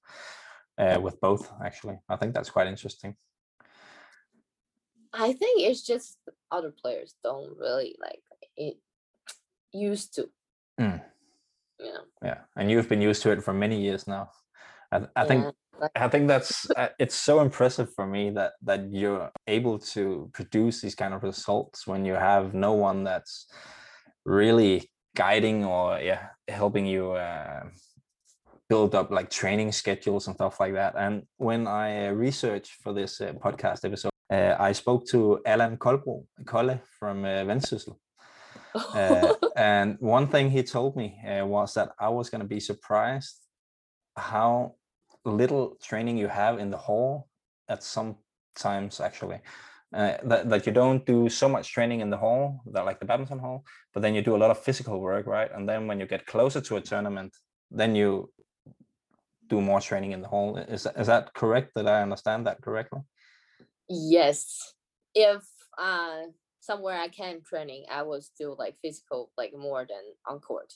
uh, 0.79 0.99
with 1.03 1.21
both 1.21 1.51
actually 1.65 1.99
i 2.09 2.17
think 2.17 2.35
that's 2.35 2.51
quite 2.51 2.67
interesting 2.67 3.17
I 5.13 5.33
think 5.33 5.63
it's 5.63 5.83
just 5.83 6.19
other 6.51 6.71
players 6.71 7.15
don't 7.25 7.57
really 7.59 7.97
like 8.01 8.21
it. 8.57 8.77
used 9.73 10.15
to. 10.15 10.29
Mm. 10.81 11.03
Know. 11.81 12.01
Yeah, 12.23 12.39
and 12.57 12.71
you've 12.71 12.89
been 12.89 13.03
used 13.03 13.23
to 13.23 13.31
it 13.31 13.43
for 13.43 13.53
many 13.53 13.81
years 13.81 14.07
now. 14.07 14.31
I, 14.91 15.07
I 15.15 15.25
think 15.27 15.45
Yeah, 15.45 15.51
like- 15.81 15.91
I 15.95 16.09
think 16.09 16.29
that's 16.29 16.69
uh, 16.71 16.89
it's 16.99 17.15
so 17.15 17.41
impressive 17.41 17.93
for 17.95 18.07
me 18.07 18.31
that 18.31 18.55
that 18.63 18.93
you're 18.93 19.31
able 19.47 19.79
to 19.95 20.31
produce 20.33 20.81
these 20.81 20.95
kind 20.95 21.15
of 21.15 21.23
results 21.23 21.87
when 21.87 22.05
you 22.05 22.15
have 22.15 22.55
no 22.55 22.73
one 22.73 23.05
that's 23.05 23.47
really 24.25 24.91
guiding 25.19 25.65
or 25.65 25.99
yeah 26.01 26.23
helping 26.47 26.87
you 26.87 27.13
uh, 27.13 27.65
build 28.69 28.95
up 28.95 29.11
like 29.11 29.31
training 29.31 29.73
schedules 29.73 30.27
and 30.27 30.37
stuff 30.37 30.61
like 30.61 30.75
that. 30.75 30.95
And 30.97 31.23
when 31.39 31.67
I 31.67 32.09
uh, 32.09 32.13
researched 32.13 32.73
for 32.83 32.93
this 32.93 33.21
uh, 33.21 33.33
podcast 33.45 33.85
episode, 33.85 34.13
uh, 34.31 34.55
I 34.59 34.73
spoke 34.73 35.07
to 35.09 35.41
Alan 35.47 35.77
Kolbro, 35.77 36.25
Kolle 36.45 36.81
from 36.99 37.25
uh. 37.25 37.95
Uh, 38.75 39.35
and 39.57 39.97
one 40.01 40.27
thing 40.29 40.51
he 40.51 40.63
told 40.63 40.97
me 40.97 41.19
uh, 41.27 41.47
was 41.47 41.75
that 41.75 41.91
I 41.99 42.09
was 42.11 42.31
going 42.31 42.43
to 42.43 42.49
be 42.49 42.61
surprised 42.61 43.37
how 44.17 44.75
little 45.25 45.77
training 45.83 46.19
you 46.19 46.29
have 46.29 46.59
in 46.59 46.71
the 46.71 46.77
hall 46.77 47.29
at 47.69 47.83
some 47.83 48.17
times 48.55 49.01
actually 49.01 49.41
uh, 49.95 50.17
that, 50.23 50.49
that 50.51 50.67
you 50.67 50.73
don't 50.73 51.07
do 51.07 51.29
so 51.29 51.49
much 51.49 51.73
training 51.73 52.01
in 52.01 52.11
the 52.11 52.17
hall 52.17 52.61
that 52.67 52.85
like 52.85 53.01
the 53.01 53.07
badminton 53.07 53.39
hall 53.39 53.65
but 53.95 54.03
then 54.03 54.15
you 54.15 54.23
do 54.23 54.37
a 54.37 54.43
lot 54.43 54.51
of 54.51 54.59
physical 54.59 55.01
work 55.01 55.27
right 55.27 55.51
and 55.55 55.69
then 55.69 55.87
when 55.87 55.99
you 55.99 56.07
get 56.07 56.27
closer 56.27 56.61
to 56.61 56.77
a 56.77 56.81
tournament 56.81 57.35
then 57.71 57.95
you 57.95 58.31
do 59.49 59.61
more 59.63 59.81
training 59.81 60.13
in 60.13 60.21
the 60.21 60.29
hall 60.29 60.59
is, 60.59 60.87
is 60.97 61.07
that 61.07 61.33
correct 61.33 61.73
that 61.75 61.89
i 61.89 62.03
understand 62.03 62.47
that 62.47 62.61
correctly 62.61 63.01
yes. 63.89 64.75
If 65.15 65.43
uh 65.79 66.23
somewhere 66.61 66.99
I 66.99 67.09
can 67.09 67.41
training, 67.43 67.85
I 67.91 68.03
will 68.03 68.21
still 68.21 68.57
like 68.59 68.77
physical 68.83 69.31
like 69.37 69.53
more 69.57 69.87
than 69.89 70.03
on 70.27 70.41
court. 70.41 70.73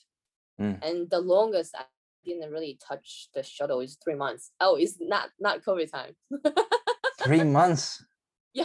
Mm. 0.60 0.82
And 0.82 1.10
the 1.10 1.20
longest 1.20 1.74
I 1.76 1.84
didn't 2.24 2.50
really 2.50 2.78
touch 2.86 3.28
the 3.34 3.42
shuttle 3.42 3.80
is 3.80 3.98
three 4.02 4.14
months. 4.14 4.52
Oh, 4.60 4.76
it's 4.76 4.96
not 5.00 5.30
not 5.38 5.62
COVID 5.62 5.90
time. 5.90 6.14
three 7.22 7.44
months 7.44 8.04
Yeah. 8.54 8.64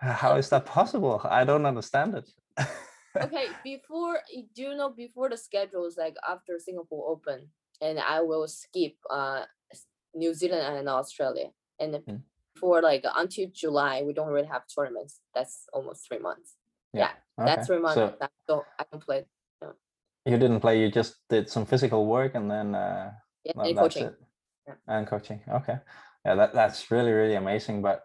How 0.00 0.36
is 0.36 0.48
that 0.48 0.64
possible 0.66 1.20
i 1.24 1.44
don't 1.44 1.66
understand 1.66 2.14
it 2.14 2.28
okay, 3.22 3.48
before 3.64 4.20
do 4.54 4.62
you 4.62 4.74
know 4.74 4.90
before 4.90 5.28
the 5.28 5.36
schedules 5.36 5.96
like 5.98 6.16
after 6.28 6.58
Singapore 6.58 7.10
Open, 7.10 7.48
and 7.80 7.98
I 7.98 8.20
will 8.20 8.46
skip 8.46 8.94
uh 9.10 9.44
New 10.14 10.34
Zealand 10.34 10.62
and 10.62 10.88
Australia, 10.88 11.48
and 11.78 11.94
Mm. 12.06 12.22
for 12.56 12.82
like 12.82 13.04
until 13.16 13.48
July 13.52 14.02
we 14.02 14.12
don't 14.12 14.28
really 14.28 14.46
have 14.46 14.62
tournaments. 14.74 15.20
That's 15.34 15.66
almost 15.72 16.06
three 16.06 16.18
months. 16.18 16.56
Yeah, 16.92 17.12
That's 17.38 17.62
okay. 17.62 17.66
three 17.66 17.82
months. 17.82 17.94
so 17.94 18.14
I 18.20 18.28
don't 18.46 18.66
I 18.78 18.84
don't 18.90 19.04
play. 19.04 19.24
you 20.26 20.36
didn't 20.38 20.60
play 20.60 20.80
you 20.80 20.90
just 20.90 21.16
did 21.28 21.48
some 21.48 21.64
physical 21.66 22.06
work 22.06 22.34
and 22.34 22.50
then 22.50 22.74
uh 22.74 23.10
Yeah, 23.44 23.52
and 23.56 23.76
that's 23.76 23.94
coaching. 23.94 24.06
it. 24.08 24.16
Yeah. 24.68 24.74
And 24.86 25.06
coaching. 25.06 25.40
Okay. 25.48 25.78
Yeah, 26.24 26.34
that, 26.34 26.52
that's 26.52 26.90
really, 26.90 27.12
really 27.12 27.36
amazing. 27.36 27.80
But 27.80 28.04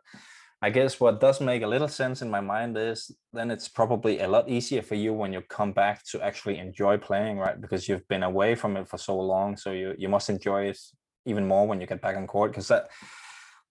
I 0.66 0.72
guess 0.72 1.00
what 1.00 1.20
does 1.22 1.42
make 1.42 1.62
a 1.62 1.68
little 1.68 1.88
sense 1.88 2.24
in 2.24 2.30
my 2.32 2.42
mind 2.42 2.76
is 2.76 3.12
then 3.32 3.52
it's 3.52 3.68
probably 3.68 4.22
a 4.22 4.28
lot 4.28 4.50
easier 4.50 4.82
for 4.82 4.96
you 4.96 5.14
when 5.14 5.32
you 5.32 5.42
come 5.42 5.74
back 5.74 6.04
to 6.06 6.24
actually 6.24 6.58
enjoy 6.58 6.98
playing, 6.98 7.38
right? 7.38 7.62
Because 7.62 7.88
you've 7.88 8.08
been 8.08 8.24
away 8.24 8.56
from 8.56 8.76
it 8.76 8.88
for 8.88 8.98
so 8.98 9.16
long. 9.16 9.58
So 9.58 9.74
you 9.74 9.94
you 9.96 10.10
must 10.10 10.28
enjoy 10.28 10.62
it 10.72 10.80
even 11.28 11.46
more 11.48 11.68
when 11.68 11.80
you 11.80 11.86
get 11.86 12.02
back 12.02 12.18
on 12.18 12.26
court. 12.26 12.50
Because 12.50 12.68
that 12.70 12.90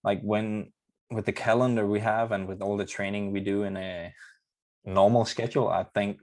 like 0.05 0.21
when 0.21 0.71
with 1.11 1.25
the 1.25 1.33
calendar 1.33 1.85
we 1.85 1.99
have 1.99 2.31
and 2.31 2.47
with 2.47 2.61
all 2.61 2.77
the 2.77 2.91
training 2.97 3.33
we 3.33 3.41
do 3.41 3.63
in 3.63 3.75
a 3.75 4.13
normal 4.85 5.25
schedule, 5.25 5.67
I 5.67 5.83
think 5.95 6.19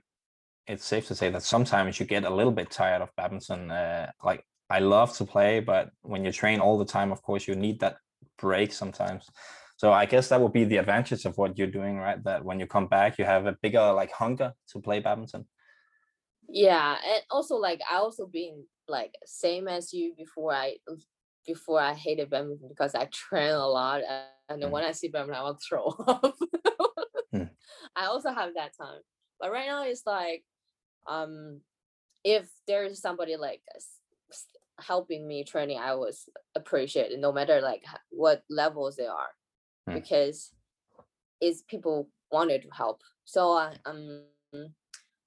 it's 0.65 0.85
safe 0.85 1.07
to 1.09 1.15
say 1.21 1.29
that 1.29 1.43
sometimes 1.43 1.99
you 1.99 2.07
get 2.07 2.23
a 2.23 2.35
little 2.39 2.55
bit 2.59 2.71
tired 2.71 3.03
of 3.03 3.15
badminton. 3.15 3.69
Uh, 3.69 4.09
like 4.23 4.43
I 4.71 4.79
love 4.79 5.15
to 5.17 5.23
play, 5.23 5.59
but 5.59 5.91
when 6.01 6.25
you 6.25 6.31
train 6.31 6.59
all 6.59 6.79
the 6.79 6.93
time, 6.97 7.11
of 7.11 7.21
course, 7.21 7.47
you 7.47 7.53
need 7.53 7.79
that 7.81 7.97
break 8.39 8.73
sometimes. 8.73 9.29
So 9.83 9.91
I 9.91 10.05
guess 10.05 10.29
that 10.29 10.39
would 10.39 10.53
be 10.53 10.63
the 10.63 10.77
advantage 10.77 11.25
of 11.25 11.37
what 11.37 11.57
you're 11.57 11.67
doing, 11.67 11.97
right? 11.97 12.23
That 12.23 12.45
when 12.45 12.57
you 12.57 12.65
come 12.65 12.87
back, 12.87 13.19
you 13.19 13.25
have 13.25 13.47
a 13.47 13.57
bigger 13.61 13.91
like 13.91 14.13
hunger 14.13 14.53
to 14.69 14.79
play 14.79 15.01
badminton. 15.01 15.45
Yeah, 16.47 16.95
and 17.05 17.21
also 17.29 17.57
like 17.57 17.81
I 17.91 17.95
also 17.97 18.25
been 18.25 18.63
like 18.87 19.13
same 19.25 19.67
as 19.67 19.91
you 19.91 20.13
before 20.17 20.53
I 20.53 20.77
before 21.45 21.81
I 21.81 21.95
hated 21.95 22.29
badminton 22.29 22.69
because 22.69 22.95
I 22.95 23.09
train 23.11 23.51
a 23.51 23.67
lot 23.67 24.03
and 24.47 24.61
then 24.61 24.69
Mm. 24.69 24.71
when 24.71 24.85
I 24.85 24.93
see 24.93 25.09
badminton 25.09 25.43
I 25.43 25.51
to 25.51 25.57
throw 25.57 25.87
up. 26.07 26.33
Mm. 27.35 27.49
I 27.93 28.05
also 28.05 28.29
have 28.29 28.53
that 28.55 28.71
time, 28.81 29.01
but 29.37 29.51
right 29.51 29.67
now 29.67 29.83
it's 29.83 30.03
like, 30.05 30.45
um, 31.09 31.59
if 32.23 32.47
there 32.67 32.85
is 32.85 33.01
somebody 33.01 33.35
like 33.35 33.61
helping 34.79 35.27
me 35.27 35.43
training, 35.43 35.77
I 35.77 35.95
was 35.95 36.29
appreciate 36.55 37.11
it 37.11 37.19
no 37.19 37.33
matter 37.33 37.59
like 37.59 37.83
what 38.11 38.43
levels 38.49 38.95
they 38.95 39.07
are, 39.07 39.31
Mm. 39.89 39.95
because 39.95 40.51
it's 41.41 41.61
people 41.63 42.09
wanted 42.31 42.61
to 42.63 42.69
help. 42.71 43.01
So 43.25 43.51
I, 43.51 43.75
um 43.85 44.21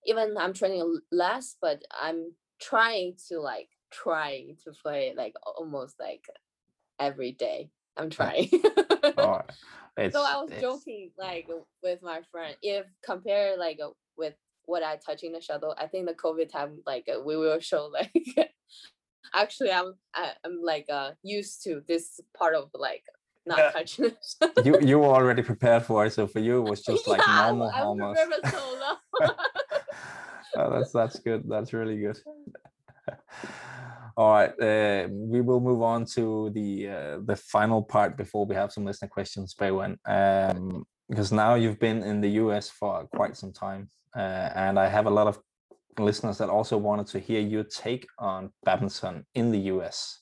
even 0.04 0.36
I'm 0.38 0.52
training 0.54 1.00
less, 1.11 1.57
but 1.61 1.82
I'm 1.90 2.32
trying 2.61 3.16
to 3.28 3.40
like 3.40 3.68
trying 3.90 4.57
to 4.64 4.72
play 4.82 5.14
like 5.16 5.34
almost 5.57 5.96
like 6.00 6.24
every 6.98 7.32
day. 7.32 7.70
I'm 7.96 8.11
trying. 8.11 8.48
Oh, 9.18 9.40
so 10.11 10.22
I 10.22 10.40
was 10.40 10.50
it's- 10.50 10.61
joking 10.61 11.11
like 11.18 11.48
with 11.82 12.02
my 12.02 12.22
friend. 12.30 12.57
If 12.62 12.86
compare 13.04 13.57
like 13.57 13.80
uh, 13.82 13.90
with 14.16 14.34
what 14.66 14.82
I 14.82 14.96
touch 14.96 15.22
in 15.22 15.32
the 15.32 15.40
shuttle, 15.40 15.74
I 15.78 15.86
think 15.86 16.07
the 16.07 16.14
COVID 16.14 16.50
time 16.50 16.82
like 16.86 17.09
uh, 17.09 17.20
we 17.24 17.36
will 17.36 17.61
show 17.61 17.86
like 17.92 18.52
actually 19.34 19.72
I'm 19.72 19.94
I, 20.14 20.32
I'm 20.44 20.61
like 20.62 20.86
uh 20.90 21.12
used 21.22 21.62
to 21.64 21.82
this 21.86 22.20
part 22.36 22.54
of 22.54 22.70
like 22.74 23.04
not 23.47 23.59
Yeah. 23.59 23.70
touching 23.70 24.11
shuttle. 24.22 24.64
you 24.66 24.80
you 24.80 24.99
were 24.99 25.14
already 25.18 25.42
prepared 25.42 25.82
for 25.84 26.05
it, 26.07 26.12
so 26.12 26.26
for 26.26 26.40
you 26.40 26.59
it 26.64 26.70
was 26.70 26.82
just 26.82 27.07
like 27.12 27.22
Yeah, 27.26 27.42
normal 27.47 27.70
I 27.74 27.80
almost. 27.82 28.20
so 28.51 29.30
oh, 30.57 30.70
that's 30.72 30.92
that's 30.92 31.18
good. 31.20 31.42
That's 31.49 31.72
really 31.72 31.99
good. 31.99 32.18
All 34.18 34.32
right, 34.32 34.51
uh, 34.61 35.09
we 35.11 35.42
will 35.42 35.61
move 35.61 35.82
on 35.82 36.07
to 36.16 36.51
the 36.51 36.88
uh, 36.88 37.18
the 37.24 37.36
final 37.36 37.82
part 37.82 38.16
before 38.16 38.47
we 38.47 38.55
have 38.55 38.72
some 38.72 38.84
listener 38.86 39.09
questions, 39.09 39.55
Beiwen. 39.55 39.99
Um, 40.07 40.86
because 41.09 41.30
now 41.32 41.55
you've 41.55 41.78
been 41.78 42.03
in 42.03 42.20
the 42.20 42.30
US 42.42 42.68
for 42.70 43.07
quite 43.14 43.36
some 43.36 43.53
time, 43.53 43.88
uh, 44.16 44.49
and 44.55 44.78
I 44.78 44.88
have 44.88 45.07
a 45.07 45.11
lot 45.11 45.26
of 45.28 45.38
listeners 45.99 46.38
that 46.38 46.49
also 46.49 46.76
wanted 46.78 47.07
to 47.09 47.18
hear 47.20 47.40
your 47.40 47.64
take 47.64 48.07
on 48.18 48.51
badminton 48.64 49.26
in 49.34 49.53
the 49.53 49.61
US. 49.74 50.20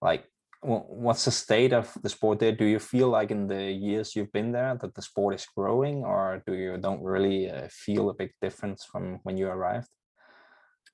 Like, 0.00 0.24
what's 0.66 1.24
the 1.24 1.30
state 1.30 1.72
of 1.72 1.96
the 2.02 2.08
sport 2.08 2.40
there? 2.40 2.52
Do 2.52 2.64
you 2.64 2.78
feel 2.78 3.08
like 3.08 3.30
in 3.30 3.46
the 3.46 3.70
years 3.70 4.16
you've 4.16 4.32
been 4.32 4.52
there 4.52 4.76
that 4.80 4.94
the 4.94 5.02
sport 5.02 5.34
is 5.34 5.46
growing, 5.56 6.04
or 6.04 6.42
do 6.46 6.54
you 6.54 6.76
don't 6.76 7.02
really 7.02 7.50
uh, 7.50 7.68
feel 7.70 8.10
a 8.10 8.14
big 8.14 8.32
difference 8.42 8.84
from 8.84 9.20
when 9.22 9.36
you 9.36 9.46
arrived? 9.46 9.88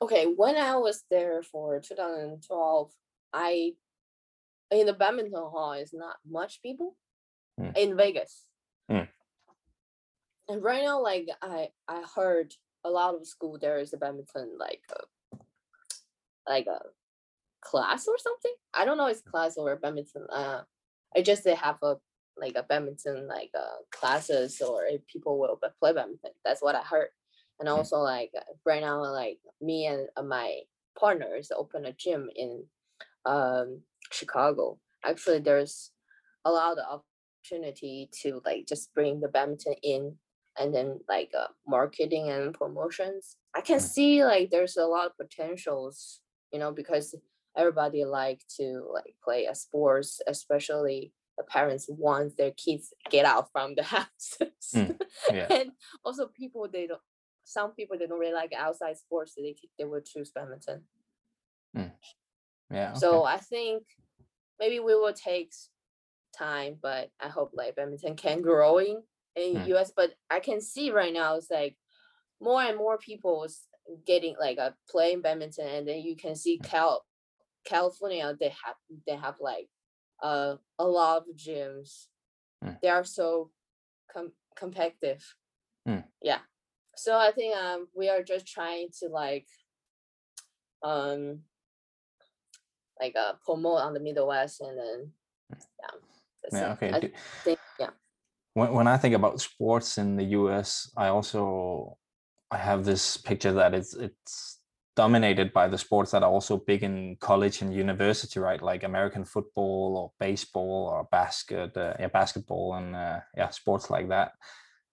okay 0.03 0.25
when 0.25 0.57
i 0.57 0.75
was 0.75 1.05
there 1.11 1.43
for 1.45 1.79
2012 1.79 2.91
i 3.33 3.73
in 4.73 4.87
the 4.87 4.93
badminton 4.93 5.33
hall 5.33 5.73
is 5.75 5.93
not 5.95 6.17
much 6.29 6.61
people 6.61 6.97
Mm. 7.61 7.77
in 7.77 7.97
vegas 7.97 8.47
Mm. 8.91 9.09
and 10.49 10.65
right 10.65 10.83
now 10.83 11.01
like 11.03 11.29
i 11.43 11.69
i 11.87 12.03
heard 12.17 12.55
a 12.83 12.91
lot 12.91 13.15
of 13.15 13.27
school 13.27 13.59
there 13.59 13.79
is 13.79 13.93
a 13.93 13.99
badminton 13.99 14.57
like 14.59 14.83
a, 14.99 15.03
like 16.49 16.67
a 16.67 16.81
class 17.63 18.07
or 18.09 18.19
something? 18.19 18.53
I 18.75 18.85
don't 18.85 18.97
know 18.99 19.07
if 19.07 19.19
it's 19.19 19.23
class 19.23 19.57
or 19.57 19.77
badminton 19.77 20.27
uh 20.33 20.63
i 21.17 21.23
just 21.23 21.45
they 21.45 21.55
have 21.55 21.79
a 21.83 21.97
like 22.37 22.55
a 22.57 22.63
badminton 22.63 23.29
like 23.29 23.51
uh 23.59 23.79
classes 23.91 24.61
or 24.61 24.85
if 24.87 25.07
people 25.07 25.39
will 25.39 25.59
play 25.81 25.93
badminton 25.93 26.33
that's 26.45 26.63
what 26.63 26.75
i 26.75 26.83
heard. 26.83 27.09
And 27.61 27.69
Mm. 27.69 27.77
also 27.77 27.99
like 27.99 28.31
uh, 28.37 28.43
right 28.67 28.81
now 28.83 29.01
like 29.03 29.39
me 29.61 29.87
and 29.87 30.09
uh, 30.17 30.23
my 30.23 30.61
partners 30.99 31.53
open 31.55 31.85
a 31.87 31.93
gym 31.93 32.29
in 32.35 32.65
um 33.25 33.83
chicago. 34.11 34.79
Actually 35.05 35.41
there's 35.41 35.91
a 36.45 36.51
lot 36.51 36.79
of 36.79 37.03
opportunity 37.45 38.11
to 38.23 38.41
like 38.45 38.67
just 38.67 38.93
bring 38.95 39.21
the 39.21 39.29
badminton 39.29 39.75
in 39.83 40.17
and 40.59 40.75
then 40.75 41.01
like 41.09 41.31
uh, 41.39 41.47
marketing 41.67 42.29
and 42.29 42.53
promotions. 42.55 43.37
I 43.55 43.61
can 43.61 43.79
Mm. 43.79 43.83
see 43.95 44.25
like 44.25 44.51
there's 44.51 44.77
a 44.77 44.87
lot 44.87 45.07
of 45.07 45.17
potentials 45.17 46.21
you 46.53 46.59
know 46.59 46.73
because 46.73 47.15
everybody 47.57 48.05
like 48.05 48.41
to 48.57 48.87
like 48.93 49.15
play 49.23 49.47
a 49.47 49.55
sports 49.55 50.21
especially 50.27 51.13
the 51.39 51.45
parents 51.45 51.87
want 51.89 52.37
their 52.37 52.53
kids 52.53 52.93
get 53.11 53.25
out 53.27 53.51
from 53.53 53.75
the 53.75 53.83
houses 53.95 54.73
Mm, 54.75 54.99
yeah. 55.33 55.47
and 55.51 55.73
also 56.05 56.27
people 56.29 56.67
they 56.73 56.87
don't 56.87 57.01
some 57.45 57.73
people 57.73 57.99
they 57.99 58.07
don't 58.07 58.19
really 58.19 58.33
like 58.33 58.53
outside 58.57 58.97
sports 58.97 59.35
they 59.37 59.55
they 59.79 59.85
would 59.85 60.05
choose 60.05 60.31
badminton 60.31 60.83
Yeah. 62.71 62.95
so. 62.95 63.25
I 63.25 63.37
think 63.39 63.83
maybe 64.59 64.81
we 64.81 64.95
will 64.95 65.13
take 65.13 65.53
time, 66.39 66.79
but 66.81 67.11
I 67.21 67.29
hope 67.29 67.51
like 67.53 67.77
badminton 67.77 68.17
can 68.17 68.41
growing 68.41 69.03
in 69.37 69.57
Mm. 69.57 69.67
US. 69.75 69.93
But 69.95 70.15
I 70.31 70.41
can 70.41 70.61
see 70.61 70.91
right 70.91 71.13
now 71.13 71.37
it's 71.37 71.51
like 71.51 71.77
more 72.41 72.63
and 72.63 72.79
more 72.79 72.97
people 72.99 73.45
s- 73.45 73.67
getting 74.07 74.37
like 74.39 74.59
a 74.59 74.75
playing 74.89 75.21
badminton 75.21 75.67
and 75.67 75.87
then 75.87 76.01
you 76.01 76.17
can 76.17 76.35
see 76.35 76.59
cal 76.59 77.05
california 77.65 78.37
they 78.39 78.49
have 78.49 78.77
they 79.07 79.17
have 79.17 79.37
like 79.41 79.69
uh, 80.23 80.57
a 80.79 80.87
lot 80.87 81.19
of 81.19 81.37
gyms 81.37 82.07
Mm. 82.65 82.79
they 82.81 82.89
are 82.89 83.03
so 83.05 83.51
com- 84.13 84.33
competitive 84.55 85.23
Mm. 85.89 86.05
yeah 86.21 86.39
so 86.97 87.19
i 87.19 87.33
think 87.33 87.57
um 87.57 87.89
we 87.93 88.09
are 88.09 88.23
just 88.23 88.47
trying 88.47 88.89
to 89.01 89.09
like 89.09 89.49
um 90.85 91.41
like 93.01 93.17
uh 93.17 93.33
promote 93.45 93.81
on 93.81 93.95
the 93.95 94.01
middle 94.01 94.29
west 94.29 94.61
and 94.61 94.79
then 94.79 95.13
yeah 95.51 95.99
that's 96.43 96.55
Yeah, 96.55 96.73
it. 96.73 97.01
okay. 97.01 97.13
Think 97.45 97.59
yeah 97.81 97.91
when, 98.55 98.73
when 98.73 98.87
I 98.87 98.97
think 98.97 99.15
about 99.15 99.41
sports 99.41 99.99
in 99.99 100.17
the 100.17 100.25
US, 100.39 100.91
I 100.97 101.09
also 101.09 101.97
I 102.51 102.59
have 102.59 102.85
this 102.85 103.17
picture 103.17 103.53
that 103.53 103.75
it's 103.75 103.95
it's 103.95 104.59
dominated 104.95 105.53
by 105.53 105.69
the 105.69 105.79
sports 105.79 106.11
that 106.11 106.23
are 106.23 106.31
also 106.31 106.59
big 106.59 106.83
in 106.83 107.17
college 107.21 107.63
and 107.63 107.73
university, 107.75 108.39
right? 108.39 108.61
Like 108.61 108.83
American 108.83 109.25
football 109.25 109.97
or 109.97 110.13
baseball 110.21 110.89
or 110.93 111.09
basket, 111.11 111.77
uh, 111.77 111.95
yeah, 111.99 112.09
basketball 112.09 112.75
and 112.75 112.95
uh, 112.95 113.21
yeah, 113.37 113.51
sports 113.51 113.91
like 113.91 114.09
that. 114.09 114.33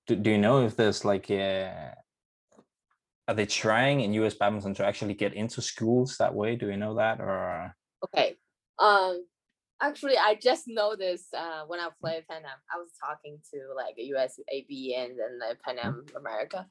Do, 0.08 0.16
do 0.16 0.32
you 0.32 0.38
know 0.38 0.66
if 0.66 0.76
there's 0.76 1.04
like 1.04 1.30
uh, 1.30 1.92
are 3.30 3.36
they 3.36 3.46
trying 3.46 4.02
in 4.02 4.14
US 4.14 4.34
badminton 4.34 4.74
to 4.74 4.86
actually 4.86 5.14
get 5.14 5.36
into 5.36 5.62
schools 5.62 6.18
that 6.18 6.34
way? 6.34 6.56
Do 6.56 6.68
you 6.68 6.78
know 6.78 6.96
that 6.96 7.20
or? 7.22 7.76
Okay. 8.06 8.38
Um 8.80 9.24
actually 9.80 10.18
I 10.18 10.34
just 10.34 10.64
noticed 10.68 11.32
uh 11.36 11.62
when 11.68 11.80
I 11.80 11.90
played 12.02 12.28
Pan 12.28 12.42
Am, 12.42 12.60
I 12.74 12.78
was 12.80 12.90
talking 13.00 13.38
to 13.54 13.60
like 13.76 13.94
US 13.98 14.40
AB 14.52 14.96
and 14.98 15.12
then 15.12 15.40
like 15.40 15.62
Pan 15.62 15.78
Am 15.78 16.06
America. 16.18 16.66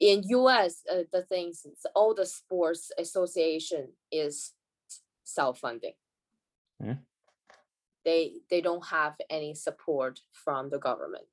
In 0.00 0.22
US, 0.28 0.82
uh, 0.90 1.02
the 1.12 1.22
things 1.22 1.66
all 1.94 2.14
the 2.14 2.26
sports 2.26 2.92
association 2.98 3.88
is 4.12 4.52
self-funding. 5.24 5.94
Mm. 6.82 6.98
They 8.04 8.40
they 8.48 8.60
don't 8.60 8.86
have 8.86 9.16
any 9.28 9.54
support 9.54 10.20
from 10.32 10.70
the 10.70 10.78
government. 10.78 11.26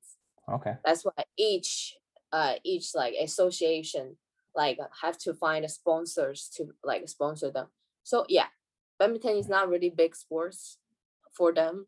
Okay. 0.48 0.74
That's 0.84 1.04
why 1.04 1.24
each 1.38 1.96
uh 2.32 2.54
each 2.64 2.94
like 2.94 3.14
association 3.22 4.16
like 4.54 4.78
have 5.02 5.18
to 5.18 5.34
find 5.34 5.68
sponsors 5.70 6.50
to 6.56 6.74
like 6.82 7.08
sponsor 7.08 7.50
them. 7.50 7.68
So 8.02 8.24
yeah, 8.28 8.46
badminton 8.98 9.36
is 9.36 9.48
not 9.48 9.68
really 9.68 9.90
big 9.90 10.16
sports 10.16 10.78
for 11.32 11.52
them. 11.52 11.86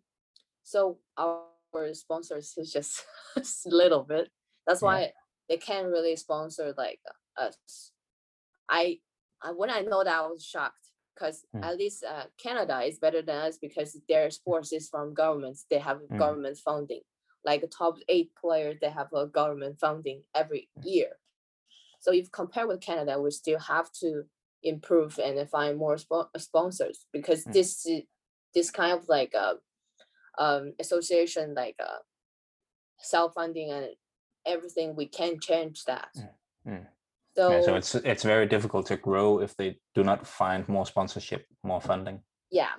So 0.62 0.98
our 1.16 1.44
sponsors 1.92 2.54
is 2.56 2.72
just 2.72 3.04
a 3.36 3.42
little 3.66 4.04
bit. 4.04 4.30
That's 4.66 4.82
Yeah. 4.82 5.10
They 5.48 5.56
can't 5.56 5.88
really 5.88 6.16
sponsor 6.16 6.74
like 6.76 7.00
us. 7.36 7.92
I, 8.68 8.98
I 9.42 9.52
when 9.52 9.70
I 9.70 9.80
know 9.80 10.04
that 10.04 10.14
I 10.14 10.26
was 10.26 10.44
shocked 10.44 10.86
because 11.14 11.44
Mm. 11.54 11.64
at 11.64 11.76
least 11.78 12.04
uh, 12.04 12.26
Canada 12.42 12.80
is 12.82 12.98
better 12.98 13.22
than 13.22 13.36
us 13.48 13.58
because 13.58 13.98
their 14.08 14.30
sports 14.30 14.72
is 14.72 14.88
from 14.88 15.14
governments. 15.14 15.66
They 15.70 15.78
have 15.78 15.98
Mm. 15.98 16.18
government 16.18 16.58
funding. 16.58 17.02
Like 17.44 17.64
top 17.70 17.96
eight 18.08 18.30
players, 18.40 18.78
they 18.80 18.90
have 18.90 19.12
a 19.12 19.26
government 19.26 19.78
funding 19.80 20.22
every 20.34 20.68
year. 20.82 21.18
So 22.00 22.12
if 22.12 22.30
compare 22.30 22.66
with 22.68 22.80
Canada, 22.80 23.20
we 23.20 23.30
still 23.30 23.58
have 23.58 23.90
to 24.00 24.24
improve 24.62 25.18
and 25.18 25.48
find 25.48 25.78
more 25.78 25.96
spo- 25.96 26.28
sponsors 26.36 27.06
because 27.12 27.44
Mm. 27.44 27.52
this 27.52 27.86
this 28.54 28.70
kind 28.70 28.92
of 28.98 29.08
like 29.08 29.34
a 29.34 29.48
um 30.38 30.74
association 30.78 31.54
like 31.54 31.76
uh 31.80 31.98
self-funding 33.00 33.70
and 33.70 33.86
everything 34.48 34.96
we 34.96 35.06
can 35.06 35.38
change 35.40 35.84
that. 35.84 36.12
Mm. 36.66 36.86
so, 37.36 37.50
yeah, 37.52 37.62
so 37.62 37.74
it's 37.76 37.94
it's 37.94 38.24
very 38.24 38.46
difficult 38.46 38.86
to 38.86 38.96
grow 38.96 39.40
if 39.40 39.56
they 39.56 39.78
do 39.94 40.02
not 40.02 40.26
find 40.26 40.68
more 40.68 40.86
sponsorship, 40.86 41.46
more 41.62 41.80
funding. 41.80 42.20
yeah 42.50 42.74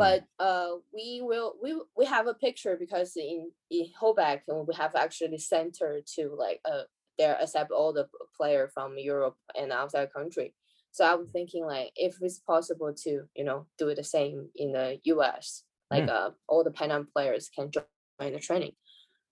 but 0.00 0.24
uh 0.38 0.70
we 0.94 1.20
will 1.22 1.54
we 1.62 1.70
we 1.96 2.06
have 2.06 2.26
a 2.26 2.34
picture 2.34 2.76
because 2.78 3.16
in 3.16 3.50
in 3.70 3.86
Holbæk 4.00 4.40
uh, 4.50 4.62
we 4.66 4.74
have 4.74 4.94
actually 4.94 5.38
center 5.38 6.00
to 6.14 6.22
like 6.44 6.60
uh 6.64 6.84
there 7.18 7.36
accept 7.40 7.70
all 7.70 7.92
the 7.92 8.08
player 8.36 8.70
from 8.72 8.96
Europe 8.96 9.36
and 9.58 9.72
outside 9.72 10.12
country. 10.12 10.54
So 10.92 11.04
I'm 11.04 11.26
thinking 11.26 11.66
like 11.66 11.92
if 11.96 12.16
it's 12.22 12.38
possible 12.38 12.92
to 13.04 13.12
you 13.38 13.44
know 13.44 13.66
do 13.78 13.94
the 13.94 14.04
same 14.16 14.48
in 14.56 14.72
the 14.72 14.98
US 15.12 15.64
like 15.90 16.08
uh 16.08 16.30
all 16.48 16.64
the 16.64 16.76
Pan 16.78 16.90
Am 16.90 17.06
players 17.14 17.50
can 17.54 17.70
join 17.70 18.32
the 18.32 18.38
training. 18.38 18.72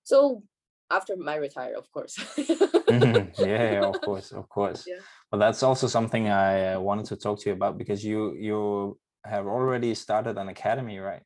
So 0.05 0.43
after 0.91 1.17
my 1.17 1.37
retire 1.37 1.75
of 1.77 1.91
course 1.93 2.17
Mhm. 2.91 3.33
yeah, 3.39 3.83
of 3.85 4.01
course, 4.01 4.33
of 4.33 4.49
course. 4.49 4.87
Yeah. 4.87 5.01
But 5.31 5.39
that's 5.39 5.63
also 5.63 5.87
something 5.89 6.29
I 6.29 6.73
uh, 6.75 6.81
wanted 6.81 7.05
to 7.07 7.17
talk 7.17 7.39
to 7.41 7.51
you 7.51 7.55
about 7.55 7.77
because 7.77 8.03
you 8.03 8.35
you 8.35 8.99
have 9.25 9.47
already 9.47 9.95
started 9.95 10.39
an 10.39 10.49
academy, 10.49 10.99
right? 10.99 11.23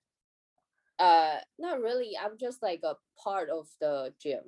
uh 0.98 1.36
not 1.58 1.80
really 1.80 2.10
i'm 2.22 2.36
just 2.38 2.62
like 2.62 2.80
a 2.84 2.94
part 3.24 3.48
of 3.48 3.66
the 3.80 4.12
gym 4.22 4.44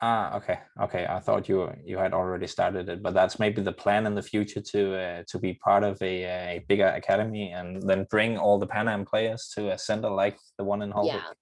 Ah, 0.00 0.36
okay, 0.36 0.58
okay. 0.84 1.06
I 1.08 1.18
thought 1.20 1.48
you 1.48 1.72
you 1.90 1.96
had 1.98 2.12
already 2.12 2.46
started 2.46 2.88
it, 2.88 3.00
but 3.02 3.14
that's 3.14 3.38
maybe 3.38 3.62
the 3.62 3.72
plan 3.72 4.06
in 4.06 4.14
the 4.14 4.22
future 4.32 4.60
to 4.72 4.80
uh, 5.04 5.22
to 5.30 5.38
be 5.38 5.54
part 5.64 5.82
of 5.90 5.94
a 6.02 6.14
a 6.56 6.64
bigger 6.68 6.88
academy 7.02 7.52
and 7.58 7.68
then 7.88 8.06
bring 8.10 8.36
all 8.36 8.58
the 8.58 8.66
Pan 8.66 8.88
Am 8.88 9.04
players 9.04 9.48
to 9.54 9.60
a 9.72 9.78
center 9.78 10.10
like 10.10 10.36
the 10.58 10.64
one 10.72 10.82
in 10.84 10.92
Holbæk. 10.92 11.06
yeah 11.06 11.32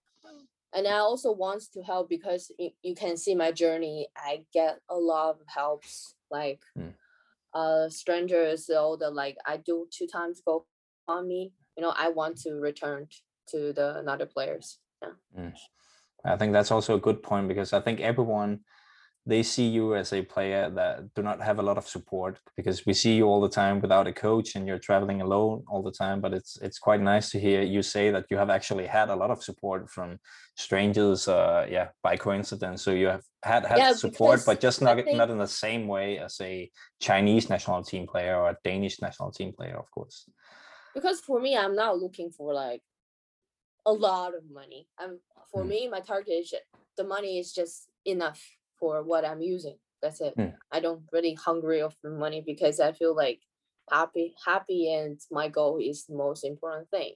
and 0.75 0.87
i 0.87 0.99
also 0.99 1.33
want 1.33 1.62
to 1.73 1.83
help 1.83 2.09
because 2.09 2.51
you, 2.59 2.95
can 2.95 3.16
see 3.16 3.35
my 3.35 3.53
journey 3.53 4.09
i 4.16 4.45
get 4.53 4.79
a 4.89 4.97
lot 4.97 5.31
of 5.31 5.37
helps 5.47 6.14
like 6.31 6.61
Mm. 6.77 6.95
uh 7.55 7.89
strangers 7.89 8.70
all 8.70 8.97
the 8.97 9.11
like 9.11 9.37
i 9.47 9.57
do 9.57 9.87
two 9.91 10.07
times 10.07 10.41
go 10.45 10.64
on 11.07 11.29
me 11.29 11.53
you 11.77 11.83
know 11.83 11.93
i 11.97 12.09
want 12.09 12.39
to 12.39 12.55
return 12.55 13.09
to 13.49 13.73
the 13.73 13.97
another 13.99 14.27
players 14.27 14.79
yeah 15.03 15.51
I 16.25 16.37
think 16.37 16.53
that's 16.53 16.70
also 16.70 16.95
a 16.95 17.01
good 17.01 17.23
point 17.23 17.49
because 17.49 17.73
I 17.73 17.81
think 17.81 18.01
everyone 18.01 18.61
they 19.25 19.43
see 19.45 19.68
you 19.68 19.95
as 19.95 20.12
a 20.12 20.23
player 20.23 20.68
that 20.70 21.14
do 21.14 21.23
not 21.23 21.41
have 21.41 21.61
a 21.61 21.62
lot 21.62 21.79
of 21.79 21.87
support 21.87 22.41
because 22.57 22.85
we 22.87 22.93
see 22.93 23.14
you 23.14 23.27
all 23.27 23.41
the 23.41 23.49
time 23.49 23.81
without 23.81 24.09
a 24.09 24.12
coach 24.12 24.57
and 24.57 24.66
you're 24.66 24.81
traveling 24.81 25.20
alone 25.20 25.62
all 25.68 25.81
the 25.83 25.93
time. 25.93 26.20
But 26.20 26.35
it's 26.35 26.57
it's 26.61 26.79
quite 26.79 27.01
nice 27.01 27.31
to 27.31 27.39
hear 27.39 27.62
you 27.62 27.83
say 27.83 28.11
that 28.11 28.27
you 28.31 28.37
have 28.37 28.51
actually 28.51 28.87
had 28.87 29.09
a 29.11 29.14
lot 29.16 29.31
of 29.31 29.43
support 29.43 29.89
from 29.89 30.18
strangers. 30.57 31.29
Uh, 31.29 31.66
yeah, 31.70 31.89
by 32.03 32.16
coincidence. 32.16 32.83
So 32.83 32.91
you 32.91 33.07
have 33.07 33.23
had 33.45 33.64
had 33.64 33.79
Yeah, 33.79 33.93
support, 33.93 34.41
but 34.45 34.61
just 34.61 34.83
not 34.83 34.97
think- 34.97 35.16
not 35.16 35.31
in 35.31 35.39
the 35.39 35.47
same 35.66 35.87
way 35.87 36.18
as 36.18 36.41
a 36.41 36.68
Chinese 37.01 37.49
national 37.49 37.85
team 37.85 38.07
player 38.09 38.37
or 38.37 38.49
a 38.51 38.57
Danish 38.64 39.01
national 39.01 39.31
team 39.31 39.53
player, 39.53 39.79
of 39.79 39.89
course. 39.91 40.29
because 40.95 41.20
for 41.29 41.41
me 41.41 41.57
i'm 41.57 41.75
not 41.85 41.99
looking 42.05 42.31
for 42.39 42.49
like 42.64 42.83
a 43.87 43.93
lot 44.09 44.31
of 44.39 44.43
money 44.61 44.83
i'm 45.01 45.12
for 45.51 45.62
Mm. 45.64 45.68
me 45.73 45.81
my 45.95 46.01
target 46.01 46.35
is 46.43 46.55
the 46.99 47.05
money 47.14 47.33
is 47.43 47.49
just 47.61 47.77
enough 48.05 48.43
for 48.83 48.95
what 49.11 49.24
i'm 49.30 49.41
using 49.55 49.78
that's 50.03 50.20
it. 50.20 50.35
Mm. 50.37 50.55
i 50.76 50.80
don't 50.85 51.05
really 51.14 51.35
hungry 51.49 51.80
of 51.80 51.95
the 52.03 52.11
money 52.24 52.43
because 52.53 52.80
i 52.80 52.91
feel 53.01 53.14
like 53.24 53.41
happy 53.91 54.35
happy 54.51 54.80
and 54.99 55.20
my 55.30 55.47
goal 55.59 55.78
is 55.91 55.99
the 56.07 56.16
most 56.26 56.43
important 56.53 56.89
thing. 56.91 57.12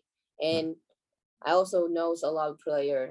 And 0.54 0.68
i 1.48 1.50
also 1.58 1.78
knows 1.96 2.22
a 2.22 2.30
lot 2.38 2.50
of 2.52 2.60
player 2.68 3.02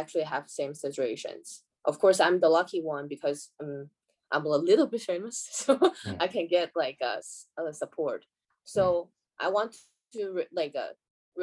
actually 0.00 0.24
have 0.34 0.50
same 0.50 0.74
situations. 0.74 1.46
Of 1.90 1.94
course 2.02 2.18
i'm 2.24 2.40
the 2.40 2.48
lucky 2.58 2.80
one 2.82 3.06
because 3.14 3.40
um, 3.62 3.90
i'm 4.32 4.44
a 4.46 4.58
little 4.70 4.88
bit 4.92 5.02
famous 5.12 5.36
so 5.62 5.70
Mm. 6.06 6.16
i 6.24 6.26
can 6.34 6.46
get 6.56 6.68
like 6.84 6.98
a 7.10 7.14
support. 7.82 8.20
So 8.74 8.84
i 9.44 9.48
want 9.56 9.72
to 10.14 10.22
like 10.60 10.74
uh, 10.84 10.94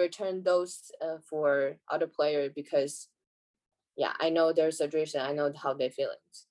return 0.03 0.35
those 0.43 0.73
uh, 1.05 1.19
for 1.29 1.77
other 1.93 2.07
player 2.17 2.43
because 2.61 2.93
yeah 3.97 4.13
i 4.19 4.29
know 4.29 4.53
their 4.53 4.71
situation 4.71 5.21
i 5.21 5.31
know 5.31 5.51
how 5.61 5.73
they 5.73 5.89
feelings 5.89 6.47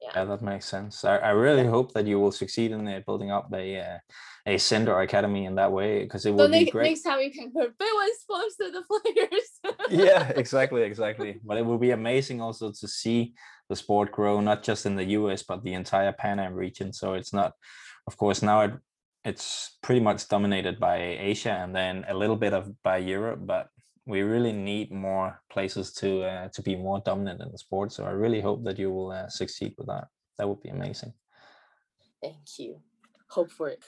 yeah 0.00 0.12
Yeah, 0.14 0.24
that 0.24 0.42
makes 0.42 0.66
sense. 0.66 1.04
I, 1.04 1.16
I 1.30 1.32
really 1.46 1.66
hope 1.66 1.92
that 1.92 2.06
you 2.06 2.18
will 2.20 2.32
succeed 2.32 2.70
in 2.72 2.88
uh, 2.88 3.00
building 3.04 3.30
up 3.30 3.52
a 3.52 3.64
uh, 3.88 3.98
a 4.46 4.56
center 4.58 4.98
academy 5.00 5.44
in 5.44 5.54
that 5.56 5.72
way 5.78 6.02
because 6.04 6.24
it 6.24 6.32
so 6.32 6.36
would 6.36 6.50
be 6.52 6.58
next, 6.60 6.72
great. 6.72 6.86
next 6.90 7.02
time 7.02 7.20
you 7.20 7.30
can 7.30 7.52
put 7.52 7.76
big 7.78 7.94
one 8.02 8.14
sponsor 8.24 8.66
the 8.72 8.82
players 8.90 9.50
yeah, 9.90 10.28
exactly, 10.36 10.82
exactly. 10.82 11.40
But 11.44 11.58
it 11.58 11.66
will 11.66 11.78
be 11.78 11.90
amazing 11.90 12.40
also 12.40 12.72
to 12.72 12.88
see 12.88 13.34
the 13.68 13.76
sport 13.76 14.12
grow, 14.12 14.40
not 14.40 14.62
just 14.62 14.86
in 14.86 14.96
the 14.96 15.04
US, 15.04 15.42
but 15.42 15.62
the 15.62 15.74
entire 15.74 16.12
Pan 16.12 16.38
Am 16.38 16.54
region. 16.54 16.92
So 16.92 17.14
it's 17.14 17.32
not, 17.32 17.52
of 18.06 18.16
course, 18.16 18.42
now 18.42 18.62
it 18.62 18.72
it's 19.22 19.76
pretty 19.82 20.00
much 20.00 20.28
dominated 20.28 20.80
by 20.80 20.96
Asia 20.96 21.52
and 21.52 21.76
then 21.76 22.06
a 22.08 22.14
little 22.14 22.36
bit 22.36 22.54
of 22.54 22.72
by 22.82 22.98
Europe, 22.98 23.40
but 23.42 23.68
we 24.10 24.22
really 24.22 24.52
need 24.52 24.90
more 24.90 25.40
places 25.50 25.92
to 26.00 26.22
uh, 26.24 26.48
to 26.54 26.62
be 26.62 26.76
more 26.76 27.00
dominant 27.00 27.40
in 27.40 27.50
the 27.52 27.58
sport. 27.58 27.92
So 27.92 28.04
I 28.04 28.10
really 28.10 28.40
hope 28.40 28.64
that 28.64 28.78
you 28.78 28.90
will 28.90 29.12
uh, 29.12 29.28
succeed 29.28 29.74
with 29.78 29.86
that. 29.86 30.04
That 30.36 30.48
would 30.48 30.62
be 30.62 30.70
amazing. 30.70 31.12
thank 32.22 32.58
you 32.58 32.70
hope 33.28 33.50
for 33.50 33.68
it 33.68 33.82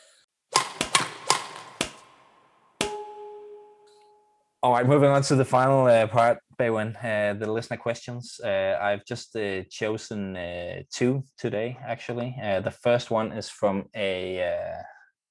All 4.64 4.73
right, 4.73 4.87
moving 4.87 5.11
on 5.11 5.23
to 5.23 5.35
the 5.35 5.45
final 5.45 5.87
uh, 5.87 6.07
part, 6.07 6.39
Beiwen, 6.57 6.95
uh, 7.03 7.35
the 7.35 7.51
listener 7.51 7.77
questions. 7.77 8.39
Uh, 8.45 8.79
I've 8.81 9.05
just 9.05 9.35
uh, 9.35 9.64
chosen 9.68 10.37
uh, 10.37 10.83
two 10.89 11.25
today, 11.37 11.77
actually. 11.85 12.37
Uh, 12.41 12.61
the 12.61 12.70
first 12.70 13.11
one 13.11 13.33
is 13.33 13.49
from 13.49 13.87
a 13.97 14.41
uh, 14.53 14.83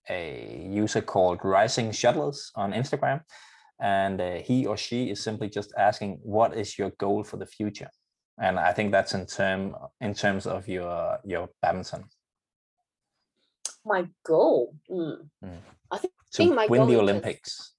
a 0.09 0.67
user 0.69 1.01
called 1.01 1.39
Rising 1.45 1.93
Shuttles 1.93 2.51
on 2.55 2.73
Instagram, 2.73 3.21
and 3.81 4.21
uh, 4.21 4.35
he 4.35 4.65
or 4.65 4.77
she 4.77 5.09
is 5.09 5.21
simply 5.21 5.49
just 5.49 5.73
asking, 5.77 6.19
"What 6.23 6.55
is 6.55 6.77
your 6.79 6.91
goal 6.91 7.23
for 7.23 7.37
the 7.37 7.45
future?" 7.45 7.89
And 8.39 8.57
I 8.59 8.71
think 8.73 8.91
that's 8.91 9.13
in 9.13 9.25
term 9.25 9.75
in 9.99 10.13
terms 10.13 10.45
of 10.45 10.67
your 10.67 11.19
your 11.25 11.49
badminton 11.61 12.05
My 13.85 14.07
goal. 14.23 14.75
Mm. 14.89 15.29
Mm. 15.43 15.57
I 15.91 15.97
think, 15.97 16.13
to 16.31 16.37
think 16.37 16.55
my 16.55 16.67
win 16.67 16.87
the 16.87 16.93
is 16.93 16.99
Olympics. 16.99 17.73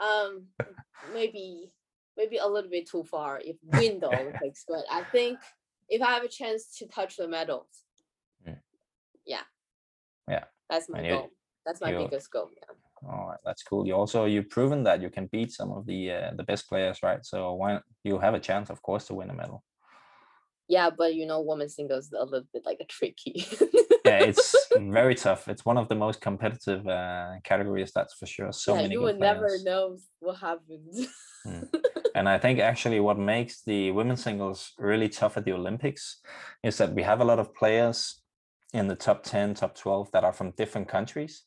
um 0.00 0.46
maybe 1.12 1.72
maybe 2.16 2.36
a 2.38 2.46
little 2.46 2.70
bit 2.70 2.88
too 2.88 3.04
far 3.04 3.40
if 3.40 3.56
win 3.64 4.00
the 4.00 4.08
Olympics, 4.08 4.64
but 4.68 4.84
I 4.90 5.02
think 5.04 5.38
if 5.88 6.00
I 6.02 6.10
have 6.14 6.24
a 6.24 6.28
chance 6.28 6.76
to 6.78 6.86
touch 6.86 7.16
the 7.16 7.28
medals, 7.28 7.82
Mm. 8.46 8.60
yeah, 9.26 9.44
Yeah. 10.28 10.44
that's 10.70 10.88
my 10.88 11.00
goal. 11.08 11.30
That's 11.66 11.80
my 11.80 11.92
biggest 11.92 12.30
goal. 12.30 12.50
Yeah. 12.56 12.74
All 13.08 13.28
right, 13.28 13.38
that's 13.44 13.62
cool. 13.62 13.86
You 13.86 13.94
also 13.94 14.24
you've 14.24 14.50
proven 14.50 14.82
that 14.84 15.02
you 15.02 15.10
can 15.10 15.26
beat 15.26 15.52
some 15.52 15.72
of 15.72 15.86
the 15.86 16.10
uh, 16.10 16.30
the 16.36 16.44
best 16.44 16.68
players, 16.68 17.02
right? 17.02 17.24
So 17.24 17.54
why 17.54 17.80
you 18.02 18.18
have 18.18 18.34
a 18.34 18.40
chance, 18.40 18.70
of 18.70 18.82
course, 18.82 19.06
to 19.06 19.14
win 19.14 19.30
a 19.30 19.34
medal. 19.34 19.62
yeah, 20.68 20.90
but 20.90 21.14
you 21.14 21.26
know, 21.26 21.40
women's 21.40 21.74
singles 21.74 22.06
is 22.06 22.12
a 22.12 22.24
little 22.24 22.48
bit 22.52 22.64
like 22.64 22.80
a 22.80 22.86
tricky. 22.86 23.46
Yeah, 24.04 24.18
it's 24.18 24.54
very 24.76 25.14
tough. 25.14 25.48
It's 25.48 25.64
one 25.64 25.78
of 25.78 25.88
the 25.88 25.94
most 25.94 26.20
competitive 26.20 26.86
uh, 26.86 27.40
categories, 27.42 27.90
that's 27.94 28.14
for 28.14 28.26
sure. 28.26 28.52
So 28.52 28.74
yeah, 28.74 28.82
many 28.82 28.94
you 28.94 29.00
would 29.00 29.18
never 29.18 29.58
know 29.64 29.96
what 30.20 30.36
happens. 30.38 31.08
And 32.14 32.28
I 32.28 32.38
think 32.38 32.60
actually 32.60 33.00
what 33.00 33.18
makes 33.18 33.62
the 33.62 33.90
women's 33.90 34.22
singles 34.22 34.72
really 34.78 35.08
tough 35.08 35.36
at 35.36 35.44
the 35.44 35.52
Olympics 35.52 36.20
is 36.62 36.78
that 36.78 36.94
we 36.94 37.02
have 37.02 37.20
a 37.20 37.24
lot 37.24 37.40
of 37.40 37.52
players 37.52 38.22
in 38.72 38.86
the 38.86 38.94
top 38.94 39.24
10, 39.24 39.54
top 39.54 39.74
12 39.74 40.12
that 40.12 40.22
are 40.22 40.32
from 40.32 40.52
different 40.52 40.86
countries. 40.86 41.42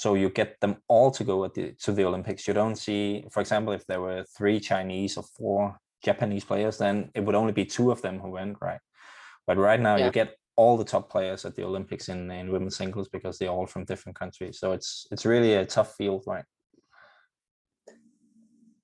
So 0.00 0.14
you 0.14 0.30
get 0.30 0.58
them 0.62 0.76
all 0.88 1.10
to 1.10 1.24
go 1.24 1.44
at 1.44 1.52
the, 1.52 1.72
to 1.84 1.92
the 1.92 2.06
Olympics. 2.06 2.48
You 2.48 2.54
don't 2.54 2.76
see, 2.76 3.26
for 3.30 3.42
example, 3.42 3.74
if 3.74 3.84
there 3.86 4.00
were 4.00 4.24
three 4.34 4.58
Chinese 4.58 5.18
or 5.18 5.22
four 5.22 5.76
Japanese 6.02 6.42
players, 6.42 6.78
then 6.78 7.10
it 7.14 7.20
would 7.20 7.34
only 7.34 7.52
be 7.52 7.66
two 7.66 7.90
of 7.90 8.00
them 8.00 8.18
who 8.18 8.30
went, 8.30 8.56
right? 8.62 8.80
But 9.46 9.58
right 9.58 9.78
now 9.78 9.96
Yeah. 9.96 10.06
you 10.06 10.10
get 10.10 10.36
all 10.56 10.78
the 10.78 10.86
top 10.86 11.10
players 11.10 11.44
at 11.44 11.54
the 11.54 11.64
Olympics 11.64 12.08
in, 12.08 12.30
in 12.30 12.50
women's 12.50 12.78
singles 12.78 13.10
because 13.10 13.36
they're 13.36 13.50
all 13.50 13.66
from 13.66 13.84
different 13.84 14.18
countries. 14.18 14.58
So 14.58 14.72
it's 14.72 15.06
it's 15.10 15.26
really 15.26 15.52
a 15.52 15.66
tough 15.66 15.94
field, 15.96 16.24
right? 16.26 16.46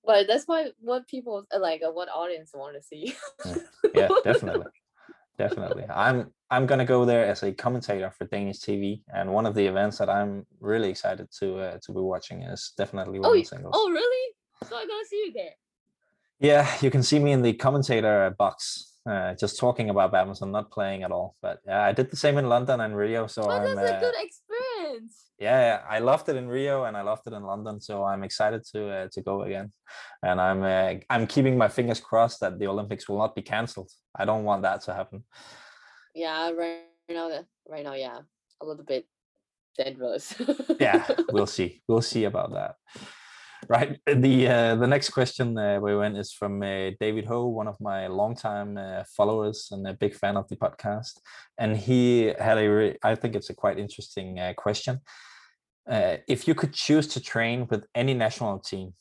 but 0.05 0.29
that's 0.29 0.45
why 0.47 0.71
what 0.79 1.09
people 1.09 1.45
like 1.59 1.81
what 1.93 2.09
audience 2.11 2.53
want 2.55 2.77
to 2.77 2.83
see. 2.83 3.15
Mm. 3.45 3.61
yeah 3.95 4.09
definitely 4.23 4.67
definitely 5.39 5.85
i'm 5.89 6.31
i'm 6.51 6.67
gonna 6.67 6.85
go 6.85 7.05
there 7.05 7.25
as 7.27 7.43
a 7.43 7.53
commentator 7.53 8.11
for 8.17 8.25
danish 8.27 8.59
tv 8.61 9.01
and 9.15 9.33
one 9.33 9.47
of 9.47 9.55
the 9.55 9.67
events 9.67 9.99
that 9.99 10.09
i'm 10.09 10.47
really 10.61 10.91
excited 10.91 11.27
to 11.39 11.59
uh, 11.59 11.79
to 11.83 11.93
be 11.93 12.01
watching 12.01 12.43
is 12.43 12.73
definitely 12.77 13.19
oh, 13.19 13.23
women's 13.31 13.51
y- 13.51 13.57
singles 13.57 13.75
oh 13.77 13.91
really? 13.91 14.33
So 14.69 14.77
I'm 14.77 14.89
gonna 14.89 15.05
see 15.09 15.23
you 15.27 15.33
there. 15.35 15.55
yeah 16.41 16.67
you 16.81 16.91
can 16.91 17.03
see 17.03 17.19
me 17.19 17.33
in 17.33 17.43
the 17.43 17.53
commentator 17.55 18.35
box 18.39 18.93
uh, 19.11 19.35
just 19.35 19.59
talking 19.59 19.91
about 19.91 20.11
badminton 20.13 20.51
not 20.51 20.71
playing 20.71 21.03
at 21.03 21.13
all 21.13 21.37
but 21.43 21.59
yeah 21.67 21.83
i 21.83 21.93
did 21.93 22.11
the 22.11 22.17
same 22.17 22.39
in 22.39 22.49
london 22.49 22.81
and 22.81 22.97
rio 22.97 23.27
so 23.27 23.43
Oh, 23.43 23.75
that's 23.75 23.91
a 23.91 23.97
uh, 23.97 24.01
good 24.01 24.15
experience. 24.27 25.15
yeah, 25.39 25.61
yeah, 25.69 25.79
I 25.97 25.99
loved 25.99 26.29
it 26.31 26.37
in 26.37 26.49
Rio 26.49 26.85
and 26.85 26.97
I 26.97 27.03
loved 27.03 27.25
it 27.27 27.35
in 27.35 27.43
London, 27.53 27.77
so 27.81 27.95
I'm 28.11 28.23
excited 28.25 28.63
to 28.73 28.81
uh, 28.97 29.09
to 29.15 29.21
go 29.21 29.43
again. 29.43 29.69
And 30.23 30.41
I'm 30.41 30.61
uh, 30.63 30.95
I'm 31.15 31.27
keeping 31.27 31.55
my 31.59 31.69
fingers 31.69 32.01
crossed 32.01 32.39
that 32.41 32.59
the 32.59 32.67
Olympics 32.75 33.05
will 33.09 33.19
not 33.25 33.35
be 33.35 33.43
cancelled. 33.43 33.91
I 34.21 34.25
don't 34.25 34.45
want 34.45 34.63
that 34.63 34.81
to 34.87 34.95
happen. 34.95 35.19
Yeah, 36.17 36.51
right 36.53 36.81
now, 37.11 37.31
right 37.69 37.85
now, 37.85 37.93
yeah, 37.93 38.21
a 38.63 38.65
little 38.65 38.85
bit 38.85 39.05
dangerous. 39.77 40.35
yeah 40.81 41.07
we'll 41.31 41.47
see 41.47 41.83
we'll 41.87 42.01
see 42.01 42.25
about 42.25 42.53
that. 42.55 42.77
Right 43.69 43.99
the 44.07 44.49
uh, 44.49 44.75
the 44.77 44.87
next 44.87 45.11
question 45.11 45.59
uh, 45.59 45.79
Beiwen 45.81 46.17
is 46.19 46.33
from 46.33 46.63
uh, 46.63 46.91
david 47.01 47.27
ho 47.27 47.47
one 47.47 47.69
of 47.69 47.77
my 47.81 48.07
longtime 48.07 48.79
uh, 48.79 49.05
followers 49.17 49.69
and 49.73 49.87
a 49.87 49.95
big 49.95 50.15
fan 50.15 50.37
of 50.37 50.49
the 50.49 50.57
podcast 50.57 51.15
and 51.59 51.77
he 51.77 52.33
had 52.39 52.59
a 52.59 52.69
re- 52.69 52.99
i 53.03 53.15
think 53.15 53.35
it's 53.35 53.51
a 53.51 53.55
quite 53.55 53.79
interesting 53.79 54.39
uh, 54.39 54.53
question. 54.57 55.01
Uh, 55.91 56.17
if 56.27 56.49
you 56.49 56.55
could 56.55 56.73
choose 56.73 57.07
to 57.07 57.21
train 57.21 57.67
with 57.71 57.87
any 57.95 58.15
national 58.15 58.59
team 58.59 58.93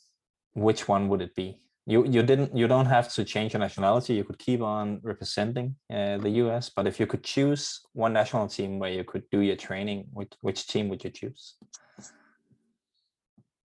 which 0.53 0.87
one 0.87 1.09
would 1.09 1.21
it 1.21 1.33
be 1.35 1.59
you 1.85 2.05
you 2.05 2.23
didn't 2.23 2.55
you 2.55 2.67
don't 2.67 2.87
have 2.87 3.11
to 3.13 3.23
change 3.23 3.53
your 3.53 3.59
nationality 3.59 4.13
you 4.13 4.23
could 4.23 4.39
keep 4.39 4.61
on 4.61 4.99
representing 5.03 5.75
uh, 5.93 6.17
the 6.17 6.29
us 6.29 6.71
but 6.75 6.87
if 6.87 6.99
you 6.99 7.07
could 7.07 7.23
choose 7.23 7.81
one 7.93 8.13
national 8.13 8.47
team 8.47 8.79
where 8.79 8.91
you 8.91 9.03
could 9.03 9.23
do 9.31 9.39
your 9.39 9.55
training 9.55 10.05
which, 10.13 10.33
which 10.41 10.67
team 10.67 10.89
would 10.89 11.03
you 11.03 11.09
choose 11.09 11.55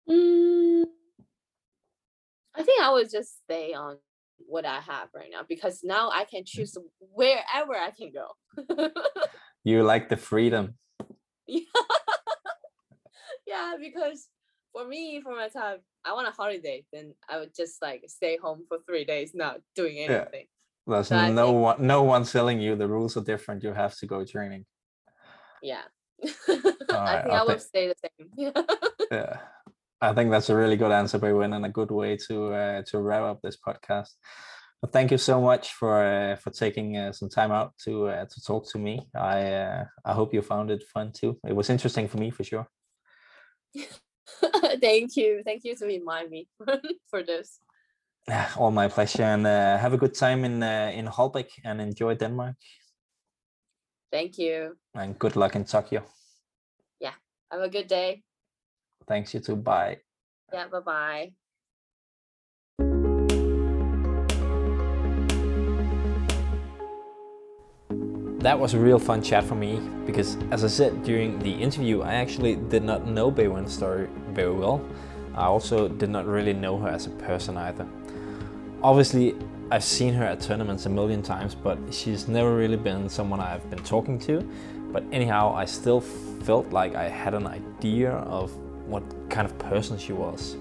Mm, 0.10 0.86
I 2.56 2.64
think 2.64 2.82
I 2.82 2.92
would 2.92 3.10
just 3.10 3.44
stay 3.44 3.74
on 3.74 3.98
what 4.40 4.66
I 4.66 4.80
have 4.82 5.10
right 5.14 5.30
now 5.32 5.42
because 5.48 5.82
now 5.84 6.10
I 6.10 6.26
can 6.26 6.44
choose 6.44 6.76
wherever 7.00 7.76
I 7.76 7.92
can 7.92 8.12
go. 8.12 8.90
you 9.64 9.84
like 9.84 10.10
the 10.10 10.18
freedom 10.18 10.74
yeah. 11.48 11.62
yeah, 13.48 13.76
because 13.80 14.28
for 14.74 14.88
me, 14.88 15.22
for 15.22 15.36
my 15.36 15.50
time, 15.50 15.80
I 16.06 16.14
want 16.14 16.28
a 16.28 16.32
holiday, 16.32 16.86
then 16.94 17.14
I 17.30 17.40
would 17.40 17.54
just 17.56 17.82
like 17.82 18.04
stay 18.08 18.38
home 18.38 18.64
for 18.68 18.78
three 18.88 19.06
days, 19.06 19.34
not 19.34 19.60
doing 19.76 19.98
Yeah. 19.98 20.04
anything. 20.22 20.48
there's 20.88 21.08
So 21.10 21.16
no 21.32 21.46
think- 21.48 21.62
one 21.62 21.78
no 21.88 22.02
one 22.04 22.24
telling 22.26 22.60
you 22.60 22.76
the 22.76 22.88
rules 22.88 23.16
are 23.16 23.24
different 23.24 23.62
you 23.64 23.72
have 23.74 23.96
to 24.00 24.06
go 24.08 24.26
training 24.26 24.66
Yeah. 25.62 25.84
Alright, 26.24 26.36
I 26.90 27.22
think 27.22 27.34
I'll 27.34 27.42
I 27.42 27.44
would 27.48 27.62
stay 27.62 27.86
the 27.88 27.96
same. 28.04 28.30
Yeah. 28.44 28.52
yeah 29.18 29.38
i 30.02 30.12
think 30.16 30.32
that's 30.32 30.50
a 30.50 30.56
really 30.62 30.76
good 30.84 30.92
answer 30.92 31.20
Beiwen, 31.20 31.56
and 31.56 31.66
a 31.66 31.70
good 31.80 31.92
way 31.92 32.18
to 32.28 32.36
uh, 32.62 32.82
to 32.90 32.96
wrap 33.06 33.24
up 33.32 33.40
this 33.42 33.58
podcast 33.68 34.10
but 34.82 34.92
thank 34.92 35.12
you 35.12 35.20
so 35.20 35.36
much 35.40 35.66
for 35.80 35.94
uh, 36.04 36.36
for 36.42 36.50
taking 36.64 36.88
uh, 36.98 37.12
some 37.20 37.30
time 37.30 37.52
out 37.60 37.70
to 37.86 37.92
uh, 38.14 38.26
to 38.34 38.38
talk 38.50 38.64
to 38.72 38.78
me 38.80 38.94
i 39.16 39.38
uh, 39.64 39.84
i 40.10 40.14
hope 40.20 40.34
you 40.34 40.42
found 40.42 40.68
it 40.72 40.82
fun 40.94 41.12
too 41.20 41.32
it 41.52 41.56
was 41.60 41.70
interesting 41.70 42.08
for 42.08 42.18
me 42.24 42.30
for 42.32 42.44
sure 42.44 42.68
Thank 44.82 45.16
you. 45.16 45.42
Thank 45.46 45.64
you 45.64 45.76
to 45.76 45.86
remind 45.86 46.30
me 46.30 46.48
for 47.10 47.24
this. 47.24 47.60
all 48.58 48.72
my 48.72 48.88
pleasure 48.88 49.24
and 49.24 49.46
uh, 49.48 49.78
have 49.78 49.94
a 49.94 49.98
good 49.98 50.14
time 50.14 50.46
in 50.46 50.62
uh, 50.64 50.92
in 50.94 51.06
Holbæk 51.08 51.50
and 51.64 51.82
enjoy 51.82 52.16
denmark 52.16 52.56
Thank 54.12 54.38
you. 54.38 54.78
and 54.94 55.18
good 55.20 55.36
luck 55.36 55.56
in 55.56 55.66
tokyo 55.66 56.02
Yeah. 57.00 57.16
Have 57.52 57.62
a 57.62 57.70
good 57.70 57.88
day. 57.88 58.22
thanks 59.08 59.34
you 59.34 59.40
too 59.42 59.56
bye 59.56 59.98
Yeah, 60.54 60.68
bye 60.68 60.82
bye. 60.86 61.32
That 68.40 68.60
was 68.60 68.74
a 68.74 68.80
real 68.80 68.98
fun 68.98 69.22
chat 69.22 69.44
for 69.44 69.54
me 69.56 69.80
because, 70.06 70.36
as 70.50 70.64
I 70.64 70.68
said 70.68 71.04
during 71.04 71.38
the 71.40 71.52
interview, 71.52 72.02
I 72.02 72.16
actually 72.16 72.56
did 72.56 72.84
not 72.84 73.06
know 73.08 73.32
Beiwen's 73.32 73.74
story 73.74 74.08
very 74.32 74.52
well. 74.52 74.82
I 75.36 75.46
also 75.46 75.88
did 75.88 76.10
not 76.10 76.26
really 76.26 76.54
know 76.54 76.78
her 76.80 76.90
as 76.90 77.08
a 77.08 77.12
person 77.12 77.58
either. 77.58 77.88
Obviously, 78.84 79.36
I've 79.72 79.84
seen 79.84 80.14
her 80.16 80.26
at 80.26 80.42
tournaments 80.42 80.86
a 80.86 80.90
million 80.90 81.22
times, 81.22 81.56
but 81.56 81.78
she's 81.92 82.28
never 82.28 82.56
really 82.56 82.78
been 82.78 83.08
someone 83.08 83.40
I've 83.40 83.70
been 83.70 83.84
talking 83.84 84.20
to. 84.20 84.42
But 84.92 85.04
anyhow, 85.12 85.54
I 85.56 85.66
still 85.66 86.02
felt 86.02 86.72
like 86.72 86.96
I 86.96 87.08
had 87.08 87.34
an 87.34 87.48
idea 87.48 88.12
of 88.12 88.54
what 88.88 89.04
kind 89.30 89.46
of 89.46 89.58
person 89.60 89.98
she 89.98 90.12
was. 90.12 90.58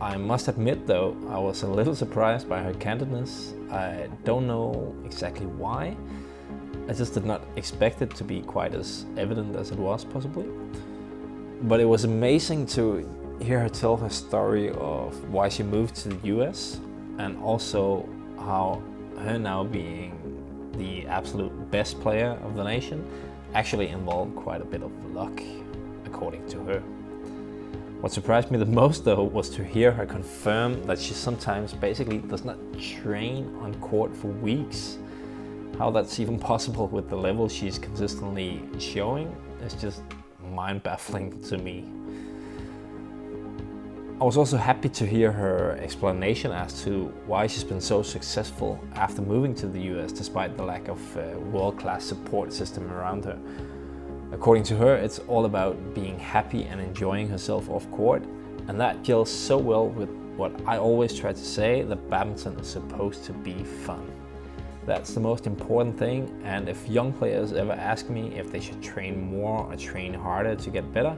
I 0.00 0.18
must 0.18 0.48
admit, 0.48 0.86
though, 0.86 1.16
I 1.30 1.38
was 1.38 1.62
a 1.62 1.66
little 1.66 1.94
surprised 1.94 2.46
by 2.48 2.62
her 2.62 2.74
candidness. 2.74 3.54
I 3.72 4.08
don't 4.24 4.46
know 4.46 4.94
exactly 5.06 5.46
why. 5.46 5.96
I 6.86 6.92
just 6.92 7.14
did 7.14 7.24
not 7.24 7.40
expect 7.56 8.02
it 8.02 8.14
to 8.16 8.24
be 8.24 8.42
quite 8.42 8.74
as 8.74 9.06
evident 9.16 9.56
as 9.56 9.70
it 9.70 9.78
was, 9.78 10.04
possibly. 10.04 10.46
But 11.64 11.80
it 11.80 11.86
was 11.86 12.04
amazing 12.04 12.66
to 12.76 13.08
hear 13.40 13.58
her 13.58 13.70
tell 13.70 13.96
her 13.96 14.10
story 14.10 14.68
of 14.68 15.30
why 15.30 15.48
she 15.48 15.62
moved 15.62 15.96
to 15.96 16.10
the 16.10 16.28
US 16.36 16.78
and 17.16 17.38
also 17.38 18.06
how 18.36 18.82
her 19.18 19.38
now 19.38 19.64
being 19.64 20.12
the 20.76 21.06
absolute 21.06 21.52
best 21.70 21.98
player 22.02 22.38
of 22.44 22.54
the 22.54 22.62
nation 22.62 23.02
actually 23.54 23.88
involved 23.88 24.36
quite 24.36 24.60
a 24.60 24.64
bit 24.66 24.82
of 24.82 24.92
luck, 25.14 25.40
according 26.04 26.46
to 26.48 26.58
her. 26.64 26.80
What 28.02 28.12
surprised 28.12 28.50
me 28.50 28.58
the 28.58 28.66
most, 28.66 29.06
though, 29.06 29.22
was 29.22 29.48
to 29.50 29.64
hear 29.64 29.90
her 29.90 30.04
confirm 30.04 30.84
that 30.84 30.98
she 30.98 31.14
sometimes 31.14 31.72
basically 31.72 32.18
does 32.18 32.44
not 32.44 32.58
train 32.78 33.56
on 33.62 33.74
court 33.76 34.14
for 34.14 34.26
weeks. 34.26 34.98
How 35.78 35.90
that's 35.90 36.20
even 36.20 36.38
possible 36.38 36.88
with 36.88 37.08
the 37.08 37.16
level 37.16 37.48
she's 37.48 37.78
consistently 37.78 38.60
showing 38.78 39.34
is 39.62 39.72
just 39.72 40.02
mind 40.52 40.82
baffling 40.82 41.40
to 41.42 41.58
me. 41.58 41.84
I 44.20 44.24
was 44.24 44.36
also 44.36 44.56
happy 44.56 44.88
to 44.90 45.06
hear 45.06 45.32
her 45.32 45.76
explanation 45.82 46.52
as 46.52 46.82
to 46.84 47.12
why 47.26 47.48
she's 47.48 47.64
been 47.64 47.80
so 47.80 48.02
successful 48.02 48.78
after 48.94 49.20
moving 49.20 49.54
to 49.56 49.66
the 49.66 49.80
US 49.94 50.12
despite 50.12 50.56
the 50.56 50.62
lack 50.62 50.86
of 50.88 51.16
uh, 51.16 51.38
world 51.50 51.78
class 51.78 52.04
support 52.04 52.52
system 52.52 52.90
around 52.92 53.24
her. 53.24 53.38
According 54.32 54.62
to 54.64 54.76
her, 54.76 54.94
it's 54.94 55.18
all 55.20 55.44
about 55.44 55.94
being 55.94 56.18
happy 56.18 56.64
and 56.64 56.80
enjoying 56.80 57.28
herself 57.28 57.68
off 57.68 57.90
court, 57.90 58.24
and 58.68 58.80
that 58.80 59.02
gels 59.02 59.30
so 59.30 59.58
well 59.58 59.88
with 59.88 60.08
what 60.36 60.52
I 60.66 60.78
always 60.78 61.14
try 61.14 61.32
to 61.32 61.44
say 61.44 61.82
that 61.82 62.10
badminton 62.10 62.58
is 62.58 62.68
supposed 62.68 63.24
to 63.24 63.32
be 63.32 63.62
fun. 63.62 64.10
That's 64.86 65.14
the 65.14 65.20
most 65.20 65.46
important 65.46 65.98
thing, 65.98 66.40
and 66.44 66.68
if 66.68 66.86
young 66.88 67.12
players 67.12 67.54
ever 67.54 67.72
ask 67.72 68.10
me 68.10 68.36
if 68.36 68.52
they 68.52 68.60
should 68.60 68.82
train 68.82 69.18
more 69.18 69.64
or 69.64 69.76
train 69.76 70.12
harder 70.12 70.54
to 70.56 70.70
get 70.70 70.92
better, 70.92 71.16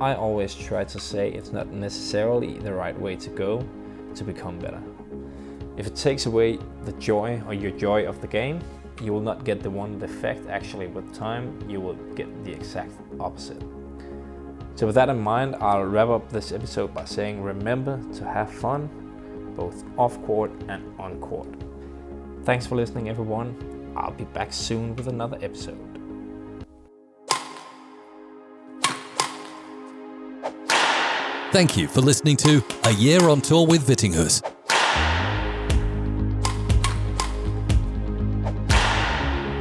I 0.00 0.14
always 0.14 0.54
try 0.54 0.84
to 0.84 1.00
say 1.00 1.30
it's 1.30 1.52
not 1.52 1.68
necessarily 1.68 2.58
the 2.58 2.72
right 2.72 2.98
way 3.00 3.16
to 3.16 3.30
go 3.30 3.66
to 4.14 4.24
become 4.24 4.60
better. 4.60 4.80
If 5.76 5.88
it 5.88 5.96
takes 5.96 6.26
away 6.26 6.58
the 6.84 6.92
joy 6.92 7.42
or 7.46 7.54
your 7.54 7.72
joy 7.72 8.06
of 8.06 8.20
the 8.20 8.28
game, 8.28 8.60
you 9.02 9.12
will 9.12 9.20
not 9.20 9.44
get 9.44 9.62
the 9.62 9.70
wanted 9.70 10.02
effect. 10.02 10.48
Actually, 10.48 10.86
with 10.86 11.12
time, 11.12 11.58
you 11.68 11.80
will 11.80 11.94
get 12.14 12.44
the 12.44 12.52
exact 12.52 12.92
opposite. 13.18 13.62
So, 14.76 14.86
with 14.86 14.94
that 14.94 15.08
in 15.08 15.18
mind, 15.18 15.56
I'll 15.56 15.84
wrap 15.84 16.08
up 16.08 16.30
this 16.30 16.52
episode 16.52 16.94
by 16.94 17.04
saying 17.04 17.42
remember 17.42 18.00
to 18.14 18.24
have 18.24 18.52
fun, 18.52 18.88
both 19.56 19.84
off 19.98 20.22
court 20.24 20.52
and 20.68 20.94
on 20.98 21.18
court. 21.20 21.48
Thanks 22.46 22.64
for 22.64 22.76
listening, 22.76 23.08
everyone. 23.08 23.92
I'll 23.96 24.12
be 24.12 24.22
back 24.22 24.52
soon 24.52 24.94
with 24.94 25.08
another 25.08 25.36
episode. 25.42 25.76
Thank 31.50 31.76
you 31.76 31.88
for 31.88 32.02
listening 32.02 32.36
to 32.36 32.62
A 32.84 32.92
Year 32.92 33.28
on 33.28 33.40
Tour 33.40 33.66
with 33.66 33.84
Vittinghus. 33.84 34.42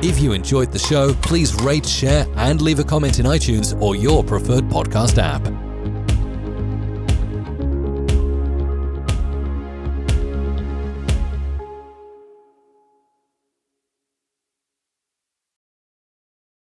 If 0.04 0.20
you 0.20 0.34
enjoyed 0.34 0.72
the 0.72 0.78
show, 0.78 1.12
please 1.24 1.56
rate, 1.64 1.88
share, 1.88 2.28
and 2.36 2.62
leave 2.62 2.78
a 2.78 2.84
comment 2.84 3.18
in 3.18 3.26
iTunes 3.26 3.82
or 3.82 3.96
your 3.96 4.24
preferred 4.24 4.66
podcast 4.66 5.18
app. 5.18 5.65